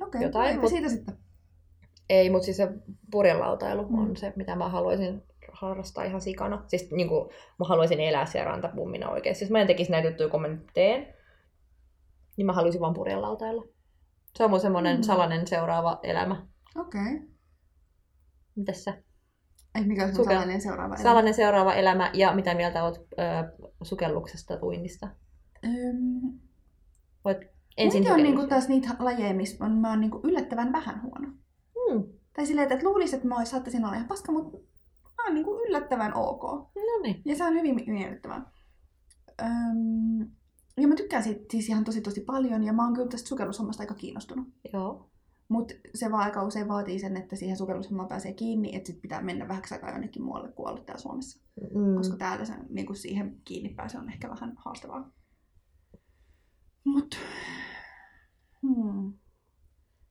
Okei, 0.02 0.22
Jotain, 0.22 0.48
eipä 0.50 0.62
mut- 0.62 0.70
siitä 0.70 0.90
sitten. 0.90 1.18
Ei, 2.10 2.30
mutta 2.30 2.46
siis 2.46 2.58
se 2.58 2.68
purjelautailu 3.12 3.88
Mm. 3.90 3.98
on 4.00 4.18
se, 4.18 4.34
mitä 4.36 4.56
mä 4.56 4.70
haluaisin 4.70 5.22
harrastaa 5.62 6.04
ihan 6.04 6.22
sikana. 6.22 6.64
Siis 6.68 6.92
niin 6.92 7.08
kuin, 7.10 7.30
mä 7.60 7.66
haluaisin 7.66 8.00
elää 8.00 8.26
siellä 8.26 8.52
rantapummina 8.52 9.10
oikeasti. 9.10 9.40
Siis 9.40 9.52
mä 9.52 9.60
en 9.62 9.68
tekisi 9.68 9.92
näitä 9.92 10.08
juttuja, 10.08 10.30
kun 10.30 10.42
mä 10.42 10.48
nyt 10.48 10.68
teen, 10.74 11.14
niin 12.38 12.46
mä 12.46 12.54
haluaisin 12.54 12.82
vaan 12.82 12.94
purjelautailla. 12.94 13.64
Se 14.36 14.44
on 14.44 14.50
mun 14.50 14.60
semmoinen 14.60 14.98
Mm. 14.98 15.04
salainen 15.04 15.48
seuraava 15.48 16.00
elämä. 16.04 16.46
Okei. 16.76 17.22
Mitäs 18.56 18.84
sä? 18.84 18.94
Ei 19.76 19.86
mikä 19.86 20.04
on 20.06 20.16
sun 20.16 20.26
Sukel- 20.26 20.34
salainen 20.34 20.62
seuraava 20.62 20.94
elämä? 20.96 21.04
Salainen 21.04 21.34
seuraava 21.34 21.74
elämä 21.74 22.12
ja 22.14 22.34
mitä 22.36 22.54
mieltä 22.54 22.84
oot 22.84 22.98
ö, 22.98 23.04
sukelluksesta, 23.84 24.58
uinnista? 24.62 25.08
Öm, 25.66 26.40
Voit 27.26 27.38
ensin 27.78 28.12
on 28.12 28.24
niinku 28.24 28.48
taas 28.48 28.68
niitä 28.68 28.90
lajeja, 29.00 29.34
missä 29.34 29.66
on, 29.66 29.72
mä 29.72 29.90
oon 29.90 30.00
niinku 30.00 30.20
yllättävän 30.24 30.72
vähän 30.72 31.02
huono. 31.02 31.28
Hmm. 31.28 32.04
Tai 32.36 32.46
silleen, 32.46 32.72
että 32.72 32.86
luulisin, 32.88 33.16
että 33.18 33.28
mä 33.28 33.46
saattaisin 33.46 33.86
olla 33.86 33.96
ihan 33.96 34.08
paska, 34.08 34.32
mutta 34.32 34.58
mä 35.28 35.30
oon 35.30 35.36
niinku 35.36 35.60
yllättävän 35.68 36.16
ok. 36.16 36.44
No 36.76 37.02
niin. 37.04 37.22
Ja 37.26 37.36
se 37.36 37.44
on 37.44 37.54
hyvin 37.54 37.84
miellyttävää. 37.88 38.52
Öm, 39.42 40.32
ja 40.78 40.88
mä 40.88 40.96
tykkään 40.96 41.24
siitä 41.24 41.46
siis 41.52 41.70
ihan 41.70 41.84
tosi 41.84 42.02
tosi 42.02 42.22
paljon 42.22 42.64
ja 42.64 42.74
mä 42.74 42.84
oon 42.84 42.94
kyllä 42.94 43.08
tästä 43.08 43.30
sukellushommasta 43.30 43.84
aika 43.84 43.94
kiinnostunut. 43.94 44.48
Joo. 44.74 45.10
Mutta 45.50 45.74
se 45.96 46.12
vaan 46.12 46.24
aika 46.24 46.44
usein 46.44 46.68
vaatii 46.68 47.00
sen, 47.00 47.18
että 47.18 47.36
siihen 47.36 47.58
sukellushommaan 47.58 48.10
pääsee 48.10 48.34
kiinni, 48.34 48.76
että 48.76 48.88
sit 48.88 49.02
pitää 49.02 49.22
mennä 49.22 49.48
vähäksi 49.48 49.74
aikaa 49.74 49.92
jonnekin 49.92 50.24
muualle 50.24 50.52
kuin 50.52 50.70
olla 50.70 50.82
täällä 50.82 51.02
Suomessa. 51.02 51.40
Mm. 51.74 51.96
Koska 51.96 52.18
täällä 52.18 52.46
se, 52.46 52.54
niin 52.70 52.96
siihen 52.96 53.42
kiinni 53.46 53.70
pääse 53.70 53.98
on 53.98 54.10
ehkä 54.10 54.30
vähän 54.30 54.54
haastavaa. 54.58 55.12
Mut... 56.84 57.18
Hmm. 58.62 59.14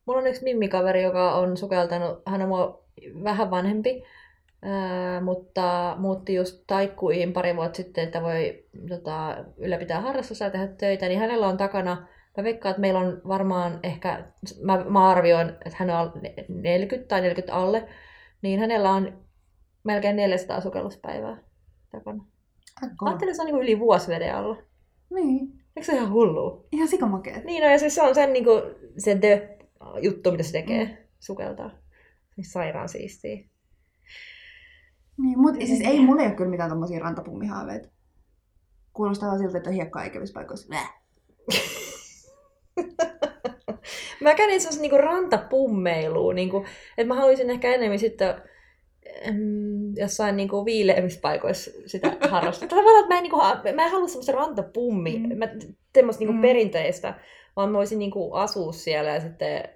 Mulla 0.05 0.19
on 0.19 0.27
yksi 0.27 0.43
mimmikaveri, 0.43 1.03
joka 1.03 1.35
on 1.35 1.57
sukeltanut, 1.57 2.21
hän 2.25 2.41
on 2.41 2.47
mua 2.47 2.83
vähän 3.23 3.51
vanhempi, 3.51 4.03
ää, 4.61 5.21
mutta 5.21 5.95
muutti 5.99 6.33
just 6.33 6.63
taikkuihin 6.67 7.33
pari 7.33 7.55
vuotta 7.55 7.77
sitten, 7.77 8.03
että 8.03 8.21
voi 8.21 8.65
tota, 8.89 9.45
ylläpitää 9.57 10.01
harrastusta 10.01 10.43
ja 10.43 10.51
tehdä 10.51 10.67
töitä, 10.67 11.07
niin 11.07 11.19
hänellä 11.19 11.47
on 11.47 11.57
takana, 11.57 12.07
mä 12.37 12.43
veikkaan, 12.43 12.71
että 12.71 12.81
meillä 12.81 12.99
on 12.99 13.21
varmaan 13.27 13.79
ehkä, 13.83 14.31
mä, 14.61 14.85
mä 14.89 15.09
arvioin, 15.09 15.49
että 15.49 15.75
hän 15.75 15.89
on 15.89 16.11
40 16.49 17.07
tai 17.07 17.21
40 17.21 17.55
alle, 17.55 17.87
niin 18.41 18.59
hänellä 18.59 18.91
on 18.91 19.27
melkein 19.83 20.15
400 20.15 20.61
sukelluspäivää 20.61 21.37
takana. 21.91 22.25
Mä 22.81 22.89
ajattelin, 23.05 23.31
että 23.31 23.35
se 23.35 23.41
on 23.41 23.45
niin 23.45 23.63
yli 23.63 23.79
vuosi 23.79 24.07
veden 24.07 24.35
alla. 24.35 24.57
Niin. 25.09 25.47
Eikö 25.75 25.85
se 25.85 25.91
ole 25.91 26.01
ihan 26.01 26.13
hullua? 26.13 26.65
Ihan 26.71 26.87
sikamakeet. 26.87 27.43
Niin, 27.43 27.63
no 27.63 27.69
ja 27.69 27.79
siis 27.79 27.95
se 27.95 28.01
on 28.01 28.15
sen 28.15 28.33
niinku, 28.33 28.51
se 28.97 29.15
the 29.15 29.57
juttu, 30.01 30.31
mitä 30.31 30.43
se 30.43 30.51
tekee, 30.51 30.85
mm. 30.85 30.97
sukeltaa. 31.19 31.71
Siis 32.35 32.51
sairaan 32.51 32.89
siistiä. 32.89 33.43
Niin, 35.17 35.39
mutta 35.39 35.65
siis 35.65 35.81
ei 35.81 35.99
mulla 35.99 36.21
ei 36.21 36.27
ole 36.27 36.35
kyllä 36.35 36.49
mitään 36.49 36.69
tommosia 36.69 36.99
rantapummihaaveita. 36.99 37.89
Kuulostaa 38.93 39.29
vaan 39.29 39.39
siltä, 39.39 39.57
että 39.57 39.69
on 39.69 39.75
hiekkaa 39.75 40.03
eikävissä 40.03 40.33
paikoissa. 40.33 40.75
Mä 44.21 44.35
kävin 44.35 44.61
sellaisen 44.61 44.81
niinku 44.81 44.97
rantapummeiluun, 44.97 46.35
niinku, 46.35 46.65
että 46.97 47.07
mä 47.07 47.15
haluaisin 47.15 47.49
ehkä 47.49 47.73
enemmän 47.73 47.99
sitten 47.99 48.35
mm, 49.31 49.95
jossain 49.95 50.37
niinku 50.37 50.65
viileämmissä 50.65 51.19
paikoissa 51.21 51.71
sitä 51.85 52.17
harrastaa. 52.31 52.67
Tavallaan, 52.67 52.99
että 52.99 53.13
mä 53.13 53.17
en, 53.17 53.23
niinku, 53.23 53.37
mä 53.75 53.85
en 53.85 53.91
halua 53.91 54.07
semmoista 54.07 54.31
rantapummi, 54.31 55.19
Mm. 55.19 55.37
mä, 55.37 55.47
semmoista 55.95 56.19
niinku 56.19 56.33
mm. 56.33 56.41
perinteistä, 56.41 57.13
vaan 57.55 57.69
mä 57.69 57.77
voisin 57.77 57.99
niinku 57.99 58.33
asua 58.33 58.71
siellä 58.71 59.09
ja 59.13 59.19
sitten, 59.19 59.69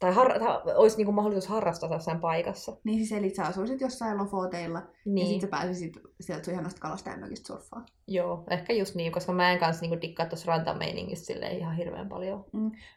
tai, 0.00 0.12
har, 0.12 0.38
tai 0.38 0.76
olisi 0.76 0.96
niinku 0.96 1.12
mahdollisuus 1.12 1.50
harrastaa 1.50 1.92
jossain 1.92 2.20
paikassa. 2.20 2.76
Niin 2.84 2.98
siis 2.98 3.12
eli 3.12 3.34
sä 3.34 3.44
asuisit 3.44 3.80
jossain 3.80 4.18
Lofoteilla 4.18 4.80
niin. 4.80 4.88
ja 5.04 5.12
Niin. 5.14 5.26
sit 5.26 5.40
sä 5.40 5.48
pääsisit 5.48 5.92
sieltä 6.20 6.44
sun 6.44 6.54
ihanasta 6.54 6.80
kalastajamökistä 6.80 7.46
surffaa. 7.46 7.84
Joo, 8.08 8.44
ehkä 8.50 8.72
just 8.72 8.94
niin, 8.94 9.12
koska 9.12 9.32
mä 9.32 9.52
en 9.52 9.58
kanssa 9.58 9.82
niinku 9.82 10.00
dikkaa 10.00 10.26
tuossa 10.26 10.52
rantameiningistä 10.52 11.26
silleen 11.26 11.58
ihan 11.58 11.76
hirveän 11.76 12.08
paljon. 12.08 12.44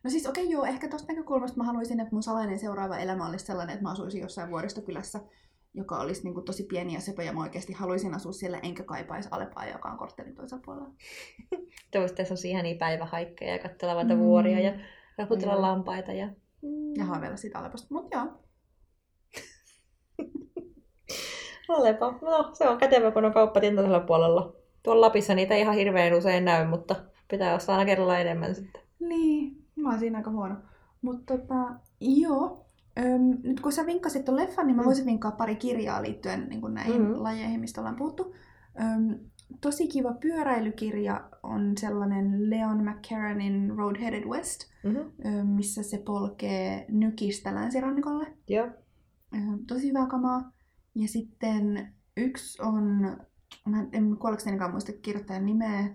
No 0.04 0.10
siis 0.10 0.28
okei 0.28 0.44
okay, 0.44 0.54
joo, 0.54 0.66
ehkä 0.66 0.88
tosta 0.90 1.14
näkökulmasta 1.14 1.58
mä 1.58 1.64
haluaisin, 1.64 2.00
että 2.00 2.16
mun 2.16 2.24
salainen 2.24 2.60
seuraava 2.60 2.98
elämä 2.98 3.28
olisi 3.28 3.46
sellainen, 3.46 3.74
että 3.74 3.84
mä 3.84 3.92
asuisin 3.92 4.22
jossain 4.22 4.50
vuoristokylässä, 4.50 5.20
joka 5.74 5.98
olisi 5.98 6.24
niin 6.24 6.34
kuin 6.34 6.46
tosi 6.46 6.64
pieni 6.64 6.94
ja 6.94 7.00
sepä, 7.00 7.24
ja 7.24 7.34
mä 7.34 7.42
oikeasti 7.42 7.74
haluaisin 7.74 8.14
asua 8.14 8.32
siellä, 8.32 8.60
enkä 8.64 8.84
kaipaisi 8.84 9.30
Alepaa, 9.32 9.68
joka 9.68 9.90
on 9.90 9.98
korttelin 9.98 10.36
toisella 10.36 10.62
puolella. 10.66 10.90
Te 11.92 12.00
voisitte 12.00 12.24
sellaisia 12.24 12.52
ihania 12.52 12.76
päivähaikkeja 12.80 13.52
ja 13.52 13.60
katsella 13.60 14.04
Mm. 14.04 14.20
vuoria 14.20 14.60
ja 14.60 14.74
raputella 15.18 15.62
lampaita. 15.62 16.12
Ja... 16.12 16.30
Ja 16.98 17.06
haaveilla 17.06 17.38
siitä 17.38 17.60
Alepasta, 17.60 17.88
mutta 17.94 18.18
joo. 18.18 18.28
Alepa. 21.70 22.12
No, 22.22 22.50
se 22.54 22.70
on 22.70 22.78
kätevä, 22.78 23.12
kun 23.12 23.26
on 23.26 23.34
toisella 23.34 24.00
puolella. 24.00 24.54
Tuolla 24.84 25.02
Lapissa 25.02 25.36
niitä 25.36 25.56
ihan 25.56 25.76
hirveän 25.76 26.14
usein 26.14 26.46
näy, 26.46 26.68
mutta 26.68 26.96
pitää 27.28 27.56
ostaa 27.56 27.76
aina 27.78 27.86
kerralla 27.86 28.20
enemmän 28.20 28.56
sitten. 28.56 28.82
Niin, 29.00 29.66
mä 29.76 29.90
oon 29.90 30.00
siinä 30.00 30.18
aika 30.18 30.32
huono. 30.32 30.56
Mutta 31.02 31.38
tota, 31.38 31.56
joo. 32.02 32.66
Öm, 33.00 33.38
nyt 33.44 33.60
kun 33.60 33.72
sä 33.72 33.86
vinkkasit 33.86 34.26
tuon 34.26 34.38
leffan, 34.38 34.68
niin 34.68 34.76
mä 34.76 34.82
Mm. 34.82 34.86
voisin 34.86 35.06
vinkkaa 35.06 35.32
pari 35.32 35.56
kirjaa 35.56 36.02
liittyen 36.04 36.50
niin 36.50 36.62
kuin 36.62 36.74
näihin 36.74 37.02
Mhm. 37.02 37.12
mm. 37.12 37.24
lajeihin, 37.24 37.60
mistä 37.60 37.82
ollaan 37.82 37.96
puhuttu. 37.96 38.36
Öm, 38.82 39.20
tosi 39.62 39.88
kiva 39.88 40.14
pyöräilykirja 40.14 41.30
on 41.44 41.78
sellainen 41.78 42.50
Leon 42.50 42.84
McCarranin 42.84 43.70
Road 43.78 44.00
Headed 44.00 44.24
West, 44.26 44.60
Mm-hmm. 44.84 45.48
missä 45.48 45.84
se 45.84 45.98
polkee 45.98 46.86
Nykistä 46.90 47.56
länsirannikolle. 47.56 48.28
Joo. 48.48 48.68
Öm, 49.36 49.60
tosi 49.68 49.90
hyvää 49.90 50.08
kamaa. 50.08 50.52
Ja 50.96 51.08
sitten 51.08 51.94
yksi 52.18 52.62
on, 52.62 53.18
mä 53.66 53.86
en 53.92 54.18
kuoleksenikaan 54.18 54.72
muista 54.72 54.92
kirjoittajan 55.02 55.46
nimeä, 55.46 55.90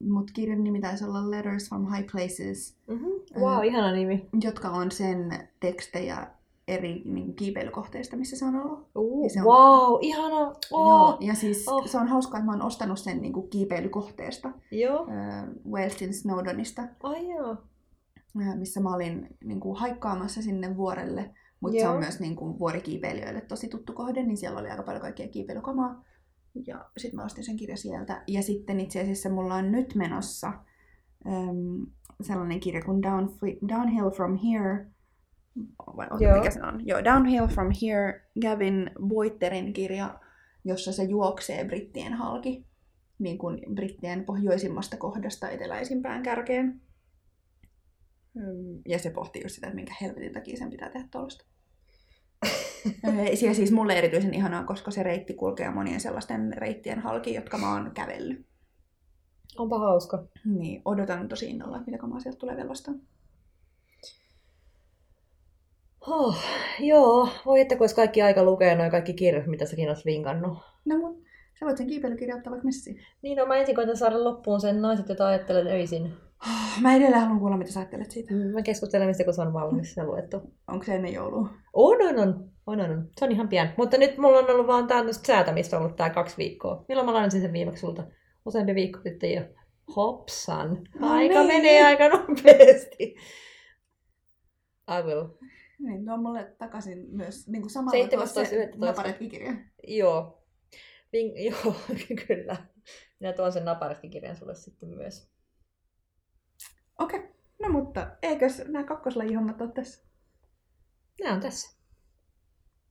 mutta 0.00 0.32
kirjan 0.32 0.64
nimi 0.64 0.80
taisi 0.80 1.04
olla 1.04 1.30
Letters 1.30 1.68
from 1.68 1.92
High 1.94 2.06
Places, 2.12 2.76
Mm-hmm. 2.88 3.40
Wow, 3.40 3.64
ihana 3.64 3.92
nimi. 3.92 4.28
jotka 4.42 4.70
on 4.70 4.90
sen 4.90 5.48
tekstejä 5.60 6.26
eri 6.68 7.02
niin, 7.04 7.34
kiipeilykohteista, 7.34 8.16
missä 8.16 8.36
se 8.36 8.44
on 8.44 8.56
ollut. 8.56 8.88
Uh, 8.94 9.24
Ja 9.24 9.30
se 9.30 9.40
on- 9.42 9.46
wow, 9.46 9.98
ihana. 10.00 10.34
Joo, 10.36 10.54
Oh. 10.70 11.16
ja 11.20 11.34
siis 11.34 11.68
Oh. 11.68 11.74
oh. 11.74 11.86
se 11.88 11.98
on 11.98 12.08
hauskaa, 12.08 12.38
että 12.38 12.46
mä 12.46 12.52
oon 12.52 12.62
ostanut 12.66 12.98
sen 12.98 13.22
niin 13.22 13.32
kuin, 13.32 13.50
kiipeilykohteesta, 13.50 14.52
Joo. 14.70 15.06
äh, 15.10 15.44
Walesin 15.70 16.14
Snowdonista, 16.14 16.82
Ai 17.02 17.30
joo. 17.30 17.56
äh, 18.42 18.56
missä 18.58 18.80
mä 18.80 18.94
olin 18.94 19.26
niin 19.44 19.60
kuin, 19.60 19.78
haikkaamassa 19.78 20.42
sinne 20.42 20.76
vuorelle. 20.76 21.30
Mutta 21.60 21.78
se 21.78 21.84
Joo. 21.84 21.92
on 21.92 21.98
myös 22.00 22.20
niin 22.20 22.36
kuin, 22.36 22.58
vuorikiipeilijöille 22.58 23.40
tosi 23.40 23.68
tuttu 23.68 23.92
kohde, 23.92 24.22
niin 24.22 24.36
siellä 24.36 24.60
oli 24.60 24.70
aika 24.70 24.82
paljon 24.82 25.02
kaikkea 25.02 25.28
kiipeilykamaa. 25.28 26.04
Ja 26.66 26.84
sitten 26.98 27.16
mä 27.20 27.24
ostin 27.24 27.44
sen 27.44 27.56
kirja 27.56 27.76
sieltä. 27.76 28.22
Ja 28.28 28.42
sitten 28.42 28.80
itse 28.80 29.00
asiassa 29.00 29.28
mulla 29.28 29.54
on 29.54 29.72
nyt 29.72 29.94
menossa 29.94 30.52
äm, 31.26 31.86
sellainen 32.22 32.60
kirja 32.60 32.82
kuin 32.84 33.02
Down, 33.02 33.28
Downhill 33.68 34.10
from 34.10 34.38
Here. 34.38 34.86
Vai 35.96 36.06
ota, 36.10 36.24
Joo. 36.24 36.36
mikä 36.36 36.50
se 36.50 36.62
on? 36.62 36.86
Joo, 36.86 37.04
Downhill 37.04 37.46
from 37.46 37.70
Here, 37.82 38.28
Gavin 38.42 38.90
Boitterin 39.08 39.72
kirja, 39.72 40.20
jossa 40.64 40.92
se 40.92 41.02
juoksee 41.02 41.64
brittien 41.64 42.12
halki. 42.12 42.66
Niin 43.18 43.38
kuin 43.38 43.60
brittien 43.74 44.24
pohjoisimmasta 44.24 44.96
kohdasta 44.96 45.50
eteläisimpään 45.50 46.22
kärkeen. 46.22 46.80
Ja 48.88 48.98
se 48.98 49.10
pohtii 49.10 49.42
just 49.42 49.54
sitä, 49.54 49.66
että 49.66 49.76
minkä 49.76 49.94
helvetin 50.00 50.32
takia 50.32 50.56
sen 50.56 50.70
pitää 50.70 50.90
tehdä 50.90 51.08
tuollaista. 51.10 51.44
Ja 53.46 53.54
siis 53.54 53.72
mulle 53.72 53.98
erityisen 53.98 54.34
ihanaa, 54.34 54.64
koska 54.64 54.90
se 54.90 55.02
reitti 55.02 55.34
kulkee 55.34 55.70
monien 55.70 56.00
sellaisten 56.00 56.52
reittien 56.56 56.98
halki, 57.00 57.34
jotka 57.34 57.58
mä 57.58 57.74
oon 57.74 57.90
kävellyt. 57.94 58.46
Onpa 59.58 59.78
hauska. 59.78 60.24
Niin, 60.44 60.82
odotan 60.84 61.28
tosi 61.28 61.50
innolla, 61.50 61.76
että 61.76 61.90
mitä 61.90 61.98
kamaa 61.98 62.20
sieltä 62.20 62.38
tulee 62.38 62.56
vielä 62.56 62.68
vastaan. 62.68 63.00
Oh, 66.06 66.36
joo, 66.80 67.28
voi 67.46 67.60
että 67.60 67.74
kun 67.74 67.82
olisi 67.82 67.94
kaikki 67.94 68.22
aika 68.22 68.44
lukea 68.44 68.76
noin 68.76 68.90
kaikki 68.90 69.14
kirjat, 69.14 69.46
mitä 69.46 69.66
säkin 69.66 69.88
olet 69.88 70.04
vinkannut. 70.04 70.58
No 70.84 70.98
mut, 70.98 71.22
sä 71.60 71.66
voit 71.66 71.76
sen 71.76 71.86
kiipeilykirjan 71.86 72.38
ottaa 72.38 72.50
vaikka 72.50 72.64
messiin. 72.64 73.00
Niin, 73.22 73.38
no 73.38 73.46
mä 73.46 73.56
ensin 73.56 73.74
koitan 73.74 73.96
saada 73.96 74.24
loppuun 74.24 74.60
sen 74.60 74.82
naiset, 74.82 75.08
jota 75.08 75.26
ajattelen 75.26 75.66
öisin. 75.66 76.12
Mä 76.80 76.94
edelleen 76.94 77.20
haluan 77.20 77.38
kuulla, 77.38 77.56
mitä 77.56 77.72
sä 77.72 77.80
ajattelet 77.80 78.10
siitä. 78.10 78.34
Mä 78.34 78.62
keskustelen 78.62 79.08
mistä, 79.08 79.24
kun 79.24 79.34
se 79.34 79.42
on 79.42 79.52
valmis 79.52 79.96
ja 79.96 80.04
luettu. 80.04 80.42
Onko 80.68 80.84
se 80.84 80.94
ennen 80.94 81.12
joulua? 81.12 81.48
On, 81.72 82.02
on, 82.02 82.18
on. 82.18 82.50
On, 82.66 82.80
on, 82.80 82.90
on. 82.90 83.08
Se 83.18 83.24
on 83.24 83.32
ihan 83.32 83.48
pian. 83.48 83.68
Mutta 83.76 83.98
nyt 83.98 84.18
mulla 84.18 84.38
on 84.38 84.50
ollut 84.50 84.66
vaan 84.66 84.86
tämmöistä 84.86 85.26
säätämistä 85.26 85.78
ollut 85.78 85.96
tää 85.96 86.10
kaksi 86.10 86.36
viikkoa. 86.36 86.84
Milloin 86.88 87.06
mä 87.06 87.14
lainasin 87.14 87.40
sen 87.40 87.52
viimeksi 87.52 87.80
sulta? 87.80 88.04
Useampi 88.46 88.74
viikko 88.74 89.00
sitten 89.02 89.32
jo. 89.32 89.42
Hopsan. 89.96 90.78
No 90.98 91.12
Aika 91.12 91.34
niin. 91.34 91.46
menee 91.46 91.84
aika 91.84 92.08
nopeasti. 92.08 93.16
I 94.98 95.02
will. 95.04 95.26
Niin, 95.84 96.04
tuo 96.04 96.16
mulle 96.16 96.54
takaisin 96.58 97.06
myös 97.10 97.48
niin 97.48 97.62
kuin 97.62 97.70
samalla 97.70 98.06
17.11. 98.72 98.78
naparetkikirja. 98.78 99.52
Joo. 99.88 100.44
Ving, 101.12 101.32
joo, 101.50 101.74
kyllä. 102.26 102.56
Minä 103.20 103.32
tuon 103.32 103.52
sen 103.52 103.64
naparetkikirjan 103.64 104.36
sulle 104.36 104.54
sitten 104.54 104.88
myös. 104.88 105.30
Okei, 106.98 107.20
okay. 107.20 107.32
no 107.62 107.68
mutta 107.68 108.16
eikös 108.22 108.62
nämä 108.68 108.84
kakkoslajihommat 108.84 109.60
ole 109.60 109.72
tässä? 109.72 110.06
Nämä 111.20 111.34
on 111.34 111.40
tässä. 111.40 111.78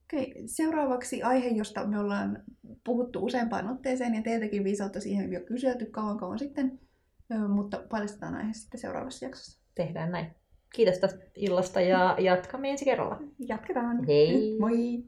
Okei, 0.04 0.42
seuraavaksi 0.46 1.22
aihe, 1.22 1.48
josta 1.48 1.86
me 1.86 1.98
ollaan 1.98 2.42
puhuttu 2.84 3.24
useampaan 3.24 3.68
otteeseen 3.68 4.14
ja 4.14 4.22
teiltäkin 4.22 4.64
viisautta 4.64 5.00
siihen 5.00 5.32
jo 5.32 5.40
kyselty 5.40 5.86
kauan 5.86 6.18
kauan 6.18 6.38
sitten, 6.38 6.80
mutta 7.48 7.84
paljastetaan 7.90 8.34
aihe 8.34 8.52
sitten 8.52 8.80
seuraavassa 8.80 9.24
jaksossa. 9.24 9.64
Tehdään 9.74 10.10
näin. 10.10 10.43
Kiitos 10.74 10.98
tästä 10.98 11.24
illasta 11.36 11.80
ja 11.80 12.16
jatkamme 12.18 12.70
ensi 12.70 12.84
kerralla. 12.84 13.18
Jatketaan. 13.48 14.04
Hei! 14.06 14.56
Moi! 14.60 15.04